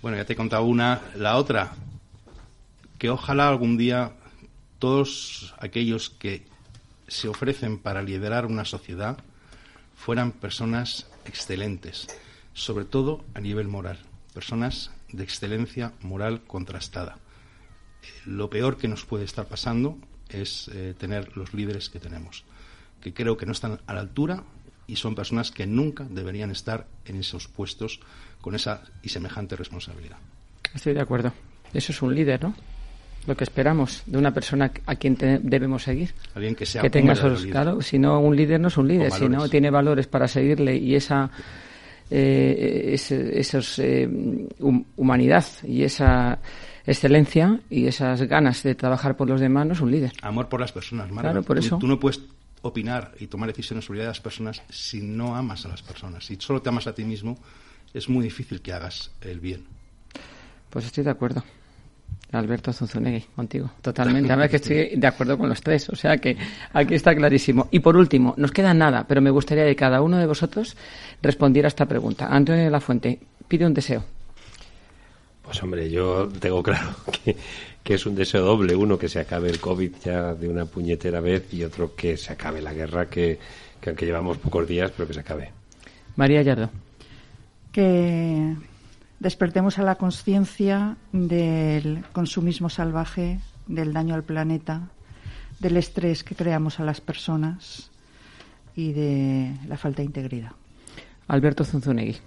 bueno, 0.02 0.16
ya 0.18 0.26
te 0.26 0.34
he 0.34 0.36
contado 0.36 0.64
una. 0.64 1.02
La 1.16 1.36
otra, 1.36 1.74
que 2.98 3.10
ojalá 3.10 3.50
algún 3.50 3.78
día 3.78 4.14
todos 4.80 5.54
aquellos 5.60 6.10
que 6.10 6.46
se 7.08 7.28
ofrecen 7.28 7.80
para 7.80 8.02
liderar 8.02 8.46
una 8.46 8.64
sociedad 8.64 9.18
fueran 10.06 10.34
personas 10.34 11.08
excelentes, 11.26 12.06
sobre 12.54 12.86
todo 12.86 13.26
a 13.34 13.42
nivel 13.42 13.68
moral, 13.68 13.98
personas 14.36 14.92
de 15.12 15.24
excelencia 15.24 15.94
moral 16.04 16.44
contrastada. 16.46 17.18
Lo 18.24 18.52
peor 18.52 18.78
que 18.78 18.88
nos 18.88 19.04
puede 19.04 19.26
estar 19.26 19.48
pasando 19.48 19.98
es 20.30 20.70
eh, 20.72 20.94
tener 20.96 21.36
los 21.36 21.56
líderes 21.56 21.90
que 21.90 22.00
tenemos, 22.00 22.44
que 23.02 23.16
creo 23.16 23.36
que 23.36 23.48
no 23.48 23.52
están 23.52 23.80
a 23.88 23.96
la 23.96 24.02
altura 24.02 24.44
y 24.86 24.98
son 24.98 25.16
personas 25.16 25.50
que 25.50 25.66
nunca 25.66 26.04
deberían 26.08 26.52
estar 26.52 26.86
en 27.06 27.16
esos 27.16 27.48
puestos 27.48 28.00
con 28.42 28.54
esa 28.54 28.84
y 29.02 29.10
semejante 29.10 29.56
responsabilidad. 29.56 30.18
Estoy 30.76 30.94
de 30.94 31.02
acuerdo. 31.02 31.34
Eso 31.74 31.92
es 31.92 32.00
un 32.04 32.14
líder, 32.14 32.44
¿no? 32.44 32.56
Lo 33.28 33.36
que 33.36 33.44
esperamos 33.44 34.04
de 34.06 34.18
una 34.18 34.32
persona 34.34 34.72
a 34.86 34.96
quien 34.96 35.18
debemos 35.42 35.84
seguir. 35.84 36.14
Alguien 36.36 36.56
que 36.56 36.66
sea 36.66 36.82
que 36.82 36.90
tenga 36.90 37.14
esos, 37.14 37.46
claro, 37.46 37.82
si 37.82 37.98
no 37.98 38.20
un 38.20 38.36
líder 38.36 38.60
no 38.60 38.68
es 38.68 38.78
un 38.78 38.88
líder, 38.88 39.12
si 39.12 39.28
no 39.28 39.50
tiene 39.50 39.70
valores 39.70 40.08
para 40.08 40.28
seguirle 40.28 40.76
y 40.78 40.96
esa 40.96 41.32
eh, 42.10 42.94
esos 42.94 43.80
eh, 43.80 44.08
humanidad 44.60 45.46
y 45.64 45.84
esa 45.84 46.40
excelencia 46.86 47.60
y 47.70 47.88
esas 47.88 48.22
ganas 48.24 48.62
de 48.62 48.76
trabajar 48.76 49.18
por 49.18 49.28
los 49.28 49.42
demás 49.42 49.66
no 49.66 49.74
es 49.74 49.82
un 49.82 49.92
líder. 49.92 50.12
Amor 50.22 50.48
por 50.48 50.60
las 50.60 50.72
personas, 50.72 51.10
Marga. 51.10 51.32
Claro, 51.32 51.44
por 51.44 51.58
eso. 51.58 51.78
Tú 51.80 51.88
no 51.88 52.00
puedes 52.00 52.22
opinar 52.62 53.14
y 53.20 53.28
tomar 53.28 53.50
decisiones 53.50 53.86
sobre 53.86 54.06
las 54.06 54.20
personas 54.20 54.62
si 54.70 55.02
no 55.02 55.36
amas 55.36 55.66
a 55.66 55.70
las 55.70 55.82
personas. 55.82 56.26
Si 56.26 56.36
solo 56.40 56.62
te 56.62 56.70
amas 56.70 56.88
a 56.88 56.94
ti 56.94 57.04
mismo, 57.04 57.38
es 57.94 58.10
muy 58.10 58.24
difícil 58.24 58.62
que 58.62 58.74
hagas 58.74 59.12
el 59.22 59.40
bien. 59.40 59.66
Pues 60.70 60.86
estoy 60.86 61.04
de 61.04 61.12
acuerdo. 61.12 61.44
Alberto 62.36 62.74
Zunzunegui, 62.74 63.26
contigo, 63.36 63.72
totalmente. 63.82 64.32
A 64.32 64.36
ver 64.36 64.50
que 64.50 64.58
estoy 64.58 64.92
de 64.96 65.08
acuerdo 65.08 65.38
con 65.38 65.50
los 65.50 65.62
tres, 65.62 65.90
o 65.90 65.96
sea 65.96 66.18
que 66.18 66.38
aquí 66.74 66.96
está 66.96 67.16
clarísimo. 67.16 67.68
Y 67.72 67.80
por 67.80 67.98
último, 67.98 68.34
nos 68.38 68.52
queda 68.52 68.74
nada, 68.74 69.06
pero 69.08 69.22
me 69.22 69.30
gustaría 69.30 69.66
que 69.66 69.76
cada 69.76 70.02
uno 70.02 70.18
de 70.18 70.26
vosotros 70.26 70.76
respondiera 71.22 71.68
a 71.68 71.70
esta 71.70 71.86
pregunta. 71.86 72.28
Antonio 72.28 72.64
de 72.64 72.70
la 72.70 72.80
Fuente, 72.80 73.20
pide 73.48 73.66
un 73.66 73.74
deseo. 73.74 74.04
Pues 75.42 75.62
hombre, 75.62 75.90
yo 75.90 76.28
tengo 76.40 76.64
claro 76.64 76.96
que, 77.24 77.36
que 77.84 77.94
es 77.94 78.06
un 78.06 78.16
deseo 78.16 78.44
doble. 78.44 78.76
Uno, 78.76 78.98
que 78.98 79.08
se 79.08 79.20
acabe 79.20 79.50
el 79.50 79.60
COVID 79.60 79.92
ya 80.04 80.34
de 80.34 80.50
una 80.50 80.66
puñetera 80.66 81.20
vez 81.22 81.54
y 81.54 81.64
otro, 81.64 81.96
que 81.96 82.18
se 82.18 82.34
acabe 82.34 82.62
la 82.62 82.74
guerra, 82.74 83.08
que, 83.08 83.40
que 83.80 83.90
aunque 83.90 84.06
llevamos 84.06 84.38
pocos 84.38 84.68
días, 84.68 84.92
pero 84.96 85.08
que 85.08 85.14
se 85.14 85.20
acabe. 85.20 85.52
María 86.16 86.42
Yardo. 86.42 86.70
Que 87.72 88.56
despertemos 89.20 89.80
a 89.80 89.84
la 89.84 89.96
conciencia 89.96 90.98
del 91.12 92.04
consumismo 92.12 92.70
salvaje, 92.70 93.40
del 93.68 93.94
daño 93.94 94.16
al 94.16 94.24
planeta, 94.24 94.90
del 95.60 95.78
estrés 95.78 96.24
que 96.24 96.36
creamos 96.36 96.80
a 96.80 96.84
las 96.84 97.02
personas 97.02 97.90
y 98.76 98.94
de 98.94 99.56
la 99.68 99.78
falta 99.78 100.02
de 100.02 100.06
integridad. 100.06 100.52
Alberto 101.28 101.64
Zunzunegui. 101.64 102.18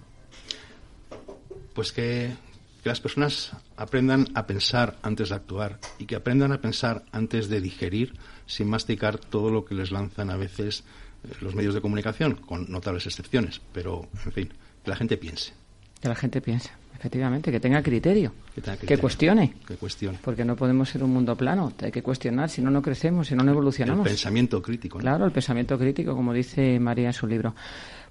Pues 1.75 1.93
que, 1.93 2.35
que, 2.83 2.89
las 2.89 3.01
personas 3.01 3.53
aprendan 3.77 4.27
a 4.35 4.47
pensar 4.47 4.99
antes 5.03 5.29
de 5.29 5.37
actuar 5.37 5.79
y 5.99 6.07
que 6.07 6.17
aprendan 6.17 6.53
a 6.53 6.61
pensar 6.61 7.05
antes 7.13 7.49
de 7.49 7.61
digerir 7.61 8.15
sin 8.47 8.69
masticar 8.69 9.19
todo 9.19 9.51
lo 9.51 9.65
que 9.65 9.75
les 9.75 9.93
lanzan 9.93 10.31
a 10.31 10.37
veces 10.37 10.83
eh, 11.23 11.35
los 11.41 11.55
medios 11.55 11.75
de 11.75 11.81
comunicación, 11.81 12.35
con 12.35 12.71
notables 12.71 13.07
excepciones. 13.07 13.61
Pero, 13.73 14.09
en 14.25 14.33
fin, 14.33 14.55
que 14.83 14.91
la 14.91 14.97
gente 14.97 15.17
piense. 15.17 15.53
Que 16.01 16.09
la 16.09 16.15
gente 16.15 16.41
piense. 16.41 16.71
Efectivamente, 16.99 17.53
que 17.53 17.61
tenga 17.61 17.81
criterio, 17.81 18.33
que, 18.85 18.99
cuestione. 18.99 19.55
Que 19.65 19.77
cuestione. 19.77 20.19
Porque 20.21 20.45
no 20.45 20.57
podemos 20.57 20.89
ser 20.89 21.05
un 21.05 21.13
mundo 21.13 21.37
plano, 21.37 21.73
hay 21.81 21.93
que 21.93 22.03
cuestionar, 22.03 22.51
si 22.51 22.61
no, 22.61 22.73
no 22.73 22.83
crecemos, 22.83 23.29
si 23.29 23.37
no, 23.37 23.45
no 23.45 23.53
evolucionamos. 23.53 24.05
El 24.05 24.11
pensamiento 24.11 24.61
crítico. 24.61 24.99
Claro, 24.99 25.25
el 25.25 25.31
pensamiento 25.31 25.79
crítico, 25.79 26.17
como 26.17 26.33
dice 26.33 26.81
María 26.81 27.07
en 27.07 27.13
su 27.13 27.29
libro. 27.29 27.55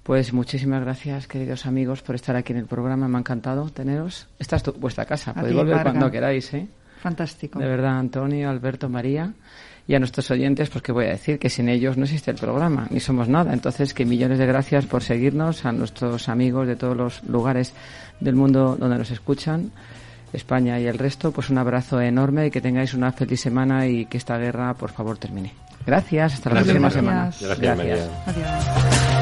Pues 0.02 0.32
muchísimas 0.32 0.80
gracias, 0.80 1.26
queridos 1.26 1.66
amigos, 1.66 2.00
por 2.00 2.14
estar 2.14 2.34
aquí 2.34 2.54
en 2.54 2.60
el 2.60 2.64
programa. 2.64 3.08
Me 3.08 3.18
ha 3.18 3.20
encantado 3.20 3.68
teneros. 3.68 4.26
Esta 4.38 4.56
es 4.56 4.62
vuestra 4.78 5.04
casa, 5.04 5.34
podéis 5.34 5.54
volver 5.54 5.82
cuando 5.82 6.10
queráis. 6.10 6.54
¿eh? 6.54 6.66
Fantástico. 7.02 7.58
De 7.58 7.66
verdad, 7.66 7.98
Antonio, 7.98 8.48
Alberto, 8.48 8.88
María 8.88 9.34
y 9.88 9.94
a 9.94 9.98
nuestros 9.98 10.30
oyentes, 10.30 10.68
pues 10.68 10.82
que 10.82 10.92
voy 10.92 11.06
a 11.06 11.08
decir 11.08 11.38
que 11.38 11.48
sin 11.48 11.70
ellos 11.70 11.96
no 11.96 12.04
existe 12.04 12.30
el 12.30 12.36
programa, 12.36 12.86
ni 12.90 13.00
somos 13.00 13.26
nada. 13.26 13.54
Entonces, 13.54 13.94
que 13.94 14.04
millones 14.04 14.38
de 14.38 14.44
gracias 14.44 14.84
por 14.84 15.02
seguirnos, 15.02 15.64
a 15.64 15.72
nuestros 15.72 16.28
amigos 16.28 16.68
de 16.68 16.76
todos 16.76 16.94
los 16.94 17.24
lugares 17.24 17.72
del 18.20 18.36
mundo 18.36 18.76
donde 18.78 18.98
nos 18.98 19.10
escuchan, 19.10 19.72
España 20.34 20.78
y 20.78 20.86
el 20.86 20.98
resto, 20.98 21.32
pues 21.32 21.48
un 21.48 21.56
abrazo 21.56 22.02
enorme 22.02 22.46
y 22.46 22.50
que 22.50 22.60
tengáis 22.60 22.92
una 22.92 23.12
feliz 23.12 23.40
semana 23.40 23.86
y 23.86 24.04
que 24.04 24.18
esta 24.18 24.36
guerra, 24.36 24.74
por 24.74 24.90
favor, 24.90 25.16
termine. 25.16 25.54
Gracias, 25.86 26.34
hasta 26.34 26.50
la 26.50 26.60
próxima 26.60 26.90
semana. 26.90 27.30
Gracias. 27.40 29.17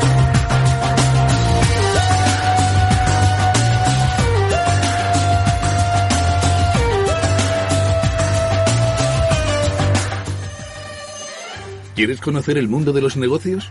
¿Quieres 11.97 12.20
conocer 12.20 12.59
el 12.59 12.68
mundo 12.68 12.92
de 12.92 13.01
los 13.01 13.16
negocios? 13.16 13.70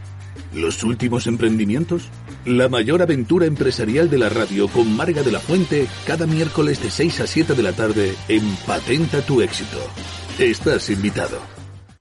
¿Los 0.51 0.84
últimos 0.84 1.28
emprendimientos? 1.28 2.09
La 2.43 2.67
mayor 2.69 3.03
aventura 3.03 3.45
empresarial 3.45 4.09
de 4.09 4.17
la 4.17 4.30
radio 4.30 4.67
con 4.67 4.95
Marga 4.95 5.21
de 5.21 5.32
la 5.32 5.39
Fuente 5.39 5.88
cada 6.07 6.26
miércoles 6.26 6.82
de 6.82 6.89
6 6.89 7.19
a 7.21 7.28
7 7.28 7.53
de 7.53 7.61
la 7.61 7.73
tarde 7.73 8.15
en 8.28 8.43
Patenta 8.65 9.21
tu 9.21 9.41
éxito. 9.41 9.78
Estás 10.39 10.89
invitado. 10.89 11.55